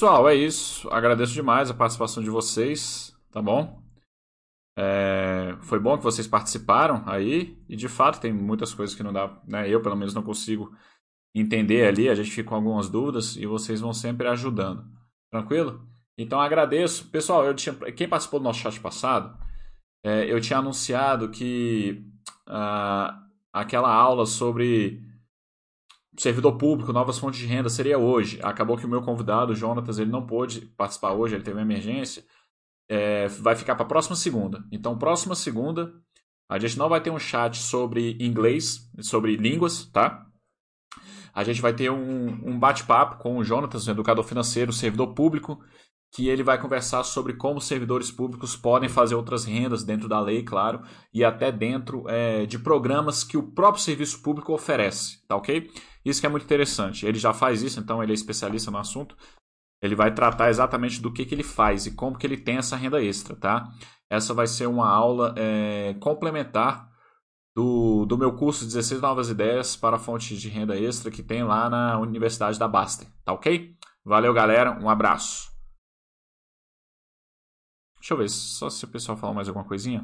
Pessoal, 0.01 0.27
é 0.27 0.33
isso. 0.33 0.89
Agradeço 0.89 1.31
demais 1.31 1.69
a 1.69 1.75
participação 1.75 2.23
de 2.23 2.29
vocês, 2.31 3.15
tá 3.31 3.39
bom? 3.39 3.83
É, 4.75 5.55
foi 5.61 5.79
bom 5.79 5.95
que 5.95 6.03
vocês 6.03 6.25
participaram 6.27 7.03
aí 7.05 7.55
e 7.69 7.75
de 7.75 7.87
fato 7.87 8.19
tem 8.19 8.33
muitas 8.33 8.73
coisas 8.73 8.95
que 8.95 9.03
não 9.03 9.13
dá, 9.13 9.39
né? 9.47 9.69
Eu 9.69 9.79
pelo 9.79 9.95
menos 9.95 10.15
não 10.15 10.23
consigo 10.23 10.75
entender 11.35 11.85
ali, 11.85 12.09
a 12.09 12.15
gente 12.15 12.31
fica 12.31 12.49
com 12.49 12.55
algumas 12.55 12.89
dúvidas 12.89 13.35
e 13.35 13.45
vocês 13.45 13.79
vão 13.79 13.93
sempre 13.93 14.27
ajudando. 14.27 14.91
Tranquilo? 15.29 15.87
Então 16.17 16.41
agradeço. 16.41 17.07
Pessoal, 17.11 17.45
eu 17.45 17.53
tinha, 17.53 17.75
quem 17.91 18.09
participou 18.09 18.39
do 18.39 18.43
nosso 18.45 18.59
chat 18.59 18.79
passado, 18.79 19.37
é, 20.03 20.25
eu 20.25 20.41
tinha 20.41 20.57
anunciado 20.57 21.29
que 21.29 22.03
ah, 22.47 23.23
aquela 23.53 23.93
aula 23.93 24.25
sobre 24.25 24.99
servidor 26.21 26.55
público, 26.55 26.93
novas 26.93 27.17
fontes 27.17 27.39
de 27.39 27.47
renda 27.47 27.67
seria 27.67 27.97
hoje. 27.97 28.39
Acabou 28.43 28.77
que 28.77 28.85
o 28.85 28.89
meu 28.89 29.01
convidado, 29.01 29.53
o 29.53 29.55
Jonatas, 29.55 29.97
ele 29.97 30.11
não 30.11 30.23
pôde 30.23 30.61
participar 30.77 31.13
hoje, 31.13 31.33
ele 31.33 31.43
teve 31.43 31.57
uma 31.57 31.63
emergência. 31.63 32.23
É, 32.87 33.27
vai 33.27 33.55
ficar 33.55 33.73
para 33.73 33.85
a 33.85 33.87
próxima 33.87 34.15
segunda. 34.15 34.63
Então, 34.71 34.99
próxima 34.99 35.33
segunda, 35.33 35.91
a 36.47 36.59
gente 36.59 36.77
não 36.77 36.87
vai 36.87 37.01
ter 37.01 37.09
um 37.09 37.17
chat 37.17 37.57
sobre 37.57 38.17
inglês, 38.19 38.87
sobre 38.99 39.35
línguas, 39.35 39.85
tá? 39.87 40.27
A 41.33 41.43
gente 41.43 41.59
vai 41.59 41.73
ter 41.73 41.89
um, 41.89 42.27
um 42.49 42.59
bate-papo 42.59 43.17
com 43.17 43.37
o 43.37 43.43
Jonatas, 43.43 43.87
um 43.87 43.91
educador 43.91 44.23
financeiro, 44.23 44.71
servidor 44.71 45.15
público, 45.15 45.59
que 46.11 46.27
ele 46.27 46.43
vai 46.43 46.59
conversar 46.59 47.03
sobre 47.03 47.33
como 47.33 47.61
servidores 47.61 48.11
públicos 48.11 48.55
podem 48.55 48.89
fazer 48.89 49.15
outras 49.15 49.45
rendas 49.45 49.83
dentro 49.83 50.09
da 50.09 50.19
lei, 50.19 50.43
claro, 50.43 50.81
e 51.13 51.23
até 51.23 51.51
dentro 51.51 52.03
é, 52.09 52.45
de 52.45 52.59
programas 52.59 53.23
que 53.23 53.37
o 53.37 53.51
próprio 53.51 53.81
serviço 53.81 54.21
público 54.21 54.53
oferece, 54.53 55.25
tá 55.25 55.37
ok? 55.37 55.71
Isso 56.03 56.19
que 56.19 56.27
é 56.27 56.29
muito 56.29 56.43
interessante. 56.43 57.05
Ele 57.05 57.17
já 57.17 57.33
faz 57.33 57.61
isso, 57.61 57.79
então 57.79 58.03
ele 58.03 58.11
é 58.11 58.15
especialista 58.15 58.69
no 58.69 58.77
assunto. 58.77 59.15
Ele 59.81 59.95
vai 59.95 60.13
tratar 60.13 60.49
exatamente 60.49 61.01
do 61.01 61.13
que, 61.13 61.25
que 61.25 61.33
ele 61.33 61.43
faz 61.43 61.85
e 61.85 61.91
como 61.91 62.17
que 62.17 62.27
ele 62.27 62.37
tem 62.37 62.57
essa 62.57 62.75
renda 62.75 63.01
extra, 63.01 63.35
tá? 63.35 63.71
Essa 64.09 64.33
vai 64.33 64.47
ser 64.47 64.67
uma 64.67 64.89
aula 64.89 65.33
é, 65.37 65.95
complementar 65.99 66.91
do, 67.55 68.05
do 68.05 68.17
meu 68.17 68.35
curso 68.35 68.65
16 68.65 69.01
Novas 69.01 69.29
Ideias 69.29 69.75
para 69.75 69.97
Fontes 69.97 70.39
de 70.41 70.49
Renda 70.49 70.77
Extra 70.77 71.09
que 71.09 71.23
tem 71.23 71.43
lá 71.43 71.69
na 71.69 71.97
Universidade 71.99 72.59
da 72.59 72.67
Baster, 72.67 73.07
tá 73.23 73.33
ok? 73.33 73.75
Valeu, 74.03 74.33
galera. 74.33 74.77
Um 74.81 74.89
abraço. 74.89 75.50
Deixa 78.01 78.15
eu 78.15 78.17
ver 78.17 78.29
só 78.29 78.67
se 78.67 78.83
o 78.83 78.87
pessoal 78.87 79.15
falar 79.15 79.31
mais 79.35 79.47
alguma 79.47 79.63
coisinha. 79.63 79.99